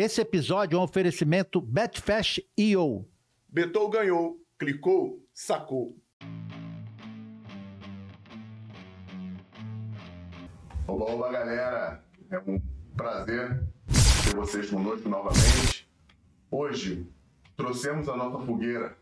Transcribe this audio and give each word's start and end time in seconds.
Esse 0.00 0.20
episódio 0.20 0.76
é 0.76 0.78
um 0.78 0.84
oferecimento 0.84 1.60
Betfash 1.60 2.40
EO. 2.56 3.04
Betou 3.48 3.90
ganhou, 3.90 4.40
clicou, 4.56 5.26
sacou. 5.34 5.96
Olá, 10.86 11.04
olá, 11.04 11.32
galera. 11.32 12.04
É 12.30 12.38
um 12.38 12.62
prazer 12.96 13.60
ter 14.24 14.36
vocês 14.36 14.70
conosco 14.70 15.08
novamente. 15.08 15.90
Hoje 16.48 17.04
trouxemos 17.56 18.08
a 18.08 18.16
nossa 18.16 18.46
fogueira 18.46 18.96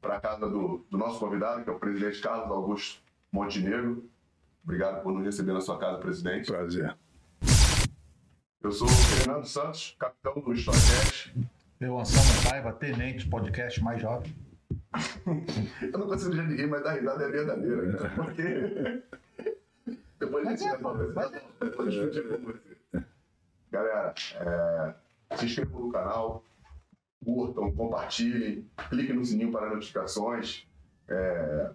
para 0.00 0.16
a 0.16 0.20
casa 0.20 0.48
do, 0.48 0.86
do, 0.90 0.96
nosso 0.96 1.18
convidado, 1.18 1.62
que 1.62 1.68
é 1.68 1.72
o 1.74 1.78
presidente 1.78 2.22
Carlos 2.22 2.50
Augusto 2.50 3.02
Montenegro. 3.30 4.08
Obrigado 4.62 5.02
por 5.02 5.12
nos 5.12 5.26
receber 5.26 5.52
na 5.52 5.60
sua 5.60 5.78
casa, 5.78 5.98
presidente. 5.98 6.50
Prazer. 6.50 6.96
Eu 8.64 8.72
sou 8.72 8.88
o 8.88 8.90
Fernando 8.90 9.44
Santos, 9.44 9.94
capitão 9.98 10.40
do 10.40 10.54
Storycast. 10.54 11.34
Eu, 11.78 11.98
Anselmo 11.98 12.48
Paiva, 12.48 12.72
tenente, 12.72 13.28
podcast 13.28 13.84
mais 13.84 14.00
jovem. 14.00 14.34
Eu 15.82 15.98
não 15.98 16.06
consigo 16.08 16.34
já 16.34 16.44
ninguém, 16.44 16.66
mas 16.66 16.82
da 16.82 16.92
risada 16.92 17.24
é 17.24 17.28
verdadeira. 17.28 17.82
Né? 17.82 17.98
Porque. 18.16 19.02
Depois 20.18 20.46
a 20.46 20.50
gente 20.50 20.66
vai 20.66 20.78
conversar. 20.78 21.42
Depois 21.60 21.92
discutir 21.92 22.26
com 22.26 22.38
você. 22.38 23.04
Galera, 23.70 24.14
é... 24.40 25.36
se 25.36 25.44
inscrevam 25.44 25.80
no 25.80 25.92
canal, 25.92 26.42
curtam, 27.22 27.70
compartilhem, 27.70 28.66
cliquem 28.88 29.14
no 29.14 29.26
sininho 29.26 29.52
para 29.52 29.74
notificações. 29.74 30.66
É... 31.06 31.70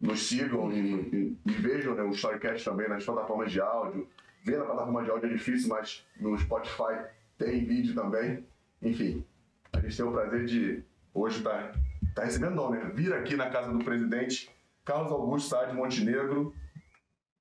Nos 0.00 0.26
sigam 0.26 0.72
e, 0.72 0.78
e, 0.78 1.38
e 1.46 1.52
vejam 1.52 1.94
né, 1.94 2.02
o 2.02 2.10
Storycast 2.10 2.64
também 2.64 2.88
nas 2.88 3.04
plataformas 3.04 3.52
de 3.52 3.60
áudio 3.60 4.08
Ver 4.46 4.58
na 4.58 4.64
plataforma 4.64 5.02
de 5.02 5.10
áudio 5.10 5.28
é 5.28 5.32
difícil, 5.32 5.68
mas 5.68 6.06
no 6.20 6.38
Spotify 6.38 7.04
tem 7.36 7.64
vídeo 7.64 7.96
também. 7.96 8.46
Enfim, 8.80 9.24
a 9.72 9.80
gente 9.80 9.96
tem 9.96 10.06
o 10.06 10.12
prazer 10.12 10.44
de 10.44 10.84
hoje 11.12 11.38
estar 11.38 11.72
tá, 11.72 11.80
tá 12.14 12.24
recebendo 12.24 12.54
não, 12.54 12.70
né? 12.70 12.92
Vir 12.94 13.12
aqui 13.12 13.34
na 13.34 13.50
casa 13.50 13.72
do 13.72 13.84
presidente 13.84 14.48
Carlos 14.84 15.10
Augusto 15.10 15.48
Sá 15.48 15.64
de 15.64 15.74
Montenegro. 15.74 16.54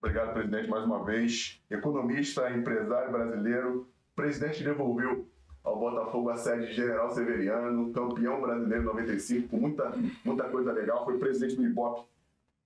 Obrigado, 0.01 0.33
presidente, 0.33 0.67
mais 0.67 0.83
uma 0.83 1.05
vez. 1.05 1.61
Economista, 1.69 2.49
empresário 2.49 3.11
brasileiro, 3.11 3.87
presidente 4.15 4.63
devolveu 4.63 5.29
ao 5.63 5.77
Botafogo 5.77 6.31
a 6.31 6.37
sede 6.37 6.69
de 6.69 6.73
General 6.73 7.07
Severiano, 7.11 7.93
campeão 7.93 8.41
brasileiro 8.41 8.81
em 8.81 8.85
95, 8.85 9.47
com 9.49 9.57
muita, 9.57 9.93
muita 10.23 10.45
coisa 10.45 10.71
legal. 10.71 11.05
Foi 11.05 11.19
presidente 11.19 11.55
do 11.55 11.67
Ibope 11.67 12.07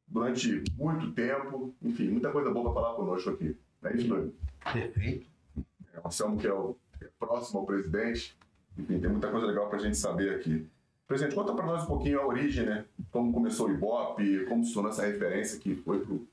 durante 0.07 0.63
muito 0.77 1.11
tempo. 1.11 1.75
Enfim, 1.81 2.07
muita 2.09 2.31
coisa 2.31 2.49
boa 2.51 2.71
para 2.71 2.81
falar 2.81 2.95
conosco 2.95 3.31
aqui. 3.31 3.57
É 3.83 3.95
isso, 3.95 4.07
Doido? 4.07 4.33
Perfeito. 4.73 5.27
É, 5.93 5.99
o 5.99 6.07
Anselmo, 6.07 6.37
que 6.37 6.47
é 6.47 6.53
o 6.53 6.75
é 7.01 7.07
próximo 7.17 7.59
ao 7.59 7.65
presidente, 7.65 8.37
enfim, 8.77 8.99
tem 8.99 9.09
muita 9.09 9.31
coisa 9.31 9.47
legal 9.47 9.69
para 9.69 9.79
a 9.79 9.81
gente 9.81 9.97
saber 9.97 10.35
aqui. 10.35 10.67
Presidente, 11.07 11.35
conta 11.35 11.53
para 11.53 11.65
nós 11.65 11.83
um 11.83 11.87
pouquinho 11.87 12.19
a 12.19 12.27
origem, 12.27 12.65
né? 12.65 12.85
Como 13.09 13.33
começou 13.33 13.67
o 13.67 13.73
Ibope, 13.73 14.45
como 14.45 14.63
se 14.63 14.73
tornou 14.73 14.91
essa 14.91 15.05
referência 15.05 15.59
que 15.59 15.75
foi 15.75 16.05
para 16.05 16.13
o. 16.13 16.27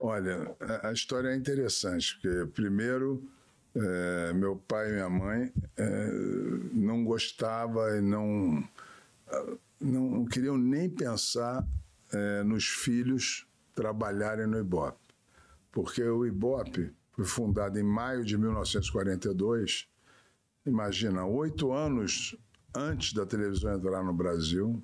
Olha, 0.00 0.56
a 0.82 0.92
história 0.92 1.28
é 1.28 1.36
interessante, 1.36 2.14
porque 2.14 2.50
primeiro 2.52 3.22
é, 3.74 4.32
meu 4.32 4.56
pai 4.56 4.88
e 4.88 4.92
minha 4.94 5.10
mãe 5.10 5.52
é, 5.76 6.10
não 6.72 7.04
gostavam 7.04 7.96
e 7.96 8.00
não, 8.00 8.68
não 9.80 10.24
queriam 10.24 10.56
nem 10.56 10.88
pensar 10.88 11.64
é, 12.12 12.42
nos 12.42 12.66
filhos 12.66 13.46
trabalharem 13.74 14.46
no 14.46 14.58
Ibope 14.58 15.09
porque 15.70 16.02
o 16.02 16.26
Ibope 16.26 16.92
foi 17.12 17.24
fundado 17.24 17.78
em 17.78 17.82
maio 17.82 18.24
de 18.24 18.36
1942. 18.36 19.88
Imagina, 20.66 21.24
oito 21.26 21.72
anos 21.72 22.36
antes 22.74 23.12
da 23.12 23.26
televisão 23.26 23.74
entrar 23.74 24.02
no 24.02 24.12
Brasil, 24.12 24.82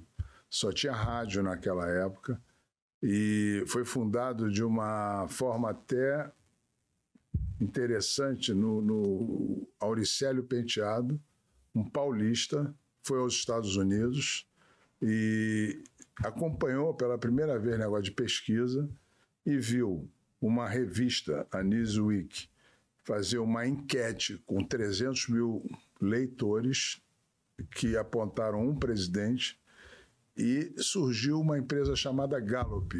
só 0.48 0.72
tinha 0.72 0.92
rádio 0.92 1.42
naquela 1.42 1.88
época, 1.88 2.40
e 3.02 3.62
foi 3.66 3.84
fundado 3.84 4.50
de 4.50 4.64
uma 4.64 5.26
forma 5.28 5.70
até 5.70 6.32
interessante 7.60 8.52
no, 8.52 8.80
no 8.80 9.68
Auricélio 9.78 10.44
Penteado, 10.44 11.20
um 11.74 11.88
paulista, 11.88 12.74
foi 13.02 13.18
aos 13.18 13.34
Estados 13.34 13.76
Unidos 13.76 14.48
e 15.00 15.84
acompanhou 16.24 16.94
pela 16.94 17.18
primeira 17.18 17.58
vez 17.58 17.78
negócio 17.78 18.04
de 18.04 18.12
pesquisa 18.12 18.88
e 19.44 19.58
viu 19.58 20.10
uma 20.40 20.68
revista, 20.68 21.46
a 21.50 21.62
Newsweek, 21.62 22.48
fazer 23.04 23.38
uma 23.38 23.66
enquete 23.66 24.42
com 24.46 24.64
300 24.64 25.28
mil 25.28 25.64
leitores 26.00 27.00
que 27.70 27.96
apontaram 27.96 28.68
um 28.68 28.76
presidente 28.76 29.58
e 30.36 30.74
surgiu 30.76 31.40
uma 31.40 31.58
empresa 31.58 31.96
chamada 31.96 32.38
Gallup, 32.38 32.94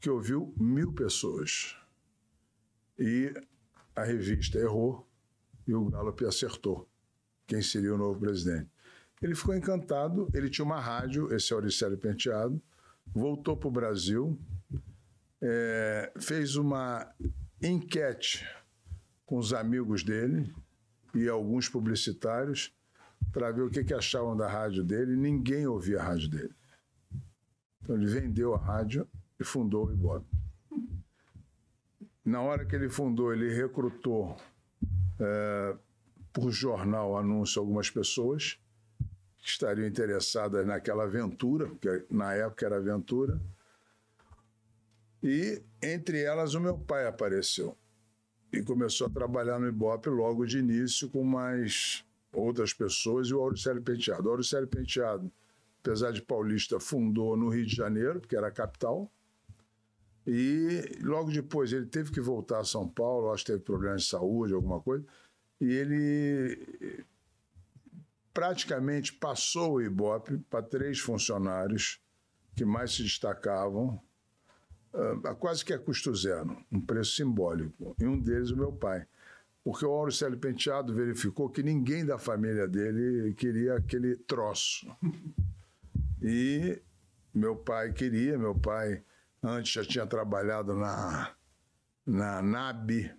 que 0.00 0.08
ouviu 0.08 0.54
mil 0.56 0.92
pessoas. 0.92 1.76
E 2.98 3.32
a 3.94 4.04
revista 4.04 4.58
errou 4.58 5.06
e 5.66 5.74
o 5.74 5.90
Gallup 5.90 6.24
acertou 6.24 6.88
quem 7.46 7.60
seria 7.60 7.94
o 7.94 7.98
novo 7.98 8.18
presidente. 8.18 8.70
Ele 9.20 9.34
ficou 9.34 9.54
encantado, 9.54 10.28
ele 10.34 10.48
tinha 10.48 10.64
uma 10.64 10.80
rádio, 10.80 11.32
esse 11.34 11.52
é 11.52 11.56
Auricélio 11.56 11.98
Penteado, 11.98 12.60
voltou 13.06 13.56
para 13.56 13.68
o 13.68 13.72
Brasil, 13.72 14.38
é, 15.42 16.12
fez 16.20 16.54
uma 16.54 17.12
enquete 17.60 18.46
com 19.26 19.38
os 19.38 19.52
amigos 19.52 20.04
dele 20.04 20.54
e 21.14 21.28
alguns 21.28 21.68
publicitários 21.68 22.72
para 23.32 23.50
ver 23.50 23.62
o 23.62 23.70
que, 23.70 23.82
que 23.82 23.94
achavam 23.94 24.36
da 24.36 24.48
rádio 24.48 24.84
dele. 24.84 25.16
Ninguém 25.16 25.66
ouvia 25.66 26.00
a 26.00 26.04
rádio 26.04 26.28
dele. 26.28 26.54
Então 27.82 27.96
ele 27.96 28.06
vendeu 28.06 28.54
a 28.54 28.58
rádio 28.58 29.08
e 29.38 29.44
fundou 29.44 29.86
o 29.86 29.92
Ibope. 29.92 30.26
Na 32.24 32.40
hora 32.40 32.64
que 32.64 32.76
ele 32.76 32.88
fundou, 32.88 33.32
ele 33.32 33.52
recrutou 33.52 34.36
é, 35.18 35.76
por 36.32 36.52
jornal 36.52 37.16
anúncio 37.16 37.60
algumas 37.60 37.90
pessoas 37.90 38.58
que 39.38 39.48
estariam 39.48 39.88
interessadas 39.88 40.64
naquela 40.64 41.02
aventura, 41.02 41.68
que 41.80 42.06
na 42.08 42.32
época 42.32 42.64
era 42.64 42.76
aventura. 42.76 43.40
E 45.22 45.62
entre 45.80 46.22
elas 46.22 46.54
o 46.54 46.60
meu 46.60 46.76
pai 46.78 47.06
apareceu. 47.06 47.76
E 48.52 48.62
começou 48.62 49.06
a 49.06 49.10
trabalhar 49.10 49.58
no 49.58 49.68
Ibope 49.68 50.10
logo 50.10 50.44
de 50.44 50.58
início 50.58 51.08
com 51.08 51.22
mais 51.22 52.04
outras 52.32 52.72
pessoas 52.72 53.28
e 53.28 53.34
o 53.34 53.40
Auricélio 53.40 53.82
Penteado. 53.82 54.28
O 54.28 54.30
Auricélio 54.32 54.68
Penteado, 54.68 55.30
apesar 55.80 56.12
de 56.12 56.20
paulista, 56.20 56.80
fundou 56.80 57.36
no 57.36 57.48
Rio 57.48 57.64
de 57.64 57.74
Janeiro, 57.74 58.20
porque 58.20 58.36
era 58.36 58.48
a 58.48 58.52
capital. 58.52 59.10
E 60.26 60.98
logo 61.00 61.30
depois 61.30 61.72
ele 61.72 61.86
teve 61.86 62.12
que 62.12 62.20
voltar 62.20 62.60
a 62.60 62.64
São 62.64 62.88
Paulo, 62.88 63.32
acho 63.32 63.44
que 63.44 63.52
teve 63.52 63.64
problemas 63.64 64.02
de 64.02 64.08
saúde, 64.08 64.52
alguma 64.52 64.80
coisa. 64.80 65.04
E 65.60 65.70
ele 65.70 67.02
praticamente 68.34 69.12
passou 69.12 69.74
o 69.74 69.82
Ibope 69.82 70.38
para 70.50 70.62
três 70.62 70.98
funcionários 70.98 72.00
que 72.54 72.64
mais 72.64 72.92
se 72.92 73.02
destacavam 73.02 74.00
uh, 74.94 75.34
quase 75.36 75.64
que 75.64 75.72
a 75.72 75.78
custo 75.78 76.14
zero, 76.14 76.56
um 76.70 76.80
preço 76.80 77.16
simbólico. 77.16 77.94
E 77.98 78.06
um 78.06 78.18
deles, 78.18 78.50
o 78.50 78.56
meu 78.56 78.72
pai. 78.72 79.06
Porque 79.64 79.84
o 79.84 79.90
Auricélio 79.90 80.38
Penteado 80.38 80.92
verificou 80.92 81.48
que 81.48 81.62
ninguém 81.62 82.04
da 82.04 82.18
família 82.18 82.66
dele 82.66 83.32
queria 83.34 83.76
aquele 83.76 84.16
troço. 84.16 84.86
E 86.20 86.80
meu 87.32 87.56
pai 87.56 87.92
queria, 87.92 88.38
meu 88.38 88.54
pai 88.54 89.02
antes 89.42 89.72
já 89.72 89.84
tinha 89.84 90.06
trabalhado 90.06 90.74
na, 90.74 91.32
na 92.06 92.42
NAB, 92.42 93.10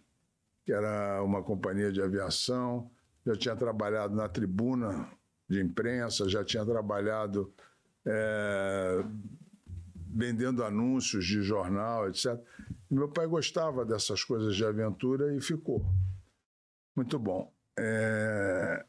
que 0.66 0.72
era 0.72 1.22
uma 1.24 1.44
companhia 1.44 1.92
de 1.92 2.02
aviação, 2.02 2.90
já 3.26 3.36
tinha 3.36 3.56
trabalhado 3.56 4.16
na 4.16 4.30
tribuna 4.30 5.10
de 5.50 5.62
imprensa, 5.62 6.30
já 6.30 6.44
tinha 6.44 6.66
trabalhado 6.66 7.54
é, 8.06 9.04
vendendo 10.14 10.64
anúncios 10.64 11.26
de 11.26 11.42
jornal, 11.42 12.08
etc. 12.08 12.40
Meu 12.90 13.10
pai 13.10 13.26
gostava 13.26 13.84
dessas 13.84 14.24
coisas 14.24 14.56
de 14.56 14.64
aventura 14.64 15.36
e 15.36 15.42
ficou. 15.42 15.84
Muito 16.96 17.18
bom. 17.18 17.52
É... 17.78 18.86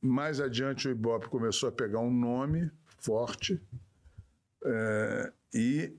Mais 0.00 0.40
adiante, 0.40 0.88
o 0.88 0.90
Ibope 0.90 1.28
começou 1.28 1.68
a 1.68 1.72
pegar 1.72 2.00
um 2.00 2.12
nome 2.12 2.70
forte 2.98 3.60
é... 4.64 5.32
e 5.52 5.92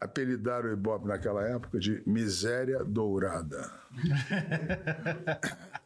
apelidaram 0.00 0.70
o 0.70 0.72
Ibope 0.72 1.06
naquela 1.06 1.46
época 1.46 1.78
de 1.78 2.02
Miséria 2.06 2.82
Dourada. 2.82 3.70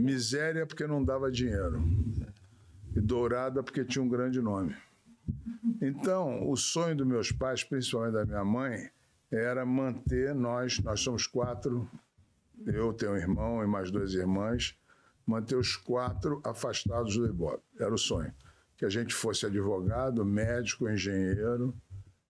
miséria 0.00 0.66
porque 0.66 0.86
não 0.86 1.04
dava 1.04 1.30
dinheiro. 1.30 1.82
E 2.94 3.00
dourada 3.00 3.62
porque 3.62 3.84
tinha 3.84 4.02
um 4.02 4.08
grande 4.08 4.40
nome. 4.40 4.76
Então, 5.80 6.48
o 6.48 6.56
sonho 6.56 6.96
dos 6.96 7.06
meus 7.06 7.32
pais, 7.32 7.64
principalmente 7.64 8.12
da 8.12 8.24
minha 8.26 8.44
mãe, 8.44 8.90
era 9.30 9.64
manter 9.64 10.34
nós, 10.34 10.78
nós 10.80 11.00
somos 11.00 11.26
quatro, 11.26 11.88
eu 12.66 12.92
tenho 12.92 13.12
um 13.12 13.16
irmão 13.16 13.62
e 13.62 13.66
mais 13.66 13.90
duas 13.90 14.12
irmãs, 14.12 14.76
manter 15.26 15.56
os 15.56 15.76
quatro 15.76 16.40
afastados 16.44 17.16
do 17.16 17.26
Ibope. 17.26 17.62
Era 17.78 17.94
o 17.94 17.98
sonho. 17.98 18.34
Que 18.76 18.84
a 18.84 18.88
gente 18.88 19.14
fosse 19.14 19.46
advogado, 19.46 20.24
médico, 20.24 20.88
engenheiro, 20.88 21.74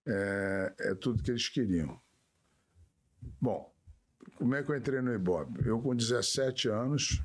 é, 0.05 0.73
é 0.79 0.95
tudo 0.95 1.23
que 1.23 1.31
eles 1.31 1.49
queriam. 1.49 1.99
Bom, 3.39 3.71
como 4.35 4.55
é 4.55 4.63
que 4.63 4.71
eu 4.71 4.75
entrei 4.75 5.01
no 5.01 5.13
Ibope? 5.13 5.65
Eu, 5.65 5.79
com 5.81 5.95
17 5.95 6.69
anos, 6.69 7.23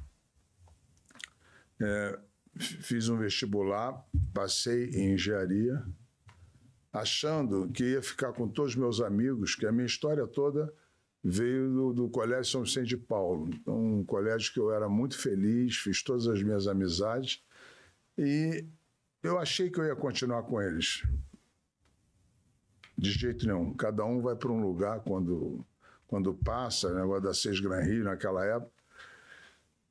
é, 1.80 2.18
fiz 2.58 3.08
um 3.08 3.16
vestibular, 3.16 4.04
passei 4.32 4.90
em 4.90 5.14
engenharia, 5.14 5.82
achando 6.92 7.68
que 7.70 7.84
ia 7.84 8.02
ficar 8.02 8.32
com 8.32 8.48
todos 8.48 8.72
os 8.72 8.76
meus 8.76 9.00
amigos, 9.00 9.54
que 9.54 9.66
a 9.66 9.72
minha 9.72 9.86
história 9.86 10.26
toda 10.26 10.72
veio 11.22 11.68
do, 11.70 11.92
do, 11.92 12.08
Colégio 12.08 12.44
São 12.44 12.62
Vicente 12.62 12.88
de 12.88 12.96
Paulo. 12.96 13.50
Então, 13.52 13.98
um 13.98 14.04
colégio 14.04 14.52
que 14.52 14.60
eu 14.60 14.72
era 14.72 14.88
muito 14.88 15.18
feliz, 15.18 15.76
fiz 15.76 16.02
todas 16.02 16.26
as 16.26 16.42
minhas 16.42 16.66
amizades 16.66 17.42
e 18.16 18.64
eu 19.22 19.38
achei 19.38 19.68
que 19.68 19.80
eu 19.80 19.84
ia 19.84 19.96
continuar 19.96 20.44
com 20.44 20.62
eles. 20.62 21.02
De 22.96 23.10
jeito 23.10 23.46
nenhum. 23.46 23.74
Cada 23.74 24.04
um 24.04 24.22
vai 24.22 24.36
para 24.36 24.50
um 24.50 24.62
lugar 24.62 25.00
quando, 25.00 25.66
quando 26.06 26.32
passa, 26.32 26.94
negócio 26.94 27.22
da 27.22 27.34
Seis 27.34 27.60
Gran 27.60 27.82
Rio 27.82 28.04
naquela 28.04 28.44
época. 28.44 28.75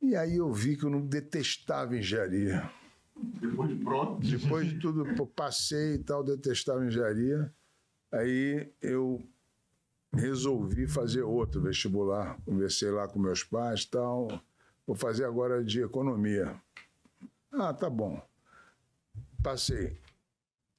E 0.05 0.15
aí 0.15 0.35
eu 0.35 0.53
vi 0.53 0.77
que 0.77 0.83
eu 0.83 0.89
não 0.91 1.01
detestava 1.01 1.97
engenharia. 1.97 2.69
Depois 3.15 3.69
de 3.69 3.83
pronto. 3.83 4.27
Depois 4.27 4.69
de 4.69 4.79
tudo, 4.79 5.25
passei 5.27 5.95
e 5.95 5.97
tal, 5.97 6.23
detestava 6.23 6.85
engenharia. 6.85 7.51
Aí 8.11 8.71
eu 8.83 9.27
resolvi 10.13 10.85
fazer 10.85 11.23
outro 11.23 11.59
vestibular. 11.59 12.39
Conversei 12.45 12.91
lá 12.91 13.07
com 13.07 13.17
meus 13.17 13.43
pais 13.43 13.81
e 13.81 13.89
tal. 13.89 14.27
Vou 14.85 14.95
fazer 14.95 15.25
agora 15.25 15.63
de 15.63 15.81
economia. 15.81 16.55
Ah, 17.51 17.73
tá 17.73 17.89
bom. 17.89 18.21
Passei. 19.41 19.99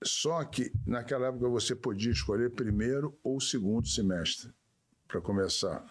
Só 0.05 0.44
que 0.44 0.70
naquela 0.87 1.29
época 1.29 1.49
você 1.49 1.75
podia 1.75 2.12
escolher 2.12 2.50
primeiro 2.50 3.19
ou 3.25 3.40
segundo 3.40 3.88
semestre 3.88 4.52
para 5.08 5.20
começar. 5.20 5.84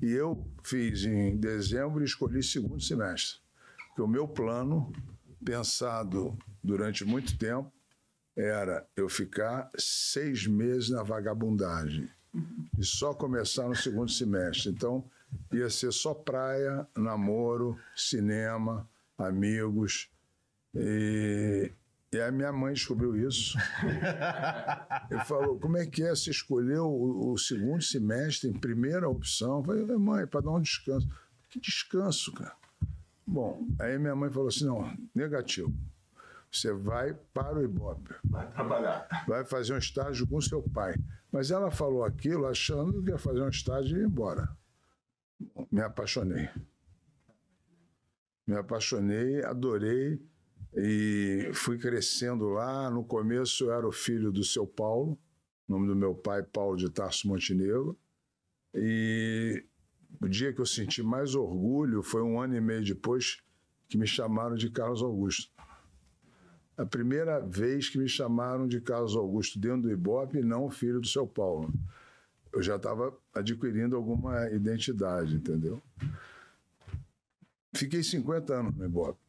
E 0.00 0.12
eu 0.12 0.46
fiz 0.62 1.04
em 1.04 1.36
dezembro 1.36 2.02
e 2.02 2.04
escolhi 2.04 2.42
segundo 2.42 2.80
semestre. 2.80 3.40
Porque 3.88 4.02
o 4.02 4.08
meu 4.08 4.28
plano, 4.28 4.92
pensado 5.44 6.38
durante 6.62 7.04
muito 7.04 7.36
tempo, 7.36 7.72
era 8.36 8.86
eu 8.96 9.08
ficar 9.08 9.68
seis 9.76 10.46
meses 10.46 10.90
na 10.90 11.02
vagabundagem 11.02 12.08
e 12.78 12.84
só 12.84 13.12
começar 13.12 13.68
no 13.68 13.74
segundo 13.74 14.10
semestre. 14.10 14.70
Então, 14.70 15.04
ia 15.52 15.68
ser 15.68 15.92
só 15.92 16.14
praia, 16.14 16.86
namoro, 16.96 17.76
cinema, 17.96 18.88
amigos. 19.16 20.08
E, 20.74 21.72
e 22.10 22.20
a 22.20 22.32
minha 22.32 22.50
mãe 22.52 22.72
descobriu 22.72 23.14
isso. 23.16 23.58
e 25.10 25.24
falou: 25.26 25.58
como 25.58 25.76
é 25.76 25.86
que 25.86 26.02
é? 26.02 26.10
Você 26.10 26.30
escolheu 26.30 26.86
o, 26.86 27.32
o 27.32 27.38
segundo 27.38 27.82
semestre 27.82 28.48
em 28.48 28.58
primeira 28.58 29.08
opção? 29.08 29.58
Eu 29.58 29.64
falei: 29.64 29.96
mãe, 29.96 30.26
para 30.26 30.40
dar 30.40 30.52
um 30.52 30.60
descanso. 30.60 31.06
Que 31.50 31.60
descanso, 31.60 32.32
cara? 32.32 32.56
Bom, 33.26 33.66
aí 33.78 33.98
minha 33.98 34.16
mãe 34.16 34.30
falou 34.30 34.48
assim: 34.48 34.64
não, 34.64 34.96
negativo. 35.14 35.72
Você 36.50 36.72
vai 36.72 37.12
para 37.34 37.58
o 37.58 37.62
Ibope. 37.62 38.14
Vai 38.24 38.50
trabalhar. 38.52 39.06
Vai 39.28 39.44
fazer 39.44 39.74
um 39.74 39.78
estágio 39.78 40.26
com 40.26 40.40
seu 40.40 40.62
pai. 40.62 40.94
Mas 41.30 41.50
ela 41.50 41.70
falou 41.70 42.04
aquilo 42.04 42.46
achando 42.46 43.02
que 43.02 43.10
ia 43.10 43.18
fazer 43.18 43.42
um 43.42 43.50
estágio 43.50 43.98
e 43.98 44.00
ir 44.00 44.06
embora. 44.06 44.48
Me 45.70 45.82
apaixonei. 45.82 46.48
Me 48.46 48.56
apaixonei, 48.56 49.44
adorei 49.44 50.18
e 50.74 51.50
fui 51.52 51.78
crescendo 51.78 52.48
lá. 52.48 52.90
No 52.90 53.04
começo 53.04 53.64
eu 53.64 53.72
era 53.72 53.86
o 53.86 53.92
filho 53.92 54.30
do 54.30 54.44
seu 54.44 54.66
Paulo, 54.66 55.18
nome 55.66 55.86
do 55.86 55.96
meu 55.96 56.14
pai, 56.14 56.42
Paulo 56.42 56.76
de 56.76 56.90
Tarso 56.90 57.28
Montenegro. 57.28 57.98
E 58.74 59.64
o 60.20 60.28
dia 60.28 60.52
que 60.52 60.60
eu 60.60 60.66
senti 60.66 61.02
mais 61.02 61.34
orgulho 61.34 62.02
foi 62.02 62.22
um 62.22 62.40
ano 62.40 62.56
e 62.56 62.60
meio 62.60 62.84
depois 62.84 63.42
que 63.88 63.96
me 63.96 64.06
chamaram 64.06 64.56
de 64.56 64.70
Carlos 64.70 65.02
Augusto. 65.02 65.50
A 66.76 66.86
primeira 66.86 67.40
vez 67.40 67.88
que 67.88 67.98
me 67.98 68.08
chamaram 68.08 68.68
de 68.68 68.80
Carlos 68.80 69.16
Augusto 69.16 69.58
dentro 69.58 69.82
do 69.82 69.90
Ibope, 69.90 70.42
não 70.42 70.70
filho 70.70 71.00
do 71.00 71.08
seu 71.08 71.26
Paulo. 71.26 71.72
Eu 72.52 72.62
já 72.62 72.76
estava 72.76 73.16
adquirindo 73.34 73.96
alguma 73.96 74.48
identidade, 74.50 75.34
entendeu? 75.34 75.82
Fiquei 77.74 78.02
50 78.02 78.54
anos 78.54 78.76
no 78.76 78.84
Ibope 78.84 79.27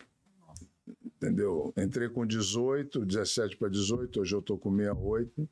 entendeu? 1.21 1.73
Entrei 1.77 2.07
com 2.09 2.25
18, 2.25 3.05
17 3.05 3.57
para 3.57 3.69
18, 3.69 4.21
hoje 4.21 4.33
eu 4.33 4.39
estou 4.39 4.57
com 4.57 4.75
68. 4.75 5.49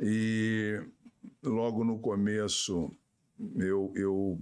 E 0.00 0.82
logo 1.42 1.84
no 1.84 1.98
começo 1.98 2.90
eu, 3.56 3.92
eu 3.94 4.40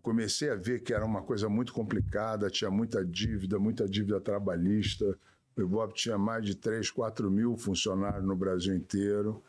comecei 0.00 0.50
a 0.50 0.54
ver 0.54 0.82
que 0.82 0.94
era 0.94 1.04
uma 1.04 1.22
coisa 1.22 1.48
muito 1.48 1.72
complicada, 1.72 2.48
tinha 2.48 2.70
muita 2.70 3.04
dívida, 3.04 3.58
muita 3.58 3.88
dívida 3.88 4.20
trabalhista. 4.20 5.18
O 5.56 5.60
Ibope 5.60 5.94
tinha 5.94 6.16
mais 6.16 6.46
de 6.46 6.54
3, 6.54 6.90
4 6.90 7.30
mil 7.30 7.56
funcionários 7.56 8.24
no 8.24 8.36
Brasil 8.36 8.74
inteiro. 8.74 9.42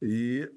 E 0.00 0.48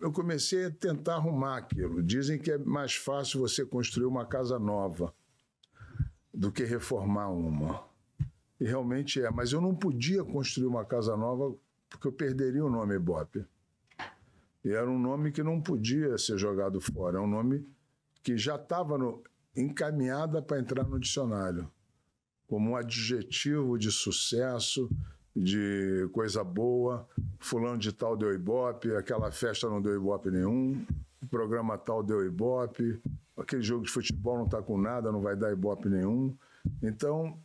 eu 0.00 0.10
comecei 0.10 0.64
a 0.64 0.70
tentar 0.70 1.16
arrumar 1.16 1.58
aquilo. 1.58 2.02
Dizem 2.02 2.38
que 2.38 2.52
é 2.52 2.58
mais 2.58 2.94
fácil 2.94 3.40
você 3.40 3.64
construir 3.66 4.06
uma 4.06 4.24
casa 4.24 4.58
nova 4.58 5.14
do 6.32 6.50
que 6.50 6.64
reformar 6.64 7.28
uma. 7.28 7.87
E 8.60 8.64
realmente 8.64 9.22
é, 9.22 9.30
mas 9.30 9.52
eu 9.52 9.60
não 9.60 9.74
podia 9.74 10.24
construir 10.24 10.66
uma 10.66 10.84
casa 10.84 11.16
nova 11.16 11.54
porque 11.88 12.06
eu 12.08 12.12
perderia 12.12 12.64
o 12.64 12.70
nome 12.70 12.96
Ibope. 12.96 13.44
E 14.64 14.70
era 14.70 14.90
um 14.90 14.98
nome 14.98 15.30
que 15.32 15.42
não 15.42 15.60
podia 15.60 16.18
ser 16.18 16.36
jogado 16.36 16.80
fora, 16.80 17.18
é 17.18 17.20
um 17.20 17.26
nome 17.26 17.66
que 18.22 18.36
já 18.36 18.56
estava 18.56 18.98
encaminhada 19.56 20.42
para 20.42 20.58
entrar 20.58 20.84
no 20.84 20.98
dicionário 20.98 21.70
como 22.48 22.70
um 22.70 22.76
adjetivo 22.76 23.78
de 23.78 23.92
sucesso, 23.92 24.90
de 25.36 26.08
coisa 26.12 26.42
boa. 26.42 27.06
Fulano 27.38 27.78
de 27.78 27.92
tal 27.92 28.16
deu 28.16 28.34
Ibope, 28.34 28.90
aquela 28.96 29.30
festa 29.30 29.68
não 29.68 29.80
deu 29.80 29.94
Ibope 29.94 30.30
nenhum, 30.30 30.84
o 31.22 31.26
programa 31.28 31.76
tal 31.76 32.02
deu 32.02 32.24
Ibope, 32.24 33.00
aquele 33.36 33.62
jogo 33.62 33.84
de 33.84 33.90
futebol 33.90 34.38
não 34.38 34.46
está 34.46 34.62
com 34.62 34.78
nada, 34.78 35.12
não 35.12 35.20
vai 35.20 35.36
dar 35.36 35.52
Ibope 35.52 35.88
nenhum. 35.88 36.34
Então, 36.82 37.38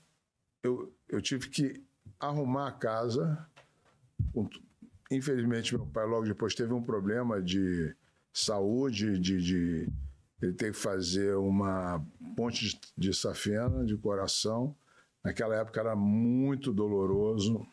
eu, 0.63 0.91
eu 1.13 1.21
tive 1.21 1.47
que 1.47 1.83
arrumar 2.19 2.69
a 2.69 2.71
casa. 2.71 3.47
Infelizmente, 5.11 5.75
meu 5.75 5.85
pai 5.85 6.07
logo 6.07 6.25
depois 6.25 6.55
teve 6.55 6.73
um 6.73 6.81
problema 6.81 7.41
de 7.41 7.95
saúde, 8.33 9.19
de, 9.19 9.39
de 9.39 9.87
ele 10.41 10.53
ter 10.53 10.71
que 10.71 10.77
fazer 10.77 11.35
uma 11.35 12.03
ponte 12.35 12.69
de, 12.69 12.79
de 12.97 13.13
safena 13.13 13.85
de 13.85 13.95
coração. 13.95 14.75
Naquela 15.23 15.55
época 15.55 15.79
era 15.79 15.95
muito 15.95 16.73
doloroso. 16.73 17.63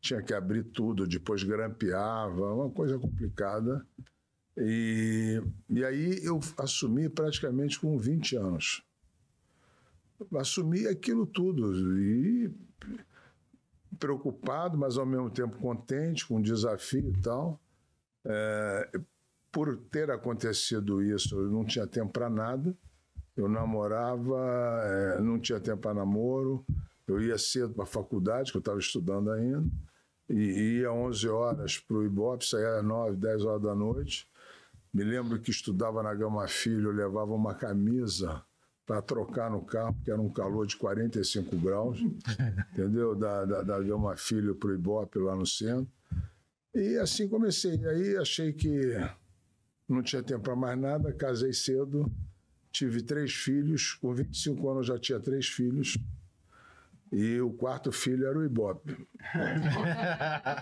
Tinha 0.00 0.20
que 0.20 0.34
abrir 0.34 0.64
tudo, 0.64 1.06
depois 1.06 1.44
grampeava, 1.44 2.54
uma 2.54 2.70
coisa 2.70 2.98
complicada. 2.98 3.86
E, 4.56 5.40
e 5.68 5.84
aí 5.84 6.18
eu 6.24 6.40
assumi 6.58 7.08
praticamente 7.08 7.78
com 7.78 7.96
20 7.96 8.36
anos 8.36 8.82
assumi 10.36 10.86
aquilo 10.86 11.26
tudo 11.26 11.98
e 11.98 12.50
preocupado, 13.98 14.78
mas 14.78 14.96
ao 14.96 15.06
mesmo 15.06 15.30
tempo 15.30 15.58
contente 15.58 16.26
com 16.26 16.36
o 16.36 16.42
desafio 16.42 17.10
e 17.10 17.20
tal. 17.20 17.60
É, 18.24 19.00
por 19.52 19.76
ter 19.76 20.10
acontecido 20.10 21.02
isso, 21.02 21.38
eu 21.38 21.50
não 21.50 21.64
tinha 21.64 21.86
tempo 21.86 22.12
para 22.12 22.30
nada. 22.30 22.76
Eu 23.36 23.48
namorava, 23.48 24.80
é, 24.84 25.20
não 25.20 25.38
tinha 25.38 25.60
tempo 25.60 25.82
para 25.82 25.94
namoro. 25.94 26.64
Eu 27.06 27.20
ia 27.20 27.36
cedo 27.36 27.74
para 27.74 27.84
a 27.84 27.86
faculdade, 27.86 28.52
que 28.52 28.56
eu 28.56 28.60
estava 28.60 28.78
estudando 28.78 29.32
ainda, 29.32 29.68
e 30.28 30.78
ia 30.80 30.92
11 30.92 31.28
horas 31.28 31.78
para 31.78 31.96
o 31.96 32.04
Ibope, 32.04 32.46
saía 32.46 32.76
às 32.76 32.84
9, 32.84 33.16
10 33.16 33.44
horas 33.44 33.62
da 33.62 33.74
noite. 33.74 34.28
Me 34.94 35.02
lembro 35.02 35.40
que 35.40 35.50
estudava 35.50 36.02
na 36.02 36.14
Gama 36.14 36.46
Filho, 36.46 36.90
eu 36.90 36.94
levava 36.94 37.32
uma 37.32 37.54
camisa 37.54 38.44
para 38.90 39.00
trocar 39.00 39.48
no 39.48 39.62
carro, 39.62 39.94
porque 39.94 40.10
era 40.10 40.20
um 40.20 40.28
calor 40.28 40.66
de 40.66 40.76
45 40.76 41.56
graus, 41.58 42.00
entendeu? 42.74 43.14
Da, 43.14 43.44
da, 43.44 43.62
da 43.62 43.80
Gama 43.80 44.16
Filho 44.16 44.52
para 44.56 44.70
o 44.70 44.74
Ibope 44.74 45.16
lá 45.20 45.36
no 45.36 45.46
centro. 45.46 45.86
E 46.74 46.96
assim 46.96 47.28
comecei. 47.28 47.76
E 47.76 47.86
aí 47.86 48.16
achei 48.16 48.52
que 48.52 48.96
não 49.88 50.02
tinha 50.02 50.24
tempo 50.24 50.40
para 50.40 50.56
mais 50.56 50.76
nada, 50.76 51.12
casei 51.12 51.52
cedo, 51.52 52.10
tive 52.72 53.00
três 53.00 53.32
filhos, 53.32 53.94
com 53.94 54.12
25 54.12 54.68
anos 54.68 54.88
já 54.88 54.98
tinha 54.98 55.20
três 55.20 55.46
filhos. 55.46 55.96
E 57.12 57.40
o 57.40 57.50
quarto 57.52 57.90
filho 57.90 58.24
era 58.26 58.38
o 58.38 58.44
Ibope. 58.44 58.96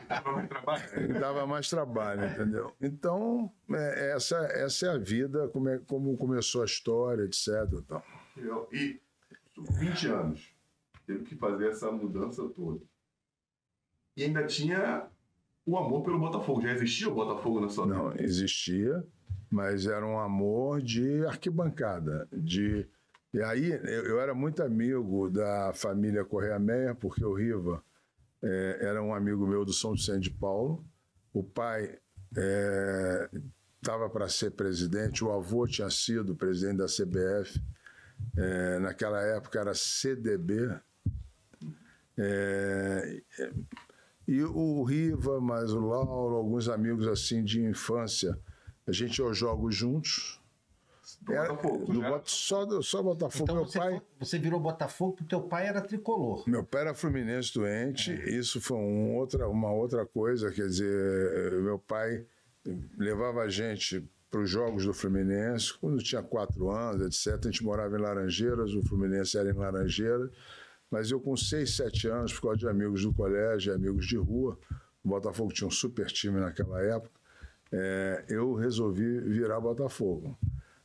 Dava 0.08 0.32
mais 0.32 0.48
trabalho. 0.48 1.20
Dava 1.20 1.46
mais 1.46 1.68
trabalho, 1.70 2.24
entendeu? 2.26 2.72
Então, 2.80 3.52
é, 3.70 4.12
essa, 4.16 4.36
essa 4.52 4.86
é 4.86 4.90
a 4.90 4.98
vida, 4.98 5.48
como, 5.48 5.68
é- 5.68 5.78
como 5.86 6.16
começou 6.16 6.62
a 6.62 6.64
história, 6.64 7.22
etc. 7.24 7.48
e 7.48 7.82
E 8.72 9.00
20 9.56 10.06
anos. 10.08 10.54
Teve 11.06 11.24
que 11.24 11.36
fazer 11.36 11.68
essa 11.68 11.90
mudança 11.90 12.46
toda. 12.50 12.80
E 14.16 14.24
ainda 14.24 14.44
tinha 14.46 15.08
o 15.64 15.76
amor 15.76 16.02
pelo 16.02 16.18
Botafogo. 16.18 16.62
Já 16.62 16.72
existia 16.72 17.08
o 17.08 17.14
Botafogo 17.14 17.60
na 17.60 17.68
sua 17.68 17.86
vida? 17.86 17.96
Não, 17.96 18.12
existia, 18.16 19.04
mas 19.50 19.86
era 19.86 20.06
um 20.06 20.18
amor 20.18 20.82
de 20.82 21.24
arquibancada. 21.26 22.28
De... 22.32 22.86
E 23.32 23.42
aí 23.42 23.70
eu, 23.70 24.04
eu 24.04 24.20
era 24.20 24.34
muito 24.34 24.62
amigo 24.62 25.30
da 25.30 25.72
família 25.74 26.24
Correia 26.24 26.58
Meia, 26.58 26.94
porque 26.94 27.24
o 27.24 27.34
Riva 27.34 27.82
eh, 28.42 28.78
era 28.80 29.02
um 29.02 29.14
amigo 29.14 29.46
meu 29.46 29.64
do 29.64 29.72
São 29.72 29.92
Vicente 29.92 30.24
de 30.24 30.30
Paulo. 30.30 30.84
O 31.32 31.42
pai 31.42 31.98
estava 33.80 34.10
para 34.10 34.28
ser 34.28 34.50
presidente, 34.50 35.24
o 35.24 35.32
avô 35.32 35.66
tinha 35.66 35.88
sido 35.90 36.34
presidente 36.34 36.78
da 36.78 36.86
CBF. 36.86 37.60
Eh, 38.36 38.78
naquela 38.80 39.20
época 39.22 39.58
era 39.60 39.74
CDB. 39.74 40.70
Eh, 42.16 43.22
e 44.26 44.42
o 44.42 44.82
Riva, 44.82 45.40
mais 45.40 45.72
o 45.72 45.80
Lauro, 45.80 46.36
alguns 46.36 46.68
amigos 46.68 47.06
assim 47.06 47.42
de 47.42 47.62
infância, 47.64 48.38
a 48.86 48.92
gente 48.92 49.18
ia 49.18 49.24
aos 49.24 49.36
jogos 49.36 49.74
juntos. 49.74 50.40
Do 51.22 51.32
Era- 51.32 51.48
Botafogo. 51.54 51.92
do 51.92 52.00
já? 52.02 52.10
Bota- 52.10 52.22
só, 52.30 52.82
só 52.82 53.02
Botafogo. 53.02 53.44
Então 53.44 53.54
meu, 53.56 53.64
você, 53.64 53.78
pai, 53.78 54.02
você 54.20 54.38
virou 54.38 54.60
Botafogo 54.60 55.12
porque 55.16 55.28
teu 55.30 55.40
pai 55.42 55.66
era 55.66 55.80
tricolor. 55.80 56.46
meu 56.48 56.62
pai 56.62 56.82
era 56.82 56.94
fluminense 56.94 57.54
doente, 57.54 58.12
isso 58.28 58.60
foi 58.60 58.76
um 58.76 59.16
outra, 59.16 59.48
uma 59.48 59.72
outra 59.72 60.04
coisa, 60.04 60.50
quer 60.52 60.66
dizer, 60.66 61.60
meu 61.62 61.78
pai 61.78 62.26
levava 62.98 63.40
a 63.40 63.48
gente 63.48 64.06
para 64.30 64.40
os 64.40 64.50
jogos 64.50 64.84
do 64.84 64.92
Fluminense, 64.92 65.72
quando 65.78 66.02
tinha 66.02 66.22
quatro 66.22 66.70
anos, 66.70 67.02
etc. 67.26 67.38
A 67.40 67.50
gente 67.50 67.64
morava 67.64 67.96
em 67.96 68.00
Laranjeiras, 68.00 68.74
o 68.74 68.82
Fluminense 68.82 69.38
era 69.38 69.50
em 69.50 69.54
Laranjeiras, 69.54 70.30
mas 70.90 71.10
eu 71.10 71.20
com 71.20 71.36
seis, 71.36 71.76
sete 71.76 72.08
anos, 72.08 72.32
por 72.32 72.42
causa 72.42 72.58
de 72.58 72.68
amigos 72.68 73.02
do 73.02 73.12
colégio, 73.12 73.74
amigos 73.74 74.06
de 74.06 74.16
rua, 74.16 74.58
o 75.02 75.08
Botafogo 75.08 75.52
tinha 75.52 75.68
um 75.68 75.70
super 75.70 76.06
time 76.06 76.40
naquela 76.40 76.82
época, 76.82 77.18
é, 77.72 78.24
eu 78.28 78.54
resolvi 78.54 79.20
virar 79.20 79.60
Botafogo. 79.60 80.38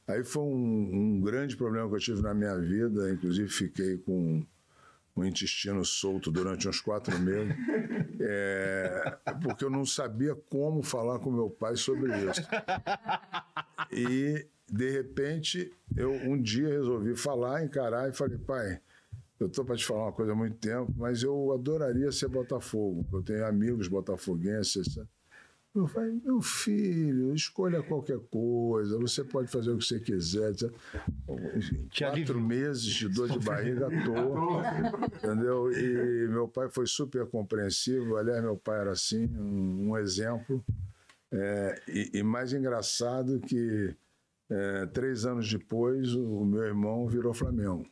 Aí 0.07 0.23
foi 0.23 0.43
um, 0.43 1.15
um 1.17 1.21
grande 1.21 1.55
problema 1.55 1.87
que 1.87 1.95
eu 1.95 1.99
tive 1.99 2.21
na 2.21 2.33
minha 2.33 2.57
vida, 2.57 3.09
inclusive 3.11 3.47
fiquei 3.47 3.97
com 3.97 4.45
um 5.15 5.23
intestino 5.23 5.83
solto 5.85 6.31
durante 6.31 6.67
uns 6.67 6.81
quatro 6.81 7.17
meses, 7.19 7.55
é, 8.25 9.17
porque 9.41 9.65
eu 9.65 9.69
não 9.69 9.85
sabia 9.85 10.35
como 10.49 10.81
falar 10.81 11.19
com 11.19 11.31
meu 11.31 11.49
pai 11.49 11.75
sobre 11.75 12.11
isso. 12.29 12.41
E, 13.91 14.47
de 14.67 14.89
repente, 14.89 15.71
eu 15.95 16.11
um 16.11 16.41
dia 16.41 16.67
resolvi 16.69 17.15
falar, 17.15 17.63
encarar 17.63 18.09
e 18.09 18.13
falei, 18.13 18.37
pai, 18.37 18.79
eu 19.39 19.47
estou 19.47 19.65
para 19.65 19.75
te 19.75 19.85
falar 19.85 20.05
uma 20.05 20.13
coisa 20.13 20.31
há 20.31 20.35
muito 20.35 20.57
tempo, 20.57 20.91
mas 20.95 21.21
eu 21.21 21.51
adoraria 21.51 22.11
ser 22.11 22.29
Botafogo, 22.29 23.05
eu 23.11 23.21
tenho 23.21 23.45
amigos 23.45 23.87
botafoguenses. 23.87 24.97
Etc." 25.73 25.75
Meu 25.75 25.87
pai, 25.87 26.21
meu 26.23 26.41
filho, 26.41 27.33
escolha 27.33 27.81
qualquer 27.81 28.19
coisa, 28.19 28.97
você 28.99 29.23
pode 29.23 29.49
fazer 29.51 29.71
o 29.71 29.77
que 29.77 29.85
você 29.85 29.99
quiser. 29.99 30.51
etc." 30.51 30.71
Enfim, 31.55 31.87
Te 31.89 32.03
quatro 32.03 32.39
meses 32.39 32.83
de 32.83 33.09
dor 33.09 33.29
de 33.29 33.39
barriga 33.39 33.87
à 33.87 34.03
toa. 34.05 34.63
Entendeu? 35.17 35.71
E 35.71 36.27
meu 36.29 36.47
pai 36.47 36.69
foi 36.69 36.85
super 36.85 37.25
compreensivo. 37.25 38.17
Aliás, 38.17 38.41
meu 38.43 38.57
pai 38.57 38.79
era 38.79 38.91
assim, 38.91 39.25
um, 39.35 39.89
um 39.89 39.97
exemplo. 39.97 40.63
É, 41.31 41.81
e, 41.87 42.19
e 42.19 42.23
mais 42.23 42.53
engraçado 42.53 43.39
que 43.39 43.95
é, 44.49 44.85
três 44.87 45.25
anos 45.25 45.51
depois 45.51 46.13
o 46.13 46.45
meu 46.45 46.61
irmão 46.61 47.07
virou 47.07 47.33
Flamengo. 47.33 47.85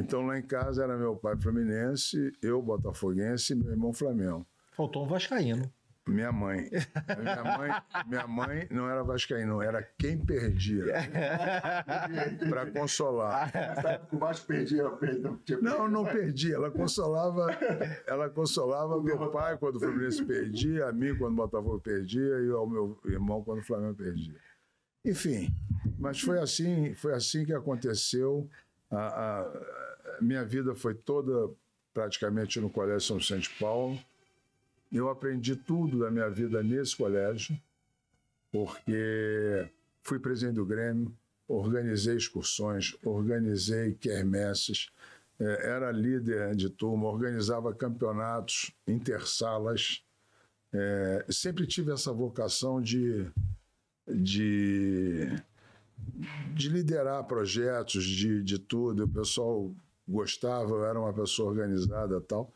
Então 0.00 0.26
lá 0.26 0.38
em 0.38 0.42
casa 0.42 0.82
era 0.82 0.96
meu 0.96 1.16
pai 1.16 1.36
fluminense, 1.36 2.32
eu 2.42 2.60
botafoguense 2.60 3.52
e 3.52 3.56
meu 3.56 3.70
irmão 3.70 3.92
Flamengo. 3.92 4.46
Faltou 4.72 5.04
um 5.04 5.08
vascaíno. 5.08 5.70
Minha 6.08 6.30
mãe. 6.30 6.70
Minha 7.18 7.44
mãe, 7.58 7.70
minha 8.06 8.26
mãe 8.28 8.68
não 8.70 8.88
era 8.88 9.02
vascaíno, 9.02 9.60
era 9.60 9.82
quem 9.98 10.16
perdia. 10.16 10.84
Para 12.48 12.70
consolar. 12.70 13.50
Nessa 13.52 13.88
época 13.90 14.16
o 14.16 14.18
Vasco 14.18 14.46
perdia, 14.46 14.84
Não, 15.60 15.88
não 15.88 16.04
perdia. 16.04 16.54
Ela 16.54 16.70
consolava, 16.70 17.46
ela 18.06 18.28
consolava 18.30 19.02
meu 19.02 19.30
pai 19.30 19.56
quando 19.58 19.76
o 19.76 19.80
Fluminense 19.80 20.24
perdia, 20.24 20.86
a 20.86 20.92
mim 20.92 21.16
quando 21.16 21.32
o 21.32 21.36
Botafogo 21.36 21.80
perdia 21.80 22.38
e 22.40 22.50
ao 22.50 22.66
meu 22.68 22.98
irmão 23.04 23.42
quando 23.42 23.58
o 23.58 23.64
Flamengo 23.64 23.94
perdia. 23.94 24.36
Enfim, 25.04 25.52
mas 25.98 26.20
foi 26.20 26.38
assim, 26.38 26.94
foi 26.94 27.14
assim 27.14 27.44
que 27.44 27.52
aconteceu. 27.52 28.48
A, 28.90 28.96
a- 28.96 30.16
a 30.18 30.22
minha 30.22 30.44
vida 30.44 30.74
foi 30.74 30.94
toda 30.94 31.52
praticamente 31.92 32.60
no 32.60 32.70
Colégio 32.70 33.00
São 33.00 33.18
Vicente 33.18 33.50
Paulo. 33.58 33.98
Eu 34.90 35.08
aprendi 35.08 35.56
tudo 35.56 35.98
da 35.98 36.10
minha 36.10 36.28
vida 36.30 36.62
nesse 36.62 36.96
colégio, 36.96 37.58
porque 38.52 39.68
fui 40.02 40.18
presidente 40.18 40.54
do 40.54 40.66
Grêmio, 40.66 41.12
organizei 41.48 42.16
excursões, 42.16 42.96
organizei 43.04 43.94
quermesses, 43.94 44.90
eh, 45.38 45.68
era 45.68 45.90
líder 45.90 46.54
de 46.56 46.70
turma, 46.70 47.08
organizava 47.08 47.74
campeonatos 47.74 48.72
intersalas. 48.86 50.02
Eh, 50.72 51.26
sempre 51.30 51.66
tive 51.66 51.92
essa 51.92 52.12
vocação 52.12 52.80
de, 52.80 53.30
de, 54.08 55.28
de 56.54 56.68
liderar 56.68 57.24
projetos, 57.24 58.04
de, 58.04 58.42
de 58.42 58.58
tudo. 58.58 59.04
O 59.04 59.08
pessoal 59.08 59.74
gostava, 60.08 60.70
eu 60.70 60.84
era 60.84 60.98
uma 60.98 61.12
pessoa 61.12 61.50
organizada 61.50 62.20
tal. 62.20 62.52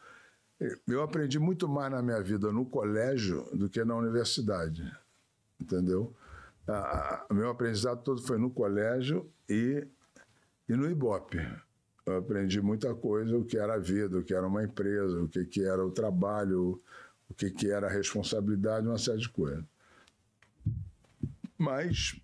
Eu 0.86 1.02
aprendi 1.02 1.38
muito 1.38 1.66
mais 1.68 1.90
na 1.90 2.02
minha 2.02 2.20
vida 2.22 2.52
no 2.52 2.66
colégio 2.66 3.44
do 3.54 3.68
que 3.68 3.82
na 3.84 3.96
universidade, 3.96 4.84
entendeu? 5.60 6.14
O 7.30 7.34
meu 7.34 7.48
aprendizado 7.50 8.02
todo 8.02 8.20
foi 8.22 8.38
no 8.38 8.50
colégio 8.50 9.30
e, 9.48 9.86
e 10.68 10.74
no 10.76 10.90
Ibope. 10.90 11.38
Eu 12.06 12.18
aprendi 12.18 12.60
muita 12.60 12.94
coisa, 12.94 13.36
o 13.36 13.44
que 13.44 13.56
era 13.58 13.74
a 13.74 13.78
vida, 13.78 14.18
o 14.18 14.22
que 14.22 14.34
era 14.34 14.46
uma 14.46 14.62
empresa, 14.64 15.22
o 15.22 15.28
que, 15.28 15.44
que 15.44 15.64
era 15.64 15.84
o 15.84 15.90
trabalho, 15.90 16.82
o 17.28 17.34
que, 17.34 17.50
que 17.50 17.70
era 17.70 17.86
a 17.86 17.90
responsabilidade, 17.90 18.86
uma 18.86 18.98
série 18.98 19.18
de 19.20 19.28
coisas. 19.28 19.64
Mas 21.58 22.16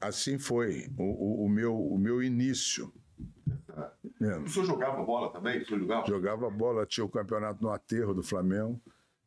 assim 0.00 0.38
foi 0.38 0.88
o, 0.96 1.02
o- 1.02 1.44
o 1.46 1.48
meu, 1.48 1.76
o 1.76 1.98
meu 1.98 2.22
início. 2.22 2.92
É. 4.24 4.38
O 4.38 4.48
senhor 4.48 4.66
jogava 4.66 5.02
bola 5.02 5.30
também? 5.30 5.60
O 5.60 5.66
senhor 5.66 5.80
jogava? 5.80 6.06
Jogava 6.06 6.50
bola, 6.50 6.86
tinha 6.86 7.04
o 7.04 7.08
campeonato 7.08 7.62
no 7.62 7.70
aterro 7.70 8.14
do 8.14 8.22
Flamengo, 8.22 8.80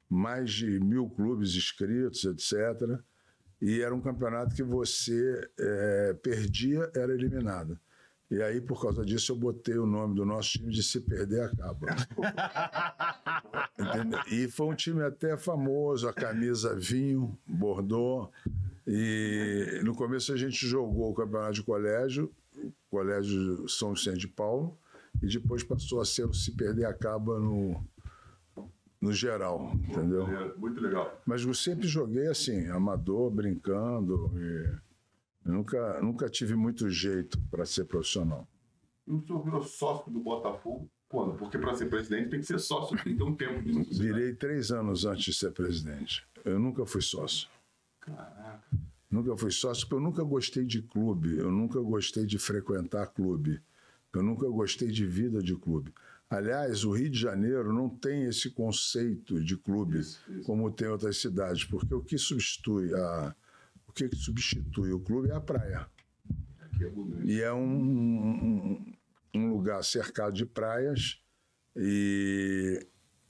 mais 0.10 0.52
de 0.52 0.80
mil 0.80 1.10
clubes 1.10 1.56
inscritos, 1.56 2.24
etc. 2.26 3.00
E 3.62 3.82
era 3.82 3.94
um 3.94 4.02
campeonato 4.02 4.56
que 4.56 4.64
você 4.64 5.50
eh, 5.60 6.16
perdia, 6.22 6.92
era 6.96 7.14
eliminado. 7.14 7.80
E 8.30 8.42
aí, 8.42 8.60
por 8.60 8.82
causa 8.82 9.06
disso, 9.06 9.32
eu 9.32 9.38
botei 9.38 9.78
o 9.78 9.86
nome 9.86 10.16
do 10.16 10.26
nosso 10.26 10.52
time 10.54 10.74
de 10.74 10.84
Se 10.84 11.00
Perder 11.02 11.44
Acaba. 11.44 11.88
E 14.32 14.48
foi 14.50 14.68
um 14.68 14.76
time 14.76 15.04
até 15.04 15.38
famoso, 15.38 16.08
a 16.10 16.14
camisa 16.14 16.76
vinho, 16.76 17.38
bordô. 17.48 18.30
E 18.86 19.80
no 19.84 19.96
começo 19.96 20.34
a 20.34 20.38
gente 20.38 20.68
jogou 20.68 21.12
o 21.12 21.14
campeonato 21.14 21.54
de 21.54 21.64
colégio, 21.64 22.34
Colégio 22.90 23.68
São 23.68 23.94
Vicente 23.94 24.20
de 24.20 24.28
Paulo, 24.28 24.78
e 25.22 25.28
depois 25.28 25.64
passou 25.64 26.02
a 26.02 26.06
ser 26.06 26.26
o 26.26 26.34
Se 26.34 26.52
Perder 26.52 26.86
Acaba 26.86 27.40
no, 27.40 27.84
no 29.02 29.12
geral, 29.12 29.72
entendeu? 29.74 30.58
Muito 30.58 30.82
legal. 30.82 31.22
Mas 31.26 31.44
eu 31.44 31.54
sempre 31.54 31.88
joguei 31.88 32.28
assim, 32.28 32.68
amador, 32.68 33.32
brincando. 33.32 34.32
Nunca, 35.44 36.02
nunca 36.02 36.30
tive 36.30 36.56
muito 36.56 36.90
jeito 36.90 37.40
para 37.50 37.66
ser 37.66 37.86
profissional. 37.86 38.48
E 39.08 39.12
o 39.12 39.26
senhor 39.26 39.44
virou 39.44 39.64
sócio 39.64 40.12
do 40.12 40.20
Botafogo 40.20 40.90
quando? 41.08 41.38
Porque 41.38 41.58
para 41.58 41.74
ser 41.74 41.86
presidente 41.86 42.30
tem 42.30 42.40
que 42.40 42.46
ser 42.46 42.60
sócio, 42.60 42.98
tem 42.98 43.14
que 43.14 43.18
ter 43.18 43.24
um 43.24 43.36
tempo 43.36 43.62
disso. 43.64 44.02
Virei 44.02 44.34
três 44.34 44.72
anos 44.72 45.06
antes 45.06 45.24
de 45.24 45.34
ser 45.34 45.52
presidente. 45.52 46.26
Eu 46.44 46.60
nunca 46.60 46.86
fui 46.86 47.02
sócio. 47.02 47.48
Caraca. 48.02 48.62
Nunca 49.10 49.38
fui 49.38 49.52
sócio 49.52 49.84
porque 49.84 49.96
eu 49.96 50.02
nunca 50.02 50.22
gostei 50.22 50.66
de 50.66 50.82
clube, 50.82 51.38
eu 51.38 51.50
nunca 51.50 51.80
gostei 51.80 52.26
de 52.26 52.38
frequentar 52.38 53.08
clube, 53.08 53.62
eu 54.18 54.24
nunca 54.24 54.48
gostei 54.48 54.90
de 54.90 55.06
vida 55.06 55.42
de 55.42 55.56
clube. 55.56 55.94
Aliás, 56.30 56.84
o 56.84 56.92
Rio 56.92 57.10
de 57.10 57.20
Janeiro 57.20 57.72
não 57.72 57.90
tem 57.90 58.24
esse 58.26 58.50
conceito 58.50 59.42
de 59.42 59.56
clube 59.56 60.00
Isso, 60.00 60.22
isso. 60.30 60.44
como 60.44 60.70
tem 60.70 60.88
outras 60.88 61.18
cidades, 61.18 61.64
porque 61.64 61.94
o 61.94 62.02
que 62.02 62.18
substitui 62.18 62.94
a 62.94 63.36
o 63.88 63.94
que 63.94 64.14
substitui 64.14 64.92
o 64.92 65.00
clube 65.00 65.30
é 65.30 65.34
a 65.34 65.40
praia. 65.40 65.88
É. 66.80 66.92
E 67.24 67.42
é 67.42 67.52
um, 67.54 67.64
um, 67.64 68.94
um 69.34 69.50
lugar 69.54 69.84
cercado 69.84 70.34
de 70.34 70.46
praias 70.46 71.22
e 71.76 72.86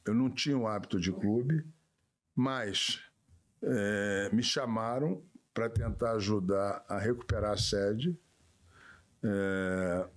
eu 0.06 0.14
não 0.14 0.30
tinha 0.30 0.58
o 0.58 0.68
hábito 0.68 1.00
de 1.00 1.12
clube, 1.12 1.66
mas 2.36 3.00
é, 3.62 4.30
me 4.34 4.42
chamaram 4.42 5.22
para 5.54 5.70
tentar 5.70 6.14
ajudar 6.14 6.86
a 6.88 6.98
recuperar 6.98 7.54
a 7.54 7.58
sede. 7.58 8.18
É, 9.24 10.08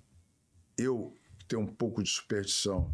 eu 0.83 1.13
tenho 1.49 1.63
um 1.63 1.67
pouco 1.67 2.03
de 2.03 2.11
superstição. 2.11 2.93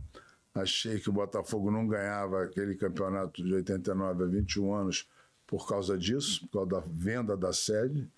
Achei 0.55 0.99
que 0.99 1.11
o 1.11 1.13
Botafogo 1.13 1.71
não 1.71 1.87
ganhava 1.87 2.43
aquele 2.43 2.75
campeonato 2.75 3.45
de 3.45 3.53
89 3.53 4.25
a 4.25 4.27
21 4.27 4.75
anos 4.75 5.09
por 5.47 5.69
causa 5.69 5.97
disso, 5.97 6.41
por 6.49 6.67
causa 6.67 6.71
da 6.71 6.81
venda 6.81 7.37
da 7.37 7.53
sede. 7.53 8.11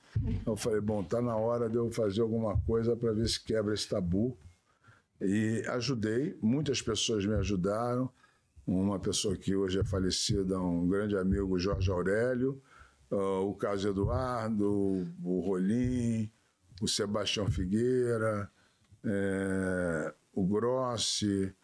Eu 0.46 0.56
falei, 0.56 0.80
bom, 0.80 1.02
tá 1.02 1.20
na 1.20 1.36
hora 1.36 1.68
de 1.68 1.76
eu 1.76 1.90
fazer 1.90 2.22
alguma 2.22 2.58
coisa 2.62 2.96
para 2.96 3.12
ver 3.12 3.28
se 3.28 3.42
quebra 3.42 3.74
esse 3.74 3.88
tabu. 3.88 4.36
E 5.20 5.64
ajudei, 5.68 6.38
muitas 6.40 6.80
pessoas 6.80 7.26
me 7.26 7.34
ajudaram. 7.34 8.08
Uma 8.66 8.98
pessoa 8.98 9.36
que 9.36 9.56
hoje 9.56 9.80
é 9.80 9.84
falecida, 9.84 10.60
um 10.60 10.86
grande 10.86 11.16
amigo, 11.16 11.58
Jorge 11.58 11.90
Aurélio, 11.90 12.60
uh, 13.10 13.40
o 13.48 13.54
Carlos 13.54 13.84
Eduardo, 13.84 15.08
o 15.24 15.40
Rolim, 15.40 16.30
o 16.80 16.86
Sebastião 16.86 17.50
Figueira, 17.50 18.50
é, 19.08 20.14
o 20.34 20.46
Grossi, 20.46 21.54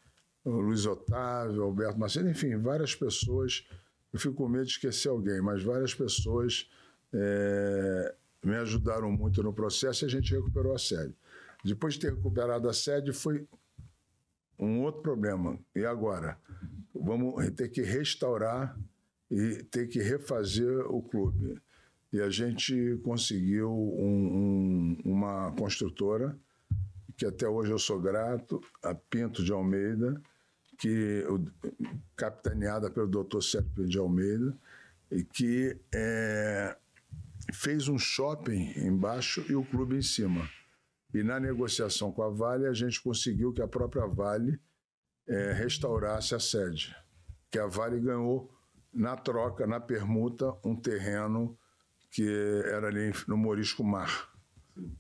o 0.44 0.50
Luiz 0.50 0.86
Otávio, 0.86 1.62
Alberto 1.62 1.98
Macedo, 1.98 2.28
enfim, 2.28 2.56
várias 2.56 2.94
pessoas. 2.94 3.66
Eu 4.12 4.18
fico 4.18 4.34
com 4.34 4.48
medo 4.48 4.64
de 4.64 4.72
esquecer 4.72 5.08
alguém, 5.08 5.40
mas 5.42 5.62
várias 5.62 5.94
pessoas 5.94 6.70
é, 7.12 8.14
me 8.42 8.56
ajudaram 8.56 9.12
muito 9.12 9.42
no 9.42 9.52
processo 9.52 10.04
e 10.04 10.06
a 10.06 10.10
gente 10.10 10.34
recuperou 10.34 10.74
a 10.74 10.78
sede. 10.78 11.14
Depois 11.64 11.94
de 11.94 12.00
ter 12.00 12.14
recuperado 12.14 12.68
a 12.68 12.72
sede, 12.72 13.12
foi 13.12 13.46
um 14.58 14.82
outro 14.82 15.02
problema. 15.02 15.58
E 15.74 15.84
agora? 15.84 16.38
Vamos 16.94 17.50
ter 17.50 17.68
que 17.68 17.82
restaurar 17.82 18.78
e 19.30 19.62
ter 19.64 19.88
que 19.88 20.00
refazer 20.00 20.86
o 20.90 21.02
clube. 21.02 21.60
E 22.12 22.20
a 22.20 22.30
gente 22.30 23.00
conseguiu 23.02 23.70
um, 23.70 24.96
um, 25.04 25.12
uma 25.12 25.52
construtora, 25.52 26.38
que 27.16 27.26
até 27.26 27.49
hoje 27.49 27.71
eu 27.71 27.78
sou 27.78 28.00
grato, 28.00 28.61
a 28.83 28.94
Pinto 28.94 29.42
de 29.44 29.52
Almeida, 29.52 30.21
que 30.78 31.25
capitaneada 32.16 32.90
pelo 32.90 33.06
doutor 33.06 33.42
Sérgio 33.42 33.87
de 33.87 33.99
Almeida, 33.99 34.56
e 35.11 35.23
que 35.23 35.76
é, 35.94 36.76
fez 37.52 37.88
um 37.88 37.99
shopping 37.99 38.73
embaixo 38.76 39.44
e 39.49 39.54
o 39.54 39.64
clube 39.64 39.97
em 39.97 40.02
cima. 40.02 40.49
E 41.12 41.23
na 41.23 41.38
negociação 41.38 42.11
com 42.11 42.23
a 42.23 42.28
Vale, 42.28 42.66
a 42.66 42.73
gente 42.73 43.00
conseguiu 43.00 43.52
que 43.52 43.62
a 43.62 43.68
própria 43.68 44.06
Vale 44.06 44.59
é, 45.28 45.52
restaurasse 45.52 46.35
a 46.35 46.40
sede. 46.40 46.94
Que 47.50 47.59
a 47.59 47.66
Vale 47.66 48.00
ganhou, 48.00 48.52
na 48.92 49.16
troca, 49.16 49.66
na 49.66 49.78
permuta, 49.78 50.52
um 50.64 50.75
terreno 50.75 51.56
que 52.11 52.28
era 52.66 52.88
ali 52.88 53.12
no 53.28 53.37
Morisco 53.37 53.85
Mar. 53.85 54.34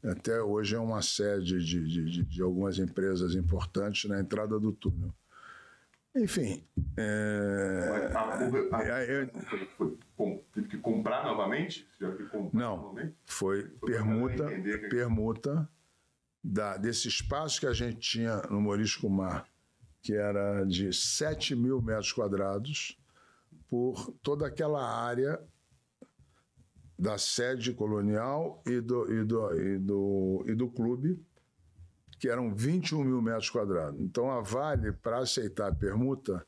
Até 0.04 0.40
hoje 0.40 0.76
é 0.76 0.78
uma 0.78 1.02
sede 1.02 1.64
de, 1.64 1.86
de, 1.86 2.22
de 2.24 2.42
algumas 2.42 2.78
empresas 2.78 3.34
importantes 3.34 4.08
na 4.08 4.20
entrada 4.20 4.58
do 4.60 4.72
túnel. 4.72 5.12
Enfim. 6.14 6.64
É... 6.96 8.12
A, 8.14 8.18
a, 8.20 8.78
a, 8.78 9.04
eu... 9.04 9.28
teve 10.52 10.68
que 10.68 10.78
comprar 10.78 11.24
novamente? 11.24 11.88
Comprar 12.30 12.50
Não, 12.52 12.76
novamente? 12.76 13.16
foi 13.24 13.64
permuta, 13.84 14.44
permuta 14.88 15.68
da, 16.42 16.76
desse 16.76 17.08
espaço 17.08 17.58
que 17.58 17.66
a 17.66 17.72
gente 17.72 17.98
tinha 17.98 18.42
no 18.48 18.60
Morisco 18.60 19.10
Mar, 19.10 19.48
que 20.00 20.14
era 20.14 20.64
de 20.64 20.92
7 20.92 21.56
mil 21.56 21.82
metros 21.82 22.12
quadrados, 22.12 22.96
por 23.68 24.12
toda 24.22 24.46
aquela 24.46 24.86
área 24.86 25.40
da 26.98 27.18
sede 27.18 27.72
colonial 27.72 28.62
e 28.66 28.80
do, 28.80 29.12
e 29.12 29.24
do, 29.24 29.60
e 29.60 29.78
do, 29.78 30.44
e 30.46 30.54
do 30.54 30.68
clube, 30.68 31.20
que 32.18 32.28
eram 32.28 32.54
21 32.54 33.04
mil 33.04 33.20
metros 33.20 33.50
quadrados. 33.50 34.00
Então 34.00 34.30
a 34.30 34.40
Vale, 34.40 34.92
para 34.92 35.18
aceitar 35.18 35.68
a 35.68 35.74
permuta, 35.74 36.46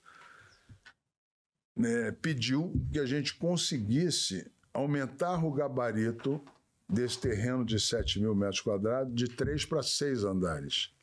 né, 1.76 2.12
pediu 2.12 2.72
que 2.92 2.98
a 2.98 3.06
gente 3.06 3.34
conseguisse 3.34 4.50
aumentar 4.72 5.44
o 5.44 5.52
gabarito 5.52 6.40
desse 6.88 7.20
terreno 7.20 7.64
de 7.64 7.80
7 7.80 8.20
mil 8.20 8.34
metros 8.34 8.60
quadrados 8.60 9.14
de 9.14 9.28
três 9.28 9.64
para 9.64 9.82
seis 9.82 10.24
andares. 10.24 10.94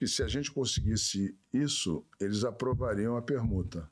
E 0.00 0.08
se 0.08 0.22
a 0.22 0.26
gente 0.26 0.50
conseguisse 0.50 1.38
isso, 1.52 2.04
eles 2.18 2.42
aprovariam 2.42 3.16
a 3.16 3.22
permuta. 3.22 3.88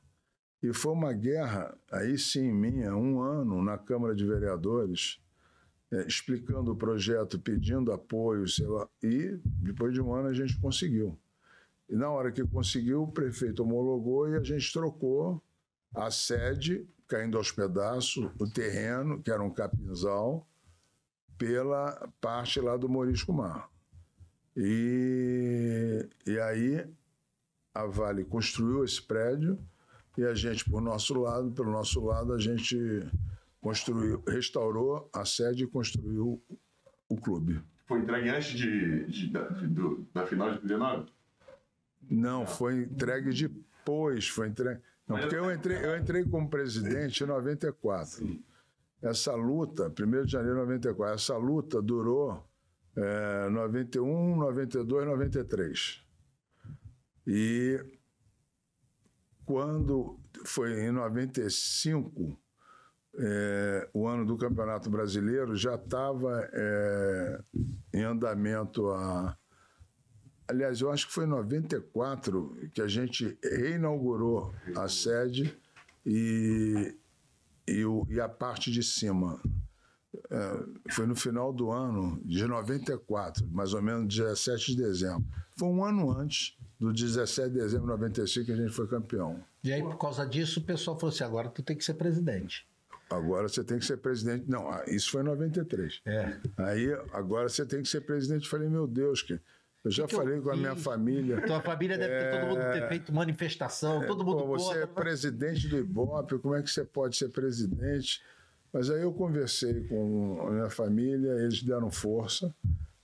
E 0.61 0.71
foi 0.73 0.93
uma 0.93 1.11
guerra, 1.11 1.75
aí 1.91 2.17
sim 2.17 2.51
minha, 2.51 2.95
um 2.95 3.19
ano 3.19 3.63
na 3.63 3.77
Câmara 3.77 4.13
de 4.13 4.25
Vereadores, 4.25 5.19
é, 5.91 6.05
explicando 6.05 6.71
o 6.71 6.75
projeto, 6.75 7.39
pedindo 7.39 7.91
apoio, 7.91 8.47
sei 8.47 8.67
lá, 8.67 8.87
e 9.01 9.39
depois 9.43 9.93
de 9.93 10.01
um 10.01 10.13
ano 10.13 10.29
a 10.29 10.33
gente 10.33 10.59
conseguiu. 10.59 11.19
E 11.89 11.95
na 11.95 12.09
hora 12.09 12.31
que 12.31 12.45
conseguiu, 12.45 13.03
o 13.03 13.11
prefeito 13.11 13.63
homologou 13.63 14.29
e 14.29 14.35
a 14.35 14.43
gente 14.43 14.71
trocou 14.71 15.43
a 15.93 16.09
sede, 16.09 16.87
caindo 17.07 17.37
aos 17.37 17.51
pedaços, 17.51 18.31
o 18.39 18.47
terreno, 18.47 19.21
que 19.21 19.31
era 19.31 19.43
um 19.43 19.51
capinzal, 19.51 20.47
pela 21.37 22.07
parte 22.21 22.61
lá 22.61 22.77
do 22.77 22.87
Morisco 22.87 23.33
Mar. 23.33 23.69
E, 24.55 26.07
e 26.25 26.39
aí 26.39 26.87
a 27.73 27.85
Vale 27.85 28.23
construiu 28.23 28.85
esse 28.85 29.01
prédio 29.01 29.57
e 30.17 30.23
a 30.25 30.33
gente, 30.33 30.69
por 30.69 30.81
nosso 30.81 31.19
lado, 31.19 31.51
pelo 31.51 31.71
nosso 31.71 32.03
lado, 32.03 32.33
a 32.33 32.39
gente 32.39 32.77
construiu, 33.59 34.23
restaurou 34.27 35.09
a 35.13 35.23
sede 35.23 35.63
e 35.63 35.67
construiu 35.67 36.41
o 37.09 37.15
clube. 37.15 37.61
Foi 37.85 37.99
entregue 37.99 38.29
antes 38.29 38.51
de, 38.51 39.05
de, 39.05 39.27
de, 39.27 39.67
de 39.67 40.05
da 40.13 40.25
final 40.25 40.53
de 40.53 40.61
19? 40.61 41.11
Não, 42.09 42.45
foi 42.45 42.83
entregue 42.83 43.31
depois. 43.31 44.27
Foi 44.27 44.47
entregue. 44.47 44.81
Não, 45.07 45.17
porque 45.19 45.35
eu 45.35 45.51
entrei, 45.51 45.77
eu 45.83 45.97
entrei 45.97 46.23
como 46.23 46.49
presidente 46.49 47.23
em 47.23 47.27
94. 47.27 48.17
Sim. 48.17 48.43
Essa 49.01 49.33
luta, 49.33 49.87
1 49.87 50.25
de 50.25 50.31
janeiro 50.31 50.59
de 50.59 50.61
94, 50.61 51.15
essa 51.15 51.37
luta 51.37 51.81
durou 51.81 52.47
é, 52.95 53.49
91, 53.49 54.35
92, 54.37 55.05
93. 55.05 56.03
E 57.25 57.83
quando 59.51 60.17
foi 60.45 60.79
em 60.85 60.91
95, 60.91 62.39
é, 63.19 63.89
o 63.93 64.07
ano 64.07 64.25
do 64.25 64.37
Campeonato 64.37 64.89
Brasileiro, 64.89 65.57
já 65.57 65.75
estava 65.75 66.49
é, 66.53 67.43
em 67.93 68.03
andamento 68.03 68.89
a. 68.91 69.37
Aliás, 70.47 70.79
eu 70.79 70.89
acho 70.89 71.07
que 71.07 71.13
foi 71.13 71.25
em 71.25 71.29
94 71.29 72.69
que 72.73 72.81
a 72.81 72.87
gente 72.87 73.37
reinaugurou 73.43 74.53
a 74.75 74.87
sede 74.87 75.57
e 76.05 76.97
e, 77.67 77.85
o, 77.85 78.05
e 78.09 78.21
a 78.21 78.29
parte 78.29 78.71
de 78.71 78.81
cima. 78.81 79.41
É, 80.29 80.91
foi 80.91 81.05
no 81.05 81.15
final 81.15 81.51
do 81.51 81.71
ano 81.71 82.21
de 82.23 82.45
94, 82.45 83.45
mais 83.51 83.73
ou 83.73 83.81
menos 83.81 84.13
17 84.13 84.75
de 84.75 84.77
dezembro. 84.77 85.25
Foi 85.57 85.67
um 85.67 85.83
ano 85.83 86.09
antes 86.09 86.57
do 86.81 86.91
17 86.91 87.51
de 87.51 87.59
dezembro 87.59 87.85
de 87.85 87.91
95 87.91 88.45
que 88.47 88.51
a 88.51 88.55
gente 88.55 88.71
foi 88.71 88.87
campeão. 88.87 89.39
E 89.63 89.71
aí, 89.71 89.83
por 89.83 89.99
causa 89.99 90.25
disso, 90.25 90.59
o 90.59 90.63
pessoal 90.63 90.97
falou 90.97 91.13
assim: 91.13 91.23
agora 91.23 91.47
tu 91.47 91.61
tem 91.61 91.77
que 91.77 91.85
ser 91.85 91.93
presidente. 91.93 92.67
Agora 93.07 93.47
você 93.47 93.63
tem 93.63 93.77
que 93.77 93.85
ser 93.85 93.97
presidente. 93.97 94.45
Não, 94.49 94.67
ah, 94.67 94.83
isso 94.87 95.11
foi 95.11 95.21
em 95.21 95.25
93. 95.25 96.01
É. 96.05 96.39
Aí, 96.57 96.91
agora 97.13 97.47
você 97.47 97.65
tem 97.65 97.83
que 97.83 97.87
ser 97.87 98.01
presidente. 98.01 98.45
Eu 98.45 98.49
falei, 98.49 98.67
meu 98.67 98.87
Deus, 98.87 99.21
que 99.21 99.39
eu 99.83 99.91
já 99.91 100.07
que 100.07 100.15
falei 100.15 100.37
eu 100.37 100.41
com 100.41 100.49
a 100.49 100.55
minha 100.55 100.75
família. 100.75 101.45
Tua 101.45 101.61
família 101.61 101.97
deve 101.99 102.17
ter 102.17 102.31
todo 102.31 102.49
mundo 102.49 102.73
ter 102.73 102.83
é. 102.83 102.87
feito 102.87 103.13
manifestação, 103.13 104.01
é, 104.01 104.07
todo 104.07 104.25
mundo 104.25 104.43
pô, 104.43 104.57
Você 104.57 104.79
é 104.79 104.87
presidente 104.87 105.67
do 105.67 105.77
Ibope, 105.77 106.39
como 106.39 106.55
é 106.55 106.63
que 106.63 106.71
você 106.71 106.83
pode 106.83 107.15
ser 107.15 107.29
presidente? 107.29 108.23
Mas 108.73 108.89
aí 108.89 109.01
eu 109.03 109.13
conversei 109.13 109.83
com 109.87 110.47
a 110.47 110.51
minha 110.51 110.69
família, 110.69 111.31
eles 111.33 111.61
deram 111.61 111.91
força, 111.91 112.55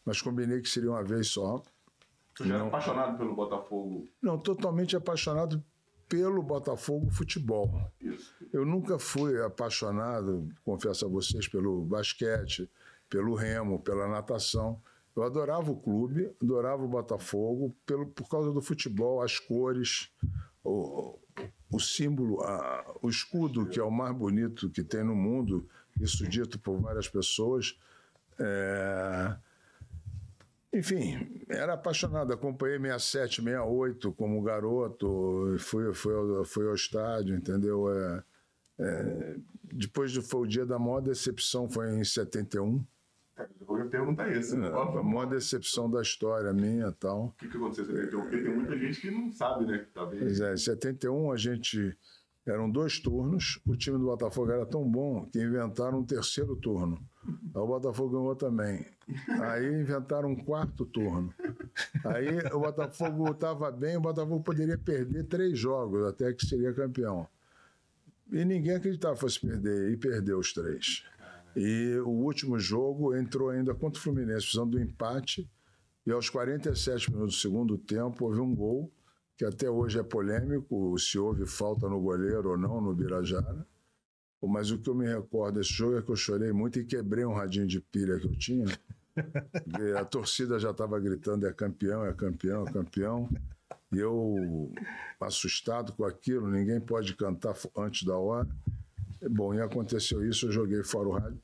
mas 0.04 0.22
combinei 0.22 0.62
que 0.62 0.70
seria 0.70 0.90
uma 0.90 1.04
vez 1.04 1.28
só. 1.28 1.62
Tu 2.38 2.44
já 2.44 2.50
não, 2.50 2.56
era 2.56 2.68
apaixonado 2.68 3.18
pelo 3.18 3.36
Botafogo? 3.36 4.08
Não, 4.22 4.38
totalmente 4.38 4.96
apaixonado 4.96 5.64
pelo 6.08 6.42
Botafogo 6.44 7.10
futebol. 7.10 7.92
Isso. 8.00 8.34
Eu 8.54 8.64
nunca 8.64 9.00
fui 9.00 9.42
apaixonado, 9.44 10.48
confesso 10.64 11.06
a 11.06 11.10
vocês, 11.10 11.48
pelo 11.48 11.84
basquete, 11.84 12.70
pelo 13.10 13.34
remo, 13.34 13.80
pela 13.82 14.08
natação. 14.08 14.80
Eu 15.16 15.24
adorava 15.24 15.72
o 15.72 15.76
clube, 15.76 16.32
adorava 16.42 16.84
o 16.84 16.88
Botafogo, 16.88 17.76
pelo, 17.86 18.06
por 18.06 18.30
causa 18.30 18.52
do 18.52 18.62
futebol, 18.62 19.22
as 19.22 19.40
cores, 19.40 20.12
o, 20.64 21.18
o 21.72 21.80
símbolo, 21.80 22.42
a, 22.44 22.86
o 23.02 23.10
escudo, 23.10 23.66
que 23.66 23.80
é 23.80 23.84
o 23.84 23.90
mais 23.90 24.16
bonito 24.16 24.70
que 24.70 24.84
tem 24.84 25.04
no 25.04 25.16
mundo, 25.16 25.68
isso 26.00 26.28
dito 26.28 26.60
por 26.60 26.80
várias 26.80 27.10
pessoas. 27.10 27.76
É... 28.40 29.36
Enfim, 30.78 31.42
era 31.50 31.74
apaixonado. 31.74 32.32
Acompanhei 32.32 32.78
67, 32.78 33.42
68 33.42 34.12
como 34.14 34.42
garoto. 34.44 35.56
Fui, 35.58 35.92
fui, 35.92 36.14
ao, 36.14 36.46
fui 36.46 36.68
ao 36.68 36.76
estádio, 36.76 37.36
entendeu? 37.36 37.90
É, 37.92 38.24
é, 38.80 39.36
depois 39.74 40.12
de, 40.12 40.22
foi 40.22 40.42
o 40.42 40.46
dia 40.46 40.68
da 40.68 40.78
maior 40.78 41.02
decepção, 41.02 41.68
foi 41.68 41.96
em 41.96 42.04
71. 42.04 42.86
É, 43.38 43.48
eu 43.68 43.78
ia 43.80 43.86
perguntar 43.86 44.32
isso. 44.32 44.56
É, 44.56 44.68
a 44.68 45.04
maior 45.04 45.26
decepção 45.26 45.90
da 45.90 46.02
história 46.02 46.54
minha 46.54 46.90
e 46.90 46.94
tal. 46.94 47.26
O 47.26 47.32
que, 47.32 47.48
que 47.48 47.58
aconteceu 47.58 47.86
em 47.86 47.88
71? 47.88 48.22
Porque 48.22 48.38
tem 48.38 48.56
muita 48.56 48.78
gente 48.78 49.02
que 49.02 49.10
não 49.10 49.32
sabe, 49.32 49.66
né? 49.66 49.84
Talvez. 49.96 50.22
Pois 50.22 50.40
é, 50.40 50.54
em 50.54 50.58
71 50.58 51.32
a 51.32 51.38
gente. 51.38 51.98
Eram 52.46 52.72
dois 52.72 52.98
turnos, 52.98 53.60
o 53.68 53.76
time 53.76 53.98
do 53.98 54.06
Botafogo 54.06 54.50
era 54.50 54.66
tão 54.66 54.90
bom 54.90 55.26
que 55.26 55.38
inventaram 55.38 56.00
um 56.00 56.06
terceiro 56.06 56.56
turno. 56.56 56.98
O 57.54 57.68
Botafogo 57.68 58.18
ganhou 58.18 58.36
também. 58.36 58.86
Aí 59.42 59.82
inventaram 59.82 60.30
um 60.30 60.36
quarto 60.36 60.86
turno. 60.86 61.34
Aí 62.06 62.40
o 62.54 62.60
Botafogo 62.60 63.32
estava 63.32 63.72
bem, 63.72 63.98
o 63.98 64.02
Botafogo 64.02 64.42
poderia 64.42 64.78
perder 64.78 65.26
três 65.26 65.58
jogos 65.58 66.08
até 66.08 66.32
que 66.34 66.46
seria 66.46 66.74
campeão. 66.74 67.28
E 68.32 68.44
ninguém 68.44 68.76
acreditava 68.76 69.16
que 69.16 69.22
fosse 69.22 69.40
perder, 69.40 69.92
e 69.92 69.98
perdeu 69.98 70.40
os 70.40 70.54
três. 70.54 71.04
E 71.56 71.98
o 72.06 72.10
último 72.10 72.60
jogo 72.60 73.16
entrou 73.16 73.50
ainda 73.50 73.74
contra 73.74 74.00
o 74.00 74.04
Fluminense, 74.04 74.42
precisando 74.42 74.72
do 74.72 74.80
empate. 74.80 75.50
E 76.06 76.12
aos 76.12 76.30
47 76.30 77.12
minutos 77.12 77.36
do 77.36 77.42
segundo 77.42 77.78
tempo, 77.78 78.26
houve 78.26 78.40
um 78.40 78.54
gol, 78.54 78.92
que 79.38 79.46
até 79.46 79.70
hoje 79.70 80.00
é 80.00 80.04
polêmico, 80.04 80.98
se 81.00 81.18
houve 81.18 81.46
falta 81.46 81.90
no 81.90 82.00
goleiro 82.00 82.52
ou 82.52 82.58
não, 82.58 82.80
no 82.82 82.94
Birajara. 82.94 83.66
Mas 84.42 84.72
o 84.72 84.78
que 84.78 84.90
eu 84.90 84.96
me 84.96 85.08
recordo 85.08 85.60
desse 85.60 85.74
jogo 85.74 85.98
é 85.98 86.02
que 86.02 86.12
eu 86.12 86.16
chorei 86.16 86.52
muito 86.52 86.80
e 86.80 86.86
quebrei 86.86 87.26
um 87.26 87.34
radinho 87.34 87.68
de 87.68 87.80
pilha 87.80 88.20
que 88.20 88.28
eu 88.28 88.38
tinha. 88.38 88.66
a 90.00 90.06
torcida 90.06 90.60
já 90.60 90.72
estava 90.72 91.00
gritando: 91.00 91.48
é 91.48 91.54
campeão, 91.54 92.06
é 92.06 92.14
campeão, 92.14 92.68
é 92.68 92.72
campeão. 92.72 93.30
E 93.92 93.98
eu, 93.98 94.72
assustado 95.20 95.94
com 95.94 96.04
aquilo, 96.06 96.50
ninguém 96.50 96.80
pode 96.80 97.16
cantar 97.16 97.56
antes 97.76 98.06
da 98.06 98.18
hora. 98.18 98.48
Bom, 99.30 99.54
e 99.54 99.62
aconteceu 99.62 100.24
isso, 100.26 100.48
eu 100.48 100.52
joguei 100.52 100.84
fora 100.84 101.08
o 101.08 101.12
rádio, 101.14 101.42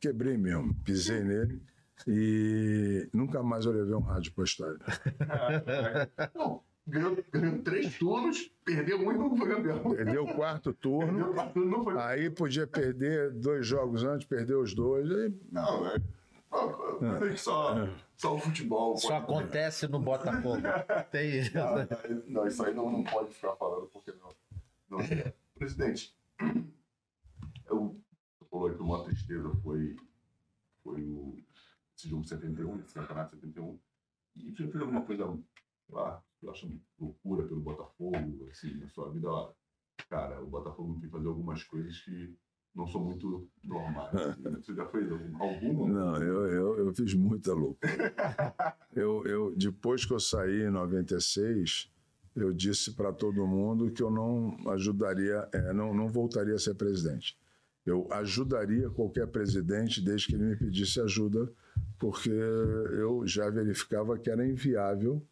quebrei 0.00 0.36
mesmo, 0.36 0.74
pisei 0.84 1.22
nele 1.22 1.62
e 2.06 3.08
nunca 3.12 3.42
mais 3.42 3.64
eu 3.64 3.72
levei 3.72 3.94
um 3.94 4.00
rádio 4.00 4.32
para 4.32 4.44
estádio. 4.44 4.80
Não, 6.34 6.62
ganhou, 6.86 7.16
ganhou 7.32 7.62
três 7.62 7.98
turnos, 7.98 8.50
perdeu 8.64 8.98
um 8.98 9.12
e 9.12 9.18
não 9.18 9.36
foi 9.36 9.48
campeão. 9.48 9.90
Perdeu 9.90 10.24
o 10.24 10.34
quarto 10.34 10.72
turno, 10.72 11.06
Perdeu 11.12 11.30
o 11.30 11.34
quarto 11.34 11.52
turno, 11.54 11.70
não 11.70 11.84
foi 11.84 11.98
aí 11.98 12.30
podia 12.30 12.66
perder 12.66 13.32
dois 13.32 13.66
jogos 13.66 14.04
antes, 14.04 14.26
perdeu 14.26 14.60
os 14.60 14.74
dois. 14.74 15.10
Aí, 15.10 15.34
Não, 15.50 15.86
é. 15.86 16.00
Só, 17.36 17.74
só 18.16 18.34
o 18.34 18.38
futebol. 18.38 18.96
Só 18.96 19.20
pode- 19.20 19.24
acontece 19.24 19.86
no 19.88 19.98
Botafogo. 19.98 20.62
Tem 21.10 21.40
isso. 21.40 21.58
Ah, 21.58 21.86
não, 22.26 22.46
isso 22.46 22.64
aí 22.64 22.72
não, 22.72 22.90
não 22.90 23.04
pode 23.04 23.34
ficar 23.34 23.54
falando, 23.56 23.86
porque 23.88 24.12
não. 24.12 24.34
não. 24.88 24.98
Presidente, 25.58 26.16
eu 27.66 28.00
você 28.38 28.44
falou 28.50 28.68
aí 28.68 28.74
que 28.74 28.82
uma 28.82 29.04
tristeza 29.04 29.50
foi, 29.62 29.96
foi 30.82 31.02
o, 31.02 31.36
esse 31.96 32.08
jogo 32.08 32.22
de 32.22 32.28
71, 32.28 32.80
esse 32.80 32.94
campeonato 32.94 33.36
de 33.36 33.42
71. 33.42 33.78
E 34.36 34.50
você 34.50 34.68
fez 34.68 34.80
alguma 34.80 35.02
coisa, 35.02 35.38
lá, 35.90 36.22
acho 36.48 36.70
loucura 36.98 37.46
pelo 37.46 37.60
Botafogo, 37.60 38.46
assim, 38.50 38.74
na 38.78 38.88
sua 38.88 39.10
vida 39.10 39.30
lá. 39.30 39.50
Cara, 40.10 40.42
o 40.42 40.46
Botafogo 40.46 40.92
tem 40.94 41.02
que 41.02 41.08
fazer 41.08 41.26
algumas 41.28 41.64
coisas 41.64 41.98
que 42.00 42.34
não 42.74 42.86
são 42.86 43.02
muito 43.02 43.48
normais. 43.64 44.10
Você 44.62 44.74
já 44.74 44.86
fez 44.88 45.10
algum- 45.10 45.42
alguma? 45.42 45.88
Não, 45.88 46.22
eu, 46.22 46.46
eu, 46.46 46.78
eu 46.86 46.94
fiz 46.94 47.14
muita 47.14 47.52
loucura. 47.52 47.76
Eu, 48.94 49.26
eu, 49.26 49.54
depois 49.54 50.06
que 50.06 50.14
eu 50.14 50.18
saí 50.18 50.62
em 50.62 50.70
96, 50.70 51.92
eu 52.34 52.50
disse 52.50 52.94
para 52.94 53.12
todo 53.12 53.46
mundo 53.46 53.90
que 53.90 54.02
eu 54.02 54.10
não 54.10 54.56
ajudaria, 54.70 55.46
é, 55.52 55.70
não, 55.74 55.92
não 55.92 56.08
voltaria 56.08 56.54
a 56.54 56.58
ser 56.58 56.74
presidente. 56.76 57.36
Eu 57.84 58.08
ajudaria 58.10 58.88
qualquer 58.88 59.26
presidente 59.26 60.00
desde 60.00 60.28
que 60.28 60.34
ele 60.34 60.44
me 60.44 60.56
pedisse 60.56 60.98
ajuda, 60.98 61.52
porque 61.98 62.30
eu 62.30 63.26
já 63.26 63.50
verificava 63.50 64.18
que 64.18 64.30
era 64.30 64.46
inviável 64.48 65.22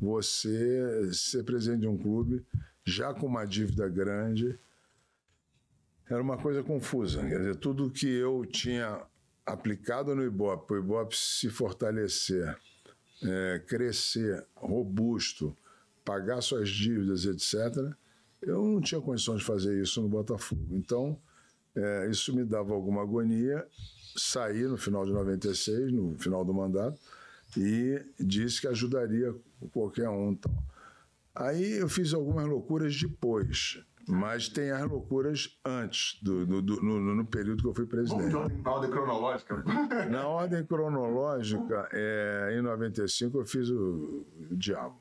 você 0.00 1.12
ser 1.12 1.44
presidente 1.44 1.80
de 1.80 1.88
um 1.88 1.96
clube 1.96 2.44
já 2.84 3.12
com 3.12 3.26
uma 3.26 3.44
dívida 3.44 3.88
grande, 3.88 4.58
era 6.08 6.22
uma 6.22 6.38
coisa 6.38 6.62
confusa. 6.62 7.20
Quer 7.26 7.38
dizer, 7.38 7.56
tudo 7.56 7.90
que 7.90 8.06
eu 8.06 8.46
tinha 8.46 9.02
aplicado 9.44 10.14
no 10.14 10.24
Ibope, 10.24 10.74
o 10.74 10.78
Ibope 10.78 11.16
se 11.16 11.50
fortalecer, 11.50 12.56
é, 13.22 13.62
crescer, 13.66 14.46
robusto, 14.54 15.56
pagar 16.04 16.40
suas 16.40 16.68
dívidas, 16.68 17.24
etc., 17.24 17.92
eu 18.42 18.62
não 18.62 18.80
tinha 18.80 19.00
condições 19.00 19.40
de 19.40 19.44
fazer 19.44 19.82
isso 19.82 20.00
no 20.00 20.08
Botafogo. 20.08 20.76
Então, 20.76 21.18
é, 21.74 22.08
isso 22.08 22.34
me 22.34 22.44
dava 22.44 22.72
alguma 22.72 23.02
agonia. 23.02 23.66
Saí 24.16 24.62
no 24.62 24.76
final 24.76 25.04
de 25.04 25.12
96, 25.12 25.92
no 25.92 26.16
final 26.16 26.44
do 26.44 26.54
mandato, 26.54 26.98
e 27.56 28.00
disse 28.18 28.60
que 28.60 28.68
ajudaria 28.68 29.34
qualquer 29.72 30.08
um. 30.08 30.34
Tal. 30.34 30.52
Aí 31.34 31.72
eu 31.78 31.88
fiz 31.88 32.14
algumas 32.14 32.46
loucuras 32.46 32.94
depois, 33.00 33.82
mas 34.08 34.48
tem 34.48 34.70
as 34.70 34.88
loucuras 34.88 35.58
antes, 35.64 36.18
do, 36.22 36.46
do- 36.46 36.62
do- 36.62 36.82
no, 36.82 37.00
no 37.14 37.24
período 37.26 37.62
que 37.62 37.68
eu 37.68 37.74
fui 37.74 37.84
Vamos 37.86 38.08
presidente. 38.08 38.30
de 38.30 38.36
ordem, 38.36 38.62
na 38.62 38.70
ordem 38.72 38.90
cronológica. 38.90 39.56
Na 40.10 40.26
ordem 40.28 40.64
cronológica, 40.64 41.88
é, 41.92 42.56
em 42.58 42.62
95 42.62 43.38
eu 43.38 43.44
fiz 43.44 43.68
o, 43.68 44.26
o 44.50 44.56
Diabo. 44.56 44.98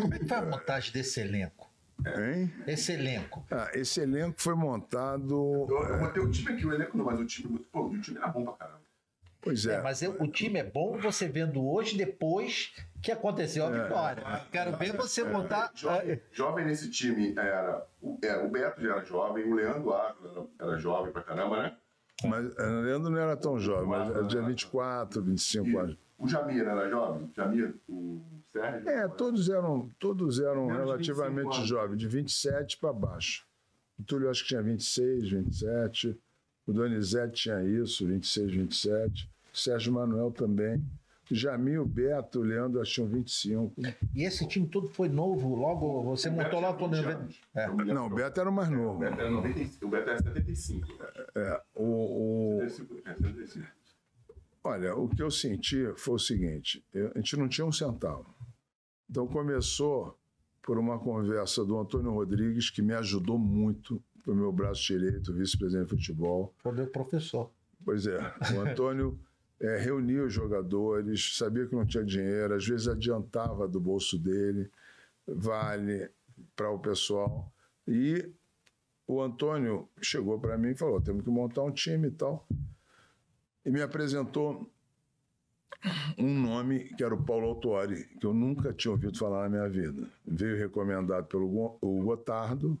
Como 0.00 0.14
é 0.14 0.18
que 0.18 0.26
foi 0.26 0.36
a 0.36 0.42
montagem 0.46 0.92
desse 0.92 1.20
elenco? 1.20 1.70
Hein? 2.06 2.52
Esse 2.66 2.92
elenco. 2.92 3.44
Ah, 3.50 3.70
esse 3.74 4.00
elenco 4.00 4.40
foi 4.40 4.54
montado. 4.54 5.66
Eu, 5.68 5.82
eu 5.88 5.98
botei 5.98 6.22
o 6.22 6.30
time 6.30 6.52
aqui, 6.52 6.66
o 6.66 6.72
elenco 6.72 6.96
não, 6.96 7.04
mas 7.04 7.18
o 7.20 7.24
time, 7.24 7.58
pô, 7.72 7.86
o 7.88 8.00
time 8.00 8.16
era 8.18 8.28
bom 8.28 8.44
pra 8.44 8.52
caramba. 8.54 8.80
Pois 9.40 9.66
É, 9.66 9.74
é. 9.76 9.82
mas 9.82 10.00
eu- 10.02 10.16
o 10.20 10.26
time 10.28 10.58
é 10.58 10.64
bom 10.64 10.98
você 10.98 11.28
vendo 11.28 11.62
hoje, 11.64 11.96
depois 11.96 12.72
que 13.04 13.12
aconteceu 13.12 13.66
a 13.66 13.70
vitória. 13.70 14.24
Quero 14.50 14.76
ver 14.78 14.96
você 14.96 15.22
montar. 15.22 15.70
Jovem, 15.74 16.20
jovem 16.32 16.64
nesse 16.64 16.90
time 16.90 17.34
era 17.36 17.86
o, 18.00 18.18
era 18.22 18.44
o 18.44 18.48
Beto 18.48 18.80
já 18.80 18.92
era 18.92 19.04
jovem, 19.04 19.44
o 19.44 19.54
Leandro 19.54 19.92
Ávila 19.92 20.30
era, 20.58 20.70
era 20.70 20.78
jovem 20.78 21.12
pra 21.12 21.22
caramba, 21.22 21.62
né? 21.62 21.76
Mas 22.24 22.46
o 22.56 22.80
Leandro 22.80 23.10
não 23.10 23.18
era 23.18 23.36
tão 23.36 23.58
jovem, 23.58 23.86
mas 23.86 24.08
era 24.08 24.24
de 24.24 24.40
24, 24.40 25.22
25 25.22 25.78
anos. 25.78 25.98
O 26.16 26.26
Jamir 26.28 26.66
era 26.66 26.88
jovem, 26.88 27.30
Jamir, 27.36 27.74
o 27.88 28.22
Sérgio. 28.50 28.88
É, 28.88 29.06
todos 29.08 29.50
eram, 29.50 29.90
todos 29.98 30.40
eram 30.40 30.66
Menos 30.66 30.80
relativamente 30.84 31.44
25 31.44 31.56
anos. 31.56 31.68
jovens, 31.68 31.98
de 31.98 32.08
27 32.08 32.78
para 32.78 32.92
baixo. 32.92 33.44
O 33.98 34.02
Túlio 34.02 34.30
acho 34.30 34.42
que 34.42 34.48
tinha 34.48 34.62
26, 34.62 35.30
27. 35.30 36.18
O 36.66 36.72
Donizete 36.72 37.42
tinha 37.42 37.62
isso, 37.62 38.06
26, 38.06 38.52
27. 38.52 39.30
O 39.52 39.56
Sérgio 39.58 39.92
Manuel 39.92 40.30
também. 40.30 40.82
O 41.30 41.34
Jamil, 41.34 41.82
o 41.82 41.86
Beto, 41.86 42.40
o 42.40 42.42
Leandro 42.42 42.80
acho 42.80 42.90
que 42.90 42.94
tinham 42.96 43.08
25. 43.08 43.74
E 44.14 44.24
esse 44.24 44.46
time 44.46 44.66
todo 44.68 44.88
foi 44.88 45.08
novo, 45.08 45.54
logo 45.54 46.02
você 46.02 46.28
O 46.28 46.32
montou 46.32 46.60
logo 46.60 46.76
tinha 46.88 46.88
quando. 46.90 46.96
20 46.96 47.06
anos. 47.14 47.40
É. 47.54 47.66
Não, 47.94 48.06
o 48.06 48.10
Beto 48.14 48.40
era 48.40 48.50
o 48.50 48.52
mais 48.52 48.68
O 48.68 48.72
novo. 48.72 48.98
Beto 48.98 49.20
era 49.20 49.30
95, 49.30 49.86
o 49.86 49.88
Beto 49.90 50.10
era 50.10 50.22
75. 50.22 50.88
É, 51.34 51.62
o, 51.74 52.56
o- 52.58 52.68
75, 52.68 53.08
é, 53.08 53.14
75. 53.14 53.66
Olha, 54.62 54.94
o 54.96 55.08
que 55.08 55.22
eu 55.22 55.30
senti 55.30 55.86
foi 55.96 56.14
o 56.14 56.18
seguinte: 56.18 56.84
eu- 56.92 57.10
a 57.14 57.18
gente 57.18 57.36
não 57.36 57.48
tinha 57.48 57.66
um 57.66 57.72
centavo. 57.72 58.26
Então 59.10 59.26
começou 59.26 60.18
por 60.62 60.78
uma 60.78 60.98
conversa 60.98 61.64
do 61.64 61.78
Antônio 61.78 62.10
Rodrigues, 62.12 62.70
que 62.70 62.80
me 62.82 62.94
ajudou 62.94 63.38
muito, 63.38 64.02
foi 64.22 64.34
meu 64.34 64.50
braço 64.52 64.82
direito, 64.86 65.32
vice-presidente 65.32 65.84
de 65.88 65.90
futebol. 65.96 66.54
Foi 66.58 66.72
meu 66.72 66.86
professor. 66.86 67.50
Pois 67.84 68.06
é, 68.06 68.18
o 68.56 68.60
Antônio 68.60 69.18
eh, 69.64 69.78
reunia 69.78 70.24
os 70.24 70.32
jogadores, 70.32 71.36
sabia 71.36 71.66
que 71.66 71.74
não 71.74 71.86
tinha 71.86 72.04
dinheiro, 72.04 72.54
às 72.54 72.66
vezes 72.66 72.86
adiantava 72.86 73.66
do 73.66 73.80
bolso 73.80 74.18
dele, 74.18 74.70
vale 75.26 76.10
para 76.54 76.70
o 76.70 76.78
pessoal. 76.78 77.50
E 77.88 78.30
o 79.06 79.22
Antônio 79.22 79.88
chegou 80.02 80.38
para 80.38 80.58
mim 80.58 80.70
e 80.70 80.76
falou: 80.76 81.00
temos 81.00 81.24
que 81.24 81.30
montar 81.30 81.62
um 81.62 81.72
time 81.72 82.08
e 82.08 82.10
tal. 82.10 82.46
E 83.64 83.70
me 83.70 83.80
apresentou 83.80 84.70
um 86.18 86.40
nome 86.40 86.94
que 86.96 87.02
era 87.02 87.14
o 87.14 87.22
Paulo 87.22 87.48
Autuori, 87.48 88.04
que 88.18 88.26
eu 88.26 88.34
nunca 88.34 88.72
tinha 88.72 88.92
ouvido 88.92 89.18
falar 89.18 89.48
na 89.48 89.48
minha 89.48 89.68
vida. 89.68 90.06
Veio 90.26 90.58
recomendado 90.58 91.26
pelo 91.26 91.78
o 91.80 92.02
Gotardo, 92.02 92.78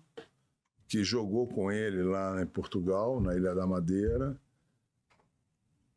que 0.86 1.02
jogou 1.02 1.46
com 1.48 1.72
ele 1.72 2.02
lá 2.02 2.42
em 2.42 2.46
Portugal, 2.46 3.20
na 3.20 3.34
Ilha 3.34 3.54
da 3.54 3.66
Madeira, 3.66 4.38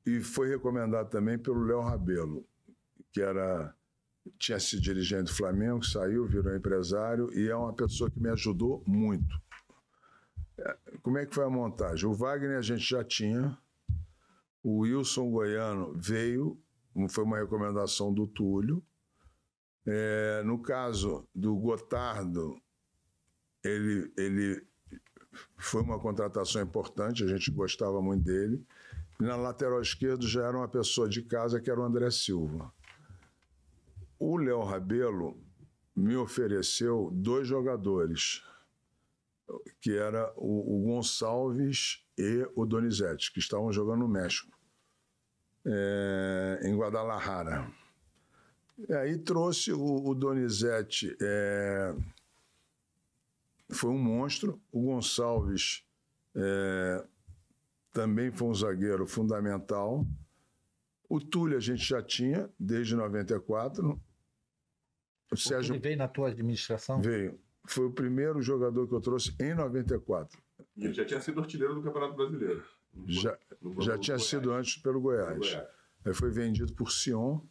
e 0.07 0.21
foi 0.21 0.47
recomendado 0.47 1.09
também 1.09 1.37
pelo 1.37 1.65
Léo 1.65 1.81
Rabelo, 1.81 2.47
que 3.11 3.21
era 3.21 3.75
tinha 4.39 4.59
sido 4.59 4.81
dirigente 4.81 5.25
do 5.25 5.33
Flamengo, 5.33 5.85
saiu, 5.85 6.25
virou 6.25 6.55
empresário 6.55 7.29
e 7.33 7.49
é 7.49 7.55
uma 7.55 7.73
pessoa 7.73 8.09
que 8.09 8.19
me 8.19 8.29
ajudou 8.29 8.83
muito. 8.85 9.41
É, 10.57 10.77
Como 11.01 11.17
é 11.17 11.25
que 11.25 11.35
foi 11.35 11.45
a 11.45 11.49
montagem? 11.49 12.09
O 12.09 12.13
Wagner 12.13 12.57
a 12.57 12.61
gente 12.61 12.83
já 12.83 13.03
tinha, 13.03 13.57
o 14.63 14.79
Wilson 14.79 15.29
Goiano 15.29 15.93
veio, 15.93 16.57
foi 17.09 17.23
uma 17.23 17.37
recomendação 17.37 18.13
do 18.13 18.25
Túlio. 18.27 18.83
É, 19.85 20.41
no 20.43 20.61
caso 20.61 21.25
do 21.33 21.55
Gotardo, 21.55 22.59
ele, 23.63 24.11
ele 24.17 24.65
foi 25.57 25.81
uma 25.81 25.99
contratação 25.99 26.61
importante, 26.61 27.23
a 27.23 27.27
gente 27.27 27.51
gostava 27.51 28.01
muito 28.01 28.23
dele. 28.23 28.65
Na 29.19 29.35
lateral 29.35 29.81
esquerdo 29.81 30.27
já 30.27 30.43
era 30.43 30.57
uma 30.57 30.67
pessoa 30.67 31.09
de 31.09 31.23
casa, 31.23 31.59
que 31.59 31.71
era 31.71 31.79
o 31.79 31.83
André 31.83 32.11
Silva. 32.11 32.71
O 34.19 34.37
Léo 34.37 34.63
Rabelo 34.63 35.37
me 35.95 36.15
ofereceu 36.15 37.09
dois 37.11 37.47
jogadores, 37.47 38.43
que 39.81 39.97
era 39.97 40.31
o, 40.35 40.75
o 40.75 40.85
Gonçalves 40.85 42.05
e 42.15 42.47
o 42.55 42.65
Donizete, 42.65 43.33
que 43.33 43.39
estavam 43.39 43.71
jogando 43.71 44.01
no 44.01 44.07
México, 44.07 44.55
é, 45.65 46.59
em 46.63 46.75
Guadalajara. 46.77 47.71
E 48.87 48.93
aí 48.93 49.17
trouxe 49.17 49.73
o, 49.73 50.07
o 50.07 50.13
Donizete, 50.13 51.17
é, 51.19 51.95
foi 53.71 53.89
um 53.89 53.97
monstro, 53.97 54.61
o 54.71 54.81
Gonçalves 54.81 55.83
é, 56.35 57.03
também 57.97 58.29
foi 58.29 58.47
um 58.47 58.53
zagueiro 58.53 59.07
fundamental. 59.07 60.05
O 61.09 61.19
Túlio 61.19 61.57
a 61.57 61.59
gente 61.59 61.83
já 61.83 61.99
tinha 61.99 62.47
desde 62.59 62.95
94. 62.95 63.89
O, 63.89 63.99
o 65.31 65.35
Sérgio 65.35 65.73
Ele 65.73 65.81
veio 65.81 65.97
na 65.97 66.07
tua 66.07 66.27
administração? 66.27 67.01
Veio. 67.01 67.39
Foi 67.65 67.85
o 67.85 67.91
primeiro 67.91 68.39
jogador 68.39 68.87
que 68.87 68.93
eu 68.93 69.01
trouxe 69.01 69.35
em 69.39 69.55
94. 69.55 70.39
E 70.75 70.85
ele 70.85 70.93
já 70.93 71.05
tinha 71.05 71.19
sido 71.19 71.41
artilheiro 71.41 71.73
do 71.73 71.81
Campeonato 71.81 72.15
Brasileiro. 72.15 72.63
já, 73.07 73.35
já 73.79 73.97
tinha 73.97 74.15
Goiás. 74.15 74.23
sido 74.29 74.53
antes 74.53 74.77
pelo 74.77 75.01
Goiás. 75.01 75.39
Goiás. 75.39 75.67
Aí 76.05 76.13
foi 76.13 76.29
vendido 76.29 76.71
por 76.73 76.91
Sion 76.91 77.41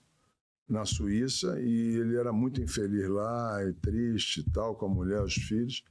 na 0.69 0.85
Suíça 0.85 1.61
e 1.61 1.97
ele 1.97 2.17
era 2.17 2.33
muito 2.33 2.63
infeliz 2.63 3.09
lá, 3.09 3.65
e 3.65 3.73
triste 3.73 4.41
e 4.41 4.51
tal, 4.53 4.77
com 4.77 4.87
a 4.87 4.89
mulher, 4.89 5.23
os 5.23 5.35
filhos, 5.35 5.85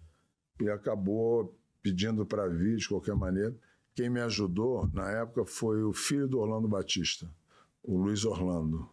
e 0.61 0.69
acabou 0.69 1.59
pedindo 1.83 2.25
para 2.25 2.47
vir 2.47 2.77
de 2.77 2.87
qualquer 2.87 3.15
maneira. 3.15 3.53
Quem 3.95 4.10
me 4.10 4.19
ajudou 4.19 4.89
na 4.93 5.10
época 5.10 5.45
foi 5.45 5.81
o 5.81 5.93
filho 5.93 6.27
do 6.27 6.39
Orlando 6.39 6.67
Batista, 6.67 7.29
o 7.81 7.97
Luiz 7.97 8.25
Orlando. 8.25 8.89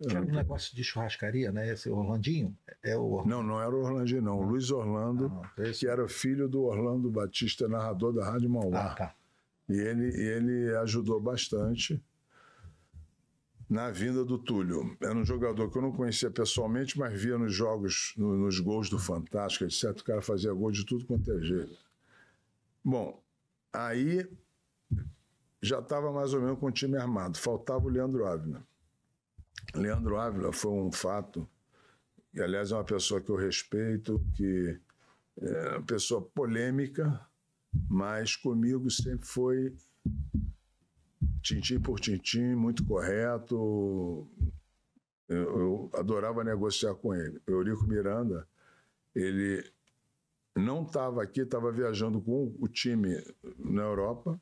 Que 0.00 0.16
era 0.16 0.24
um 0.24 0.32
negócio 0.32 0.74
de 0.74 0.82
churrascaria, 0.82 1.52
né? 1.52 1.70
Esse 1.70 1.88
Orlandinho? 1.88 2.56
É 2.82 2.96
o 2.96 3.02
Orlando. 3.02 3.28
Não, 3.28 3.42
não 3.42 3.60
era 3.60 3.70
o 3.70 3.84
Orlandinho, 3.84 4.22
não. 4.22 4.38
O 4.38 4.42
Luiz 4.42 4.70
Orlando, 4.70 5.26
ah, 5.26 5.50
não, 5.56 5.72
que 5.72 5.86
era 5.86 6.08
filho 6.08 6.48
do 6.48 6.62
Orlando 6.62 7.10
Batista, 7.10 7.68
narrador 7.68 8.12
da 8.12 8.24
Rádio 8.24 8.50
Mauá. 8.50 8.86
Ah, 8.86 8.94
tá. 8.94 9.14
E 9.68 9.74
ele, 9.74 10.08
ele 10.20 10.76
ajudou 10.78 11.20
bastante 11.20 12.02
na 13.68 13.90
vinda 13.90 14.24
do 14.24 14.38
Túlio. 14.38 14.96
Era 15.00 15.14
um 15.14 15.24
jogador 15.24 15.70
que 15.70 15.78
eu 15.78 15.82
não 15.82 15.92
conhecia 15.92 16.30
pessoalmente, 16.30 16.98
mas 16.98 17.18
via 17.20 17.38
nos 17.38 17.54
jogos, 17.54 18.12
no, 18.16 18.36
nos 18.36 18.58
gols 18.60 18.90
do 18.90 18.98
Fantástico, 18.98 19.64
etc. 19.64 19.98
O 19.98 20.04
cara 20.04 20.20
fazia 20.20 20.52
gol 20.52 20.70
de 20.70 20.84
tudo 20.84 21.06
quanto 21.06 21.30
é 21.32 21.40
jeito. 21.40 21.78
Bom, 22.84 23.22
Aí 23.72 24.28
já 25.62 25.78
estava 25.78 26.12
mais 26.12 26.34
ou 26.34 26.40
menos 26.40 26.58
com 26.58 26.66
o 26.66 26.72
time 26.72 26.96
armado. 26.96 27.38
Faltava 27.38 27.84
o 27.84 27.88
Leandro 27.88 28.26
Ávila. 28.26 28.66
Leandro 29.74 30.18
Ávila 30.18 30.52
foi 30.52 30.72
um 30.72 30.92
fato, 30.92 31.48
e 32.34 32.40
aliás 32.40 32.72
é 32.72 32.74
uma 32.74 32.84
pessoa 32.84 33.20
que 33.20 33.30
eu 33.30 33.36
respeito, 33.36 34.22
que 34.34 34.78
é 35.40 35.68
uma 35.76 35.82
pessoa 35.82 36.20
polêmica, 36.20 37.26
mas 37.88 38.36
comigo 38.36 38.90
sempre 38.90 39.26
foi 39.26 39.74
tintim 41.40 41.80
por 41.80 41.98
tintim, 41.98 42.54
muito 42.54 42.84
correto. 42.84 44.28
Eu, 45.28 45.58
eu 45.58 45.90
adorava 45.94 46.44
negociar 46.44 46.94
com 46.94 47.14
ele. 47.14 47.40
Eurico 47.46 47.86
Miranda, 47.86 48.46
ele 49.14 49.64
não 50.56 50.82
estava 50.82 51.22
aqui, 51.22 51.40
estava 51.40 51.72
viajando 51.72 52.20
com 52.20 52.54
o 52.60 52.68
time 52.68 53.16
na 53.58 53.82
Europa. 53.82 54.40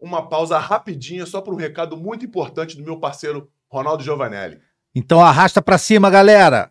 Uma 0.00 0.28
pausa 0.28 0.58
rapidinha 0.58 1.24
só 1.26 1.40
para 1.40 1.54
um 1.54 1.56
recado 1.56 1.96
muito 1.96 2.24
importante 2.24 2.76
do 2.76 2.82
meu 2.82 2.98
parceiro 2.98 3.48
Ronaldo 3.70 4.02
Giovanelli. 4.02 4.60
Então 4.94 5.20
arrasta 5.20 5.62
para 5.62 5.78
cima, 5.78 6.10
galera. 6.10 6.70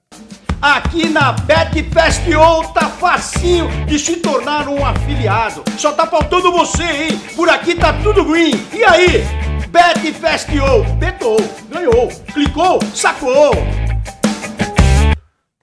Aqui 0.62 1.10
na 1.10 1.32
BetFestO 1.32 2.72
tá 2.74 2.88
facinho 2.88 3.68
de 3.88 3.98
se 3.98 4.18
tornar 4.18 4.68
um 4.68 4.86
afiliado. 4.86 5.64
Só 5.80 5.92
tá 5.92 6.06
faltando 6.06 6.52
você, 6.52 6.84
hein? 6.84 7.10
Por 7.36 7.50
aqui 7.50 7.74
tá 7.74 8.00
tudo 8.04 8.26
green. 8.26 8.52
E 8.72 8.84
aí? 8.84 9.24
BetFestO, 9.70 10.84
betou, 11.00 11.38
ganhou, 11.70 12.10
clicou, 12.34 12.80
sacou. 12.94 13.52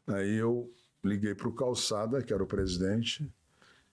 Aí 0.08 0.36
eu 0.36 0.68
liguei 1.04 1.34
para 1.34 1.48
o 1.48 1.54
Calçada, 1.54 2.22
que 2.22 2.32
era 2.32 2.42
o 2.42 2.46
presidente, 2.46 3.30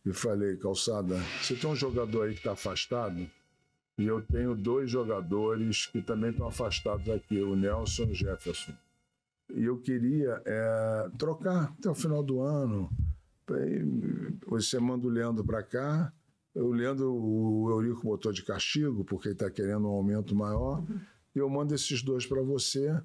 e 0.06 0.14
falei: 0.14 0.58
Calçada, 0.58 1.18
você 1.42 1.56
tem 1.56 1.70
um 1.70 1.76
jogador 1.76 2.24
aí 2.24 2.34
que 2.34 2.40
está 2.40 2.54
afastado? 2.54 3.30
E 3.98 4.06
eu 4.06 4.22
tenho 4.22 4.56
dois 4.56 4.90
jogadores 4.90 5.86
que 5.86 6.02
também 6.02 6.32
estão 6.32 6.48
afastados 6.48 7.10
aqui, 7.10 7.42
o 7.42 7.56
Nelson 7.56 8.04
e 8.04 8.12
o 8.12 8.14
Jefferson. 8.14 8.74
E 9.54 9.64
eu 9.64 9.78
queria 9.78 10.42
é, 10.46 11.10
trocar 11.18 11.74
até 11.78 11.90
o 11.90 11.96
final 11.96 12.22
do 12.22 12.42
ano. 12.42 12.90
Você 14.48 14.80
manda 14.80 15.08
o 15.08 15.10
Leandro 15.10 15.46
para 15.46 15.64
cá. 15.64 16.12
O 16.54 16.72
Leandro, 16.72 17.14
o 17.14 17.70
Eurico 17.70 18.04
botou 18.04 18.32
de 18.34 18.44
castigo, 18.44 19.06
porque 19.06 19.30
ele 19.30 19.36
está 19.36 19.50
querendo 19.50 19.88
um 19.88 19.92
aumento 19.92 20.36
maior. 20.36 20.84
E 21.34 21.40
eu 21.40 21.50
mando 21.50 21.74
esses 21.74 22.02
dois 22.02 22.26
para 22.26 22.42
você. 22.42 23.02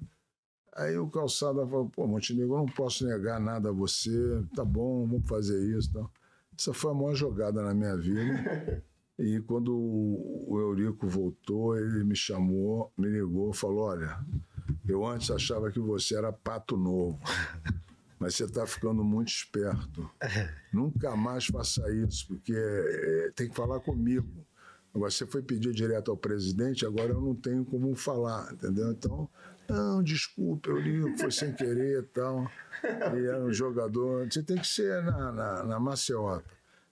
Aí 0.75 0.97
o 0.97 1.07
Calçada 1.07 1.65
falou, 1.67 1.89
pô, 1.89 2.07
Montenegro, 2.07 2.53
eu 2.53 2.59
não 2.59 2.65
posso 2.65 3.05
negar 3.05 3.39
nada 3.39 3.69
a 3.69 3.73
você, 3.73 4.43
tá 4.55 4.63
bom, 4.63 5.05
vamos 5.05 5.27
fazer 5.27 5.77
isso. 5.77 5.89
Então, 5.89 6.09
essa 6.57 6.73
foi 6.73 6.91
a 6.91 6.93
maior 6.93 7.15
jogada 7.15 7.61
na 7.61 7.73
minha 7.73 7.97
vida. 7.97 8.83
E 9.19 9.39
quando 9.41 9.75
o 9.75 10.57
Eurico 10.59 11.07
voltou, 11.07 11.77
ele 11.77 12.03
me 12.03 12.15
chamou, 12.15 12.91
me 12.97 13.07
ligou, 13.07 13.53
falou, 13.53 13.83
olha, 13.83 14.17
eu 14.87 15.05
antes 15.05 15.29
achava 15.29 15.71
que 15.71 15.79
você 15.79 16.15
era 16.15 16.31
pato 16.31 16.77
novo, 16.77 17.19
mas 18.17 18.35
você 18.35 18.45
está 18.45 18.65
ficando 18.65 19.03
muito 19.03 19.27
esperto. 19.27 20.09
Nunca 20.73 21.15
mais 21.15 21.45
faça 21.45 21.83
isso, 21.91 22.27
porque 22.27 22.53
é, 22.55 23.31
tem 23.35 23.49
que 23.49 23.55
falar 23.55 23.79
comigo. 23.79 24.27
Agora, 24.93 25.11
você 25.11 25.25
foi 25.25 25.41
pedir 25.41 25.73
direto 25.73 26.11
ao 26.11 26.17
presidente, 26.17 26.85
agora 26.85 27.11
eu 27.11 27.21
não 27.21 27.35
tenho 27.35 27.63
como 27.63 27.95
falar, 27.95 28.51
entendeu? 28.53 28.91
Então, 28.91 29.29
não, 29.71 30.03
desculpa, 30.03 30.69
eu 30.69 30.77
li, 30.77 31.17
foi 31.17 31.31
sem 31.31 31.53
querer 31.53 31.99
e 31.99 32.03
tal. 32.03 32.49
E 32.83 33.25
era 33.25 33.43
um 33.43 33.53
jogador. 33.53 34.25
Você 34.31 34.43
tem 34.43 34.57
que 34.57 34.67
ser 34.67 35.03
na, 35.03 35.31
na, 35.31 35.63
na 35.63 35.79
maciota. 35.79 36.49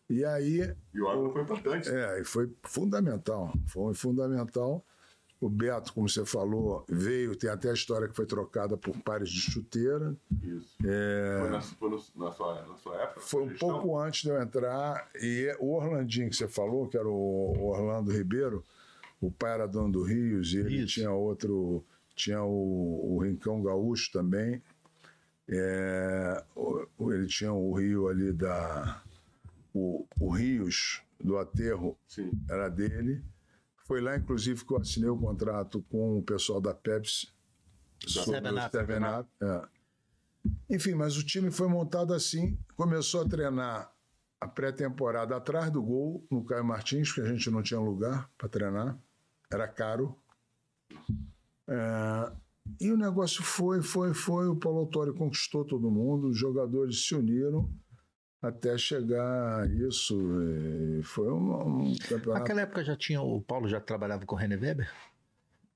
E 0.10 0.26
aí. 0.26 0.76
E 0.94 1.02
o 1.02 1.08
árbitro 1.08 1.34
foi 1.34 1.42
importante. 1.44 1.89
É, 1.89 2.22
e 2.22 2.24
foi 2.24 2.52
fundamental. 2.63 3.54
Foi 3.68 3.94
fundamental. 3.94 4.84
O 5.42 5.48
Beto, 5.48 5.94
como 5.94 6.10
você 6.10 6.26
falou, 6.26 6.84
veio, 6.89 7.34
tem 7.34 7.50
até 7.50 7.70
a 7.70 7.74
história 7.74 8.10
que 8.10 8.15
foi 8.15 8.26
trocada 8.26 8.76
por 8.76 8.98
pares 8.98 9.30
de 9.30 9.39
chuteira. 9.39 10.13
Isso. 10.44 10.76
É... 10.84 11.38
Foi, 11.39 11.50
na, 11.50 11.62
foi 11.62 11.89
no, 11.89 12.26
na, 12.26 12.32
sua, 12.34 12.65
na 12.68 12.76
sua 12.76 12.96
época? 13.02 13.22
Foi 13.22 13.44
um 13.44 13.56
pouco 13.56 13.98
antes 13.98 14.24
de 14.24 14.30
eu 14.30 14.42
entrar. 14.42 15.10
E 15.15 15.56
o 15.60 15.76
Orlandinho 15.76 16.30
que 16.30 16.36
você 16.36 16.48
falou, 16.48 16.89
que 16.89 16.98
era 16.98 17.08
o 17.08 17.70
Orlando 17.70 18.12
Ribeiro, 18.12 18.65
o 19.22 19.32
pai 19.32 19.54
era 19.54 19.65
dono 19.65 19.94
do 19.94 20.04
Rios, 20.04 20.54
e 20.54 20.58
ele 20.58 20.84
Isso. 20.84 20.96
tinha 20.96 21.12
outro 21.12 21.86
tinha 22.20 22.44
o, 22.44 23.16
o 23.16 23.24
Rincão 23.24 23.64
Gaúcho 23.64 24.12
também. 24.12 24.62
É, 25.48 26.44
ele 27.00 27.26
tinha 27.28 27.54
o 27.54 27.74
rio 27.74 28.08
ali 28.08 28.34
da. 28.34 29.02
O, 29.74 30.06
o 30.20 30.30
Rios 30.30 31.02
do 31.20 31.38
Aterro 31.38 31.98
Sim. 32.08 32.32
era 32.50 32.70
dele. 32.70 33.24
Foi 33.86 34.02
lá, 34.02 34.18
inclusive, 34.18 34.64
que 34.66 34.74
eu 34.74 34.78
assinei 34.78 35.10
o 35.10 35.18
contrato 35.18 35.82
com 35.90 36.20
o 36.20 36.24
pessoal 36.24 36.62
da 36.62 36.74
Pepsi. 36.74 37.28
Sevenato. 38.06 39.30
É. 39.42 39.68
Enfim, 40.70 40.94
mas 40.94 41.18
o 41.18 41.26
time 41.26 41.50
foi 41.50 41.68
montado 41.68 42.14
assim. 42.14 42.58
Começou 42.76 43.22
a 43.22 43.28
treinar 43.28 43.92
a 44.40 44.48
pré-temporada 44.48 45.36
atrás 45.36 45.72
do 45.72 45.82
gol, 45.82 46.26
no 46.30 46.44
Caio 46.46 46.64
Martins, 46.64 47.10
porque 47.10 47.22
a 47.22 47.34
gente 47.34 47.50
não 47.50 47.62
tinha 47.62 47.80
lugar 47.80 48.30
para 48.38 48.48
treinar. 48.48 48.98
Era 49.52 49.68
caro. 49.68 50.16
É, 51.70 52.32
e 52.82 52.92
o 52.92 52.98
negócio 52.98 53.44
foi, 53.44 53.82
foi, 53.82 54.14
foi. 54.14 54.48
O 54.48 54.56
Paulo 54.56 54.80
Autório 54.80 55.14
conquistou 55.14 55.64
todo 55.64 55.90
mundo, 55.90 56.30
os 56.30 56.38
jogadores 56.38 57.08
se 57.08 57.16
uniram 57.16 57.70
até 58.42 58.78
chegar 58.78 59.62
a 59.62 59.68
isso. 59.68 60.18
foi 61.04 61.32
um, 61.32 61.90
um 61.90 61.96
campeonato. 61.98 62.40
Naquela 62.40 62.62
época 62.62 62.84
já 62.84 62.96
tinha, 62.96 63.22
o 63.22 63.42
Paulo 63.42 63.68
já 63.68 63.80
trabalhava 63.80 64.26
com 64.26 64.36
o 64.36 64.38
René 64.38 64.56
Weber? 64.56 64.90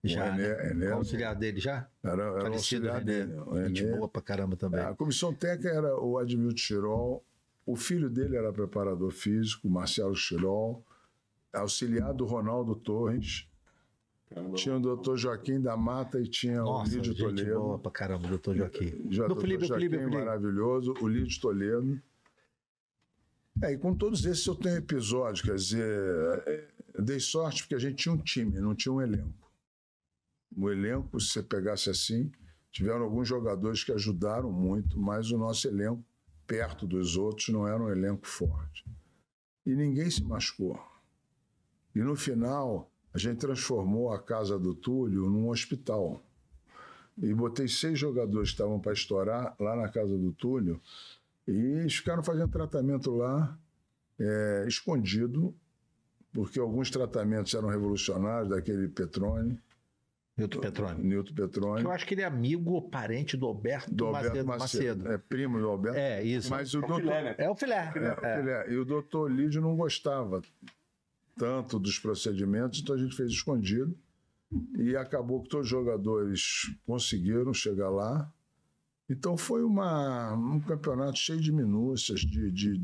Já, 0.03 0.25
o 0.25 0.31
René, 0.31 0.47
né? 0.49 0.63
René, 0.63 0.91
auxiliar 0.91 1.35
dele 1.35 1.59
já? 1.59 1.87
Era, 2.03 2.23
era 2.23 2.51
o 2.51 2.53
auxiliar 2.53 2.99
René, 2.99 3.25
dele. 3.25 3.39
O 3.39 3.67
Gente 3.67 3.85
boa 3.85 4.07
pra 4.07 4.21
caramba 4.21 4.55
também. 4.55 4.81
A 4.81 4.93
comissão 4.93 5.33
técnica 5.33 5.69
era 5.69 5.97
o 5.99 6.17
Admilton 6.17 6.57
Chirol, 6.57 7.25
o 7.65 7.75
filho 7.75 8.09
dele 8.09 8.35
era 8.35 8.51
preparador 8.51 9.11
físico, 9.11 9.69
Marcelo 9.69 10.15
Chirol, 10.15 10.83
auxiliar 11.53 12.13
do 12.13 12.25
Ronaldo 12.25 12.75
Torres, 12.75 13.47
Caramba. 14.33 14.55
Tinha 14.55 14.75
o 14.75 14.79
doutor 14.79 15.15
Joaquim 15.17 15.61
da 15.61 15.77
Mata 15.77 16.19
e 16.19 16.27
tinha 16.27 16.61
Nossa, 16.61 16.91
o 16.91 16.95
Lídio 16.95 17.11
gente 17.13 17.21
Toledo. 17.23 17.59
boa 17.59 17.79
pra 17.79 17.91
caramba, 17.91 18.27
doutor 18.27 18.55
Joaquim. 18.55 18.89
Já 19.11 19.23
No 19.23 19.27
doutor 19.27 19.41
Felipe, 19.41 19.65
Joaquim, 19.65 19.83
Felipe, 19.85 19.97
Felipe. 20.03 20.17
maravilhoso, 20.17 20.93
o 21.01 21.07
Lídio 21.07 21.39
Toledo. 21.39 22.01
É, 23.61 23.71
e 23.73 23.77
com 23.77 23.95
todos 23.95 24.25
esses 24.25 24.45
eu 24.47 24.55
tenho 24.55 24.77
episódios, 24.77 25.41
quer 25.41 25.55
dizer, 25.55 26.43
é, 26.47 26.67
eu 26.95 27.03
dei 27.03 27.19
sorte 27.19 27.61
porque 27.63 27.75
a 27.75 27.79
gente 27.79 27.95
tinha 27.95 28.13
um 28.13 28.17
time, 28.17 28.59
não 28.59 28.73
tinha 28.73 28.91
um 28.91 28.99
elenco. 29.01 29.51
O 30.57 30.69
elenco, 30.69 31.19
se 31.19 31.27
você 31.29 31.43
pegasse 31.43 31.89
assim, 31.89 32.31
tiveram 32.71 33.03
alguns 33.03 33.27
jogadores 33.27 33.83
que 33.83 33.91
ajudaram 33.91 34.51
muito, 34.51 34.99
mas 34.99 35.29
o 35.31 35.37
nosso 35.37 35.67
elenco, 35.67 36.03
perto 36.47 36.87
dos 36.87 37.15
outros, 37.15 37.49
não 37.49 37.67
era 37.67 37.81
um 37.81 37.89
elenco 37.89 38.27
forte. 38.27 38.83
E 39.65 39.75
ninguém 39.75 40.09
se 40.09 40.23
machucou. 40.23 40.79
E 41.95 41.99
no 41.99 42.15
final, 42.15 42.91
a 43.13 43.17
gente 43.17 43.37
transformou 43.37 44.11
a 44.11 44.19
casa 44.19 44.57
do 44.57 44.73
Túlio 44.73 45.29
num 45.29 45.49
hospital. 45.49 46.21
E 47.21 47.31
botei 47.33 47.67
seis 47.67 47.99
jogadores 47.99 48.49
que 48.49 48.55
estavam 48.55 48.79
para 48.79 48.93
estourar 48.93 49.55
lá 49.59 49.75
na 49.75 49.87
casa 49.87 50.17
do 50.17 50.31
Túlio. 50.33 50.81
E 51.47 51.51
eles 51.51 51.95
ficaram 51.95 52.23
fazendo 52.23 52.49
tratamento 52.49 53.11
lá, 53.11 53.55
é, 54.19 54.65
escondido, 54.67 55.53
porque 56.31 56.59
alguns 56.59 56.89
tratamentos 56.89 57.53
eram 57.53 57.67
revolucionários, 57.67 58.49
daquele 58.49 58.87
Petrone, 58.87 59.59
Milton 60.35 60.59
Petroni. 60.61 61.03
Newton 61.03 61.33
Petrone, 61.35 61.83
Eu 61.83 61.91
acho 61.91 62.07
que 62.07 62.15
ele 62.15 62.21
é 62.21 62.25
amigo 62.25 62.71
ou 62.71 62.81
parente 62.81 63.37
do 63.37 63.45
Alberto, 63.45 63.93
do 63.93 64.07
Alberto 64.07 64.45
Macedo. 64.45 65.03
Macedo. 65.03 65.11
É 65.11 65.17
primo 65.19 65.59
do 65.59 65.67
Alberto. 65.67 65.99
É, 65.99 66.23
isso. 66.23 66.49
Mas 66.49 66.73
o 66.73 66.79
doutor, 66.79 67.01
Filé, 67.01 67.23
né? 67.23 67.35
É 67.37 67.49
o 67.49 67.55
filé. 67.55 67.93
É, 67.95 68.37
filé. 68.39 68.71
E 68.71 68.77
o 68.77 68.83
doutor 68.83 69.31
Lídio 69.31 69.61
não 69.61 69.75
gostava 69.75 70.41
tanto 71.37 71.79
dos 71.79 71.97
procedimentos, 71.99 72.79
então 72.81 72.95
a 72.95 72.97
gente 72.97 73.15
fez 73.15 73.31
escondido. 73.31 73.97
E 74.77 74.95
acabou 74.95 75.41
que 75.41 75.49
todos 75.49 75.65
os 75.65 75.71
jogadores 75.71 76.71
conseguiram 76.85 77.53
chegar 77.53 77.89
lá. 77.89 78.31
Então 79.09 79.35
foi 79.35 79.63
uma, 79.63 80.33
um 80.33 80.59
campeonato 80.59 81.17
cheio 81.17 81.39
de 81.41 81.51
minúcias, 81.51 82.19
de, 82.19 82.51
de 82.51 82.81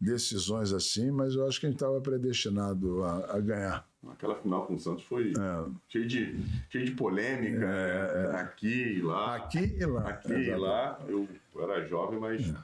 decisões 0.00 0.72
assim, 0.72 1.10
mas 1.10 1.34
eu 1.34 1.46
acho 1.46 1.58
que 1.60 1.66
a 1.66 1.68
gente 1.70 1.76
estava 1.76 2.00
predestinado 2.00 3.02
a, 3.02 3.36
a 3.36 3.40
ganhar. 3.40 3.88
Aquela 4.08 4.34
final 4.36 4.66
com 4.66 4.74
o 4.74 4.78
Santos 4.78 5.04
foi 5.04 5.30
É. 5.32 5.70
cheio, 5.88 6.06
de, 6.06 6.36
cheio 6.70 6.84
de 6.86 6.92
polêmica. 6.92 7.58
né? 7.58 8.40
Aqui 8.40 8.94
e 8.98 9.02
lá. 9.02 9.36
Aqui 9.36 9.58
e 9.78 9.84
lá. 9.84 10.08
Aqui 10.08 10.32
e 10.32 10.48
Exato. 10.50 10.60
lá. 10.60 11.00
Eu 11.08 11.28
era 11.58 11.86
jovem, 11.86 12.18
mas 12.18 12.54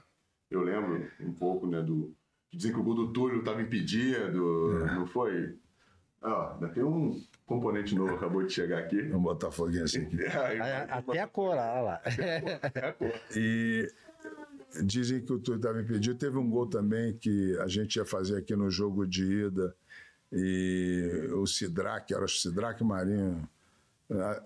eu 0.50 0.62
lembro 0.62 1.06
um 1.20 1.32
pouco, 1.32 1.66
né, 1.66 1.82
do. 1.82 2.14
Que 2.50 2.56
Dizem 2.56 2.72
que 2.72 2.78
o 2.78 2.82
gol 2.82 2.94
do 2.94 3.12
Túlio 3.12 3.40
estava 3.40 3.60
impedido, 3.62 4.84
não 4.94 5.06
foi? 5.06 5.56
Ó, 6.22 6.54
ainda 6.54 6.68
tem 6.68 6.82
um 6.82 7.22
componente 7.44 7.94
novo, 7.94 8.14
acabou 8.14 8.42
de 8.44 8.52
chegar 8.52 8.78
aqui. 8.78 9.00
Um 9.12 9.20
botafoguense 9.20 9.98
aqui. 9.98 10.16
Aí, 10.26 10.58
É, 10.58 10.86
Até 10.90 11.20
a 11.20 11.26
cor, 11.28 11.50
olha 11.56 11.80
lá. 11.82 12.00
é 12.04 12.86
a 12.88 12.92
cor. 12.92 13.12
E 13.36 13.86
dizem 14.82 15.20
que 15.24 15.32
o 15.32 15.38
Túlio 15.38 15.58
estava 15.58 15.80
impedido. 15.80 16.18
Teve 16.18 16.36
um 16.38 16.48
gol 16.50 16.66
também 16.66 17.16
que 17.16 17.56
a 17.60 17.68
gente 17.68 17.96
ia 17.96 18.04
fazer 18.04 18.38
aqui 18.38 18.56
no 18.56 18.70
jogo 18.70 19.06
de 19.06 19.24
ida. 19.46 19.74
E 20.32 21.28
o 21.34 21.46
Sidraque, 21.46 22.12
era 22.12 22.24
o 22.24 22.28
Sidraque 22.28 22.82
Marinho, 22.82 23.48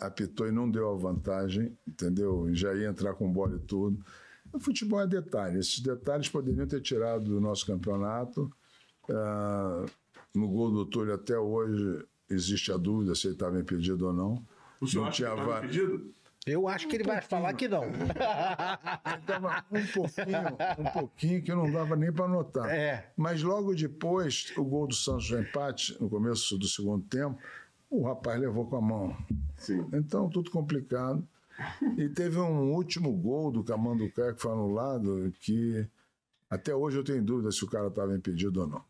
apitou 0.00 0.46
e 0.46 0.52
não 0.52 0.70
deu 0.70 0.90
a 0.90 0.96
vantagem, 0.96 1.76
entendeu? 1.88 2.50
E 2.50 2.54
Já 2.54 2.74
ia 2.74 2.88
entrar 2.88 3.14
com 3.14 3.32
bola 3.32 3.56
e 3.56 3.60
tudo. 3.60 4.04
O 4.52 4.58
futebol 4.58 5.00
é 5.00 5.06
detalhe. 5.06 5.58
Esses 5.58 5.80
detalhes 5.80 6.28
poderiam 6.28 6.66
ter 6.66 6.80
tirado 6.80 7.24
do 7.24 7.40
nosso 7.40 7.66
campeonato. 7.66 8.50
Ah, 9.10 9.84
no 10.34 10.48
gol 10.48 10.70
do 10.70 10.86
Túlio 10.86 11.14
até 11.14 11.38
hoje 11.38 12.04
existe 12.28 12.70
a 12.72 12.76
dúvida 12.76 13.14
se 13.14 13.26
ele 13.26 13.34
estava 13.34 13.58
impedido 13.58 14.06
ou 14.06 14.12
não. 14.12 14.44
O 14.80 14.86
senhor 14.86 15.02
Não 15.02 15.08
acha 15.08 15.16
que 15.16 15.16
tinha 15.22 15.28
estava 15.30 15.50
VAR. 15.50 15.64
impedido? 15.64 16.12
Eu 16.46 16.66
acho 16.68 16.88
que 16.88 16.96
ele 16.96 17.04
vai 17.04 17.20
falar 17.20 17.52
que 17.52 17.68
não. 17.68 17.82
Dava 19.26 19.64
um 19.70 19.86
pouquinho, 19.86 20.78
um 20.78 20.84
pouquinho 20.92 21.42
que 21.42 21.54
não 21.54 21.70
dava 21.70 21.94
nem 21.96 22.10
para 22.12 22.26
notar. 22.26 22.68
É. 22.70 23.12
Mas 23.16 23.42
logo 23.42 23.74
depois, 23.74 24.52
o 24.56 24.64
gol 24.64 24.86
do 24.86 24.94
Santos 24.94 25.30
no 25.30 25.40
empate, 25.40 25.96
no 26.00 26.08
começo 26.08 26.56
do 26.56 26.66
segundo 26.66 27.04
tempo, 27.06 27.38
o 27.90 28.04
rapaz 28.04 28.40
levou 28.40 28.66
com 28.66 28.76
a 28.76 28.80
mão. 28.80 29.16
Sim. 29.56 29.86
Então, 29.92 30.30
tudo 30.30 30.50
complicado. 30.50 31.26
E 31.96 32.08
teve 32.08 32.38
um 32.38 32.72
último 32.72 33.12
gol 33.12 33.50
do 33.50 33.62
Camanducá 33.62 34.32
que 34.32 34.40
foi 34.40 34.52
anulado, 34.52 35.32
que 35.40 35.86
até 36.48 36.74
hoje 36.74 36.98
eu 36.98 37.04
tenho 37.04 37.22
dúvida 37.22 37.50
se 37.52 37.64
o 37.64 37.68
cara 37.68 37.88
estava 37.88 38.14
impedido 38.16 38.62
ou 38.62 38.66
não. 38.66 38.84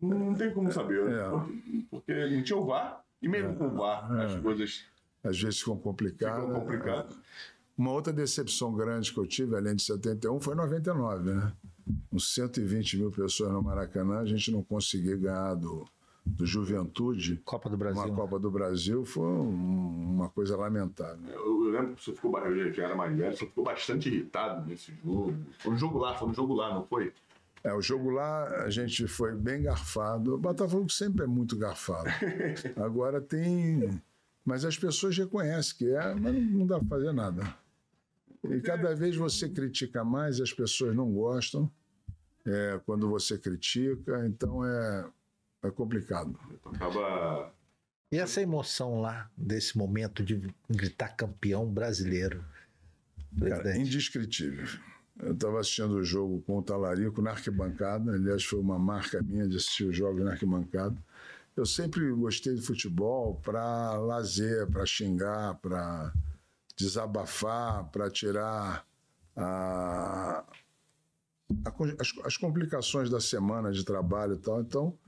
Não 0.00 0.34
tem 0.34 0.52
como 0.52 0.70
saber, 0.72 1.04
né? 1.04 1.16
É. 1.20 1.82
Porque- 1.90 2.26
não 2.30 2.42
tinha 2.42 2.58
o 2.58 2.66
VAR, 2.66 3.02
e 3.22 3.28
mesmo 3.28 3.56
com 3.56 3.68
o 3.68 3.74
VAR, 3.76 4.10
as 4.20 4.40
coisas 4.40 4.84
Às 5.22 5.40
vezes 5.40 5.60
ficam 5.60 5.76
complicadas. 5.78 6.44
ficam 6.44 6.60
complicadas. 6.60 7.16
Uma 7.76 7.90
outra 7.92 8.12
decepção 8.12 8.72
grande 8.74 9.12
que 9.12 9.18
eu 9.18 9.26
tive, 9.26 9.56
além 9.56 9.74
de 9.74 9.82
71, 9.82 10.40
foi 10.40 10.54
99, 10.54 11.30
né? 11.32 11.52
Uns 12.12 12.32
120 12.34 12.98
mil 12.98 13.10
pessoas 13.10 13.50
no 13.52 13.62
Maracanã, 13.62 14.20
a 14.20 14.24
gente 14.24 14.50
não 14.52 14.62
conseguir 14.62 15.16
ganhar 15.16 15.54
do, 15.54 15.86
do 16.24 16.46
Juventude. 16.46 17.40
Copa 17.44 17.68
do 17.68 17.76
Brasil. 17.76 18.02
Uma 18.04 18.14
Copa 18.16 18.38
do 18.38 18.50
Brasil 18.50 19.04
foi 19.04 19.26
um- 19.26 20.14
uma 20.14 20.28
coisa 20.30 20.56
lamentável. 20.56 21.28
Eu, 21.28 21.64
eu 21.66 21.70
lembro 21.70 21.94
que 21.96 22.04
senhor 22.04 22.16
ficou, 22.16 22.38
eu 22.38 22.72
já 22.72 22.84
era 22.84 22.94
mais 22.96 23.14
velho, 23.16 23.36
senhor 23.36 23.48
ficou 23.50 23.64
bastante 23.64 24.08
irritado 24.08 24.66
nesse 24.66 24.92
jogo. 25.04 25.34
Foi 25.58 25.72
no 25.72 25.78
jogo 25.78 25.98
lá, 25.98 26.14
foi 26.16 26.28
no 26.28 26.34
jogo 26.34 26.54
lá, 26.54 26.74
não 26.74 26.84
foi? 26.86 27.12
É, 27.62 27.72
o 27.72 27.80
jogo 27.80 28.10
lá 28.10 28.44
a 28.64 28.70
gente 28.70 29.06
foi 29.06 29.34
bem 29.34 29.62
garfado. 29.62 30.34
O 30.34 30.38
Botafogo 30.38 30.90
sempre 30.90 31.24
é 31.24 31.26
muito 31.26 31.56
garfado. 31.56 32.08
Agora 32.76 33.20
tem. 33.20 34.00
Mas 34.44 34.64
as 34.64 34.76
pessoas 34.78 35.16
reconhecem 35.16 35.76
que 35.78 35.90
é, 35.94 36.14
mas 36.14 36.34
não- 36.34 36.66
dá 36.66 36.78
para 36.78 36.88
fazer 36.88 37.12
nada. 37.12 37.42
E 38.44 38.60
cada 38.60 38.94
vez 38.94 39.16
você 39.16 39.48
critica 39.48 40.04
mais, 40.04 40.38
as 40.40 40.52
pessoas 40.52 40.94
não 40.94 41.10
gostam 41.10 41.70
é, 42.46 42.78
quando 42.84 43.08
você 43.08 43.38
critica, 43.38 44.26
então 44.26 44.62
é, 44.62 45.06
é 45.64 45.70
complicado. 45.70 46.38
Acaba. 46.64 47.52
E 48.12 48.18
essa 48.18 48.40
emoção 48.40 49.00
lá, 49.00 49.28
desse 49.36 49.76
momento 49.76 50.22
de 50.22 50.48
gritar 50.70 51.16
campeão 51.16 51.66
brasileiro? 51.66 52.44
Cara, 53.40 53.76
indescritível. 53.76 54.66
Eu 55.20 55.32
estava 55.32 55.60
assistindo 55.60 55.94
o 55.94 56.04
jogo 56.04 56.40
com 56.42 56.58
o 56.58 56.62
Talarico 56.62 57.22
na 57.22 57.30
arquibancada. 57.30 58.12
Aliás, 58.12 58.44
foi 58.44 58.60
uma 58.60 58.78
marca 58.78 59.22
minha 59.22 59.48
de 59.48 59.56
assistir 59.56 59.84
os 59.84 59.96
jogos 59.96 60.22
na 60.24 60.32
arquibancada. 60.32 60.96
Eu 61.56 61.64
sempre 61.66 62.10
gostei 62.12 62.54
de 62.54 62.62
futebol 62.62 63.36
para 63.36 63.92
lazer, 63.98 64.68
para 64.70 64.84
xingar, 64.86 65.54
para 65.56 66.12
desabafar, 66.76 67.84
para 67.90 68.10
tirar 68.10 68.84
a- 69.36 70.44
a 71.64 71.72
as, 72.00 72.12
as 72.24 72.36
complicações 72.36 73.08
da 73.08 73.20
semana 73.20 73.70
de 73.72 73.84
trabalho 73.84 74.34
e 74.34 74.38
tal. 74.38 74.60
Então, 74.60 74.98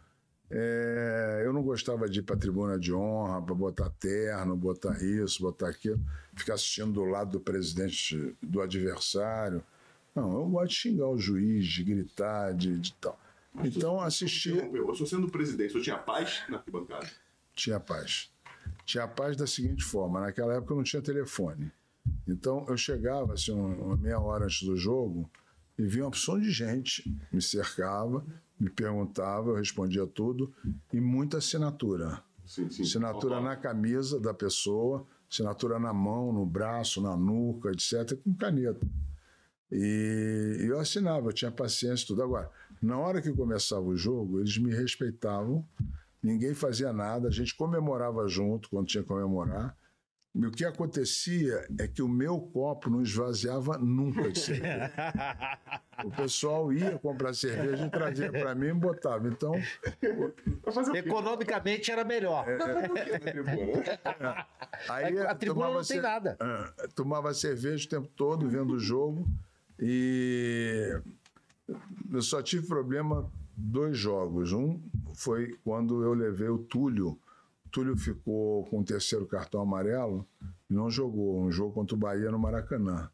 é, 0.51 1.43
eu 1.45 1.53
não 1.53 1.63
gostava 1.63 2.09
de 2.09 2.21
ir 2.21 2.23
para 2.23 2.37
a 2.37 2.39
tribuna 2.39 2.79
de 2.79 2.93
honra, 2.93 3.43
para 3.43 3.55
botar 3.55 3.91
terno, 3.91 4.57
botar 4.57 5.03
isso, 5.03 5.43
botar 5.43 5.69
aquilo, 5.69 6.01
ficar 6.35 6.55
assistindo 6.55 6.93
do 6.93 7.05
lado 7.05 7.33
do 7.33 7.41
presidente 7.41 8.37
do 8.43 8.61
adversário. 8.61 9.63
Não, 10.15 10.33
eu 10.33 10.47
gosto 10.47 10.69
de 10.69 10.75
xingar 10.77 11.09
o 11.09 11.19
juiz, 11.19 11.67
de 11.67 11.85
gritar, 11.85 12.55
de, 12.55 12.79
de 12.79 12.93
tal. 12.95 13.19
Então, 13.65 14.01
assisti, 14.01 14.51
Eu 14.51 14.95
sou 14.95 15.07
sendo 15.07 15.29
presidente, 15.31 15.73
senhor 15.73 15.83
tinha 15.85 15.99
paz 15.99 16.43
na 16.49 16.59
arquibancada? 16.59 17.07
tinha 17.55 17.81
paz. 17.81 18.31
Tinha 18.85 19.09
paz 19.09 19.37
da 19.37 19.47
seguinte 19.47 19.83
forma: 19.85 20.21
naquela 20.21 20.55
época 20.55 20.73
eu 20.73 20.77
não 20.77 20.85
tinha 20.85 21.03
telefone. 21.03 21.73
Então 22.29 22.65
eu 22.69 22.77
chegava 22.77 23.35
assim, 23.35 23.53
um- 23.53 23.87
uma 23.87 23.97
meia 23.97 24.21
hora 24.21 24.45
antes 24.45 24.63
do 24.63 24.77
jogo 24.77 25.29
e 25.79 25.83
vinha 25.87 26.05
uma 26.05 26.09
opção 26.09 26.39
de 26.39 26.51
gente, 26.51 27.15
me 27.33 27.41
cercava, 27.43 28.25
me 28.59 28.71
perguntava, 28.71 29.51
eu 29.51 29.57
respondia 29.57 30.07
tudo 30.07 30.53
e 30.93 31.01
muita 31.01 31.39
assinatura. 31.39 32.23
Sim, 32.45 32.71
sim. 32.71 32.83
Assinatura 32.83 33.41
na 33.41 33.57
camisa 33.57 34.21
da 34.21 34.33
pessoa, 34.33 35.07
assinatura 35.31 35.79
na 35.79 35.93
mão, 35.93 36.33
no 36.33 36.47
braço, 36.47 37.03
na 37.03 37.17
nuca, 37.17 37.71
etc., 37.71 38.17
com 38.23 38.35
caneta. 38.35 38.87
E 39.71 40.65
eu 40.69 40.79
assinava, 40.79 41.29
eu 41.29 41.33
tinha 41.33 41.51
paciência, 41.51 42.07
tudo. 42.07 42.23
Agora, 42.23 42.51
na 42.81 42.97
hora 42.99 43.21
que 43.21 43.33
começava 43.33 43.85
o 43.85 43.97
jogo, 43.97 44.39
eles 44.39 44.57
me 44.59 44.73
respeitavam, 44.73 45.67
ninguém 46.23 46.55
fazia 46.55 46.93
nada, 46.93 47.29
a 47.29 47.33
gente 47.33 47.55
comemorava 47.57 48.27
junto 48.29 48.71
quando 48.71 48.87
tinha 48.87 49.03
que 49.03 49.09
comemorar. 49.09 49.77
O 50.45 50.51
que 50.51 50.67
acontecia 50.67 51.67
é 51.79 51.89
que 51.89 52.03
o 52.03 52.09
meu 52.09 52.39
copo 52.39 52.91
não 52.91 53.01
esvaziava 53.01 53.79
nunca 53.79 54.31
de 54.31 54.39
cerveja. 54.39 54.93
O 56.05 56.11
pessoal 56.11 56.71
ia 56.71 56.99
comprar 56.99 57.33
cerveja 57.33 57.87
e 57.87 57.91
trazia 57.91 58.31
para 58.31 58.55
mim 58.55 58.67
e 58.67 58.75
botava. 58.75 59.27
Então? 59.29 59.55
Economicamente 60.95 61.91
era 61.91 62.05
melhor. 62.05 62.45
Na 62.47 63.19
tribuna? 63.19 64.47
Aí 64.91 65.19
A 65.21 65.35
tribuna 65.35 65.71
não 65.71 65.83
tem 65.83 66.03
nada. 66.03 66.37
Ah, 66.39 66.73
tomava 66.95 67.33
cerveja 67.33 67.87
o 67.87 67.89
tempo 67.89 68.09
todo, 68.09 68.47
vendo 68.47 68.75
o 68.75 68.79
jogo. 68.79 69.27
E 69.81 71.01
eu 72.13 72.21
só 72.21 72.43
tive 72.43 72.67
problema 72.67 73.31
dois 73.57 73.97
jogos. 73.97 74.53
Um 74.53 74.79
foi 75.15 75.57
quando 75.65 76.05
eu 76.05 76.13
levei 76.13 76.49
o 76.49 76.59
Túlio. 76.59 77.19
O 77.77 77.79
Túlio 77.79 77.95
ficou 77.99 78.65
com 78.71 78.81
o 78.81 78.85
terceiro 78.85 79.27
cartão 79.27 79.61
amarelo 79.61 80.27
e 80.71 80.73
não 80.73 80.91
jogou 80.91 81.43
um 81.43 81.51
jogo 81.53 81.75
contra 81.75 81.95
o 81.95 81.99
Bahia 81.99 82.31
no 82.31 82.39
Maracanã. 82.39 83.11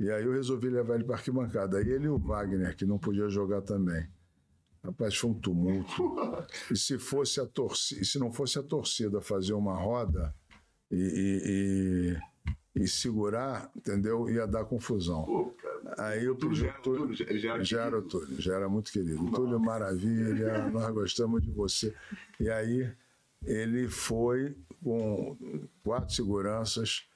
E 0.00 0.10
aí 0.10 0.24
eu 0.24 0.32
resolvi 0.32 0.68
levar 0.68 0.96
ele 0.96 1.04
para 1.04 1.14
arquibancada. 1.14 1.78
Aí 1.78 1.88
ele 1.88 2.06
e 2.06 2.08
o 2.08 2.18
Wagner, 2.18 2.74
que 2.76 2.84
não 2.84 2.98
podia 2.98 3.28
jogar 3.28 3.62
também. 3.62 4.04
Rapaz, 4.82 5.16
foi 5.16 5.30
um 5.30 5.34
tumulto. 5.34 6.16
E 6.72 6.76
se 6.76 6.98
fosse 6.98 7.40
a 7.40 7.46
torcida, 7.46 8.04
se 8.04 8.18
não 8.18 8.32
fosse 8.32 8.58
a 8.58 8.62
torcida 8.64 9.20
fazer 9.20 9.52
uma 9.54 9.76
roda 9.80 10.34
e, 10.90 10.96
e, 10.96 12.18
e, 12.76 12.82
e 12.82 12.88
segurar, 12.88 13.70
entendeu? 13.76 14.28
Ia 14.28 14.44
dar 14.46 14.64
confusão. 14.64 15.24
Pô. 15.24 15.54
Aí 15.98 16.24
eu 16.24 16.34
Túlio 16.34 16.56
pedi 16.56 16.60
já 16.62 16.68
era- 16.72 16.82
Túlio- 16.82 17.64
já- 17.64 17.88
o. 17.98 18.02
Túlio, 18.02 18.40
já 18.42 18.54
era 18.56 18.68
muito 18.68 18.90
querido. 18.90 19.30
Túlio, 19.30 19.60
maravilha, 19.60 20.68
nós 20.70 20.92
gostamos 20.92 21.40
de 21.42 21.50
você. 21.52 21.94
E 22.40 22.50
aí 22.50 22.90
ele 23.44 23.88
foi 23.88 24.56
com 24.82 25.36
quatro 25.82 26.14
seguranças 26.14 27.08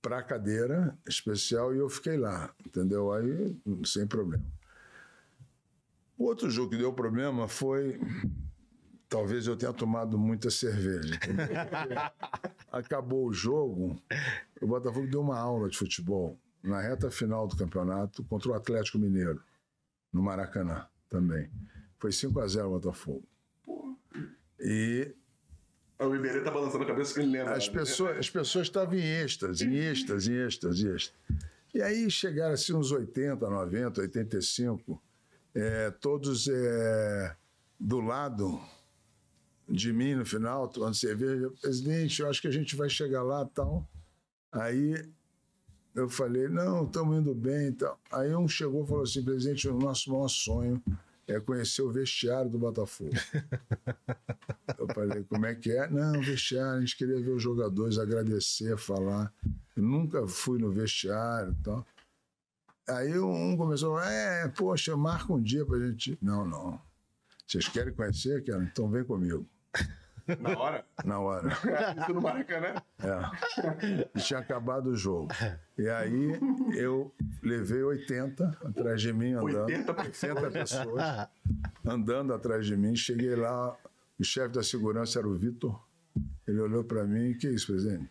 para 0.00 0.18
a 0.18 0.22
cadeira 0.22 0.96
especial 1.06 1.74
e 1.74 1.78
eu 1.78 1.88
fiquei 1.88 2.16
lá, 2.16 2.54
entendeu? 2.64 3.12
Aí 3.12 3.56
sem 3.84 4.06
problema. 4.06 4.44
Outro 6.18 6.50
jogo 6.50 6.70
que 6.70 6.76
deu 6.76 6.92
problema 6.92 7.48
foi. 7.48 8.00
Talvez 9.08 9.48
eu 9.48 9.56
tenha 9.56 9.72
tomado 9.72 10.16
muita 10.16 10.50
cerveja. 10.50 11.18
Acabou 12.70 13.26
o 13.26 13.32
jogo, 13.32 14.00
o 14.60 14.66
Botafogo 14.68 15.08
deu 15.08 15.20
uma 15.20 15.36
aula 15.36 15.68
de 15.68 15.76
futebol 15.76 16.38
na 16.62 16.80
reta 16.80 17.10
final 17.10 17.48
do 17.48 17.56
campeonato 17.56 18.22
contra 18.24 18.50
o 18.50 18.54
Atlético 18.54 18.98
Mineiro, 18.98 19.42
no 20.12 20.22
Maracanã 20.22 20.86
também. 21.08 21.50
Foi 21.98 22.12
5 22.12 22.38
a 22.38 22.46
0 22.46 22.68
o 22.68 22.70
Botafogo. 22.72 23.24
E 24.60 25.12
O 26.00 26.14
Iberê 26.14 26.40
tá 26.40 26.50
balançando 26.50 26.84
a 26.84 26.86
cabeça 26.86 27.12
que 27.12 27.20
ele 27.20 27.32
lembra. 27.32 27.54
as 27.54 27.68
né? 27.68 27.74
pessoas, 27.74 28.16
as 28.16 28.30
pessoas 28.30 28.66
estavam 28.66 28.94
em 28.94 29.22
êxtase, 29.22 29.66
em 29.66 29.76
êxtase, 29.76 30.32
em 30.32 30.36
êxtase, 30.36 30.86
em 30.86 30.94
êxtase. 30.94 31.14
E 31.74 31.82
aí 31.82 32.10
chegaram 32.10 32.54
assim 32.54 32.72
uns 32.72 32.90
80, 32.90 33.48
90, 33.48 34.00
85, 34.00 35.00
é, 35.54 35.90
todos 35.90 36.48
é, 36.48 37.36
do 37.78 38.00
lado 38.00 38.60
de 39.68 39.92
mim 39.92 40.14
no 40.14 40.24
final, 40.24 40.68
tomando 40.68 40.94
cerveja. 40.94 41.50
Presidente, 41.60 42.22
eu 42.22 42.30
acho 42.30 42.40
que 42.40 42.48
a 42.48 42.52
gente 42.52 42.74
vai 42.74 42.88
chegar 42.88 43.22
lá 43.22 43.42
e 43.42 43.54
tal. 43.54 43.86
Aí 44.50 45.04
eu 45.94 46.08
falei, 46.08 46.48
não, 46.48 46.84
estamos 46.84 47.18
indo 47.18 47.34
bem 47.34 47.68
e 47.68 47.72
tal. 47.72 48.00
Aí 48.10 48.34
um 48.34 48.48
chegou 48.48 48.84
e 48.84 48.88
falou 48.88 49.02
assim, 49.02 49.22
presidente, 49.22 49.68
o 49.68 49.78
nosso 49.78 50.10
maior 50.10 50.28
sonho 50.28 50.82
é 51.32 51.40
conhecer 51.40 51.82
o 51.82 51.90
vestiário 51.90 52.50
do 52.50 52.58
Botafogo. 52.58 53.10
Eu 54.78 54.86
falei, 54.94 55.24
como 55.24 55.46
é 55.46 55.54
que 55.54 55.70
é? 55.70 55.88
Não, 55.88 56.20
vestiário, 56.20 56.78
a 56.78 56.80
gente 56.80 56.96
queria 56.96 57.20
ver 57.20 57.30
os 57.30 57.42
jogadores, 57.42 57.98
agradecer, 57.98 58.76
falar. 58.76 59.32
Eu 59.76 59.82
nunca 59.82 60.26
fui 60.26 60.58
no 60.58 60.70
vestiário 60.70 61.56
e 61.58 61.62
tal. 61.62 61.86
Aí 62.88 63.18
um 63.18 63.56
começou, 63.56 63.96
a 63.96 64.00
falar, 64.00 64.12
é, 64.12 64.48
poxa, 64.48 64.96
marca 64.96 65.32
um 65.32 65.42
dia 65.42 65.64
pra 65.64 65.78
gente. 65.78 66.18
Não, 66.20 66.44
não. 66.44 66.80
Vocês 67.46 67.68
querem 67.68 67.92
conhecer? 67.92 68.44
Então 68.72 68.88
vem 68.90 69.04
comigo. 69.04 69.46
Na 70.38 70.58
hora. 70.58 70.84
Na 71.04 71.18
hora. 71.18 71.48
Isso 71.98 72.14
no 72.14 72.20
Maracanã. 72.20 72.74
É. 72.98 74.08
E 74.14 74.20
tinha 74.20 74.40
acabado 74.40 74.90
o 74.90 74.96
jogo. 74.96 75.28
E 75.78 75.88
aí 75.88 76.38
eu 76.74 77.12
levei 77.42 77.82
80 77.82 78.58
atrás 78.64 79.00
de 79.00 79.12
mim, 79.12 79.32
andando. 79.32 79.64
80 79.64 80.02
80 80.02 80.50
pessoas 80.50 81.28
andando 81.84 82.32
atrás 82.32 82.66
de 82.66 82.76
mim. 82.76 82.94
Cheguei 82.94 83.34
lá, 83.34 83.76
o 84.18 84.24
chefe 84.24 84.54
da 84.54 84.62
segurança 84.62 85.18
era 85.18 85.28
o 85.28 85.36
Vitor. 85.36 85.80
Ele 86.46 86.60
olhou 86.60 86.84
para 86.84 87.04
mim, 87.04 87.34
que 87.34 87.46
é 87.46 87.50
isso, 87.50 87.68
presidente? 87.68 88.10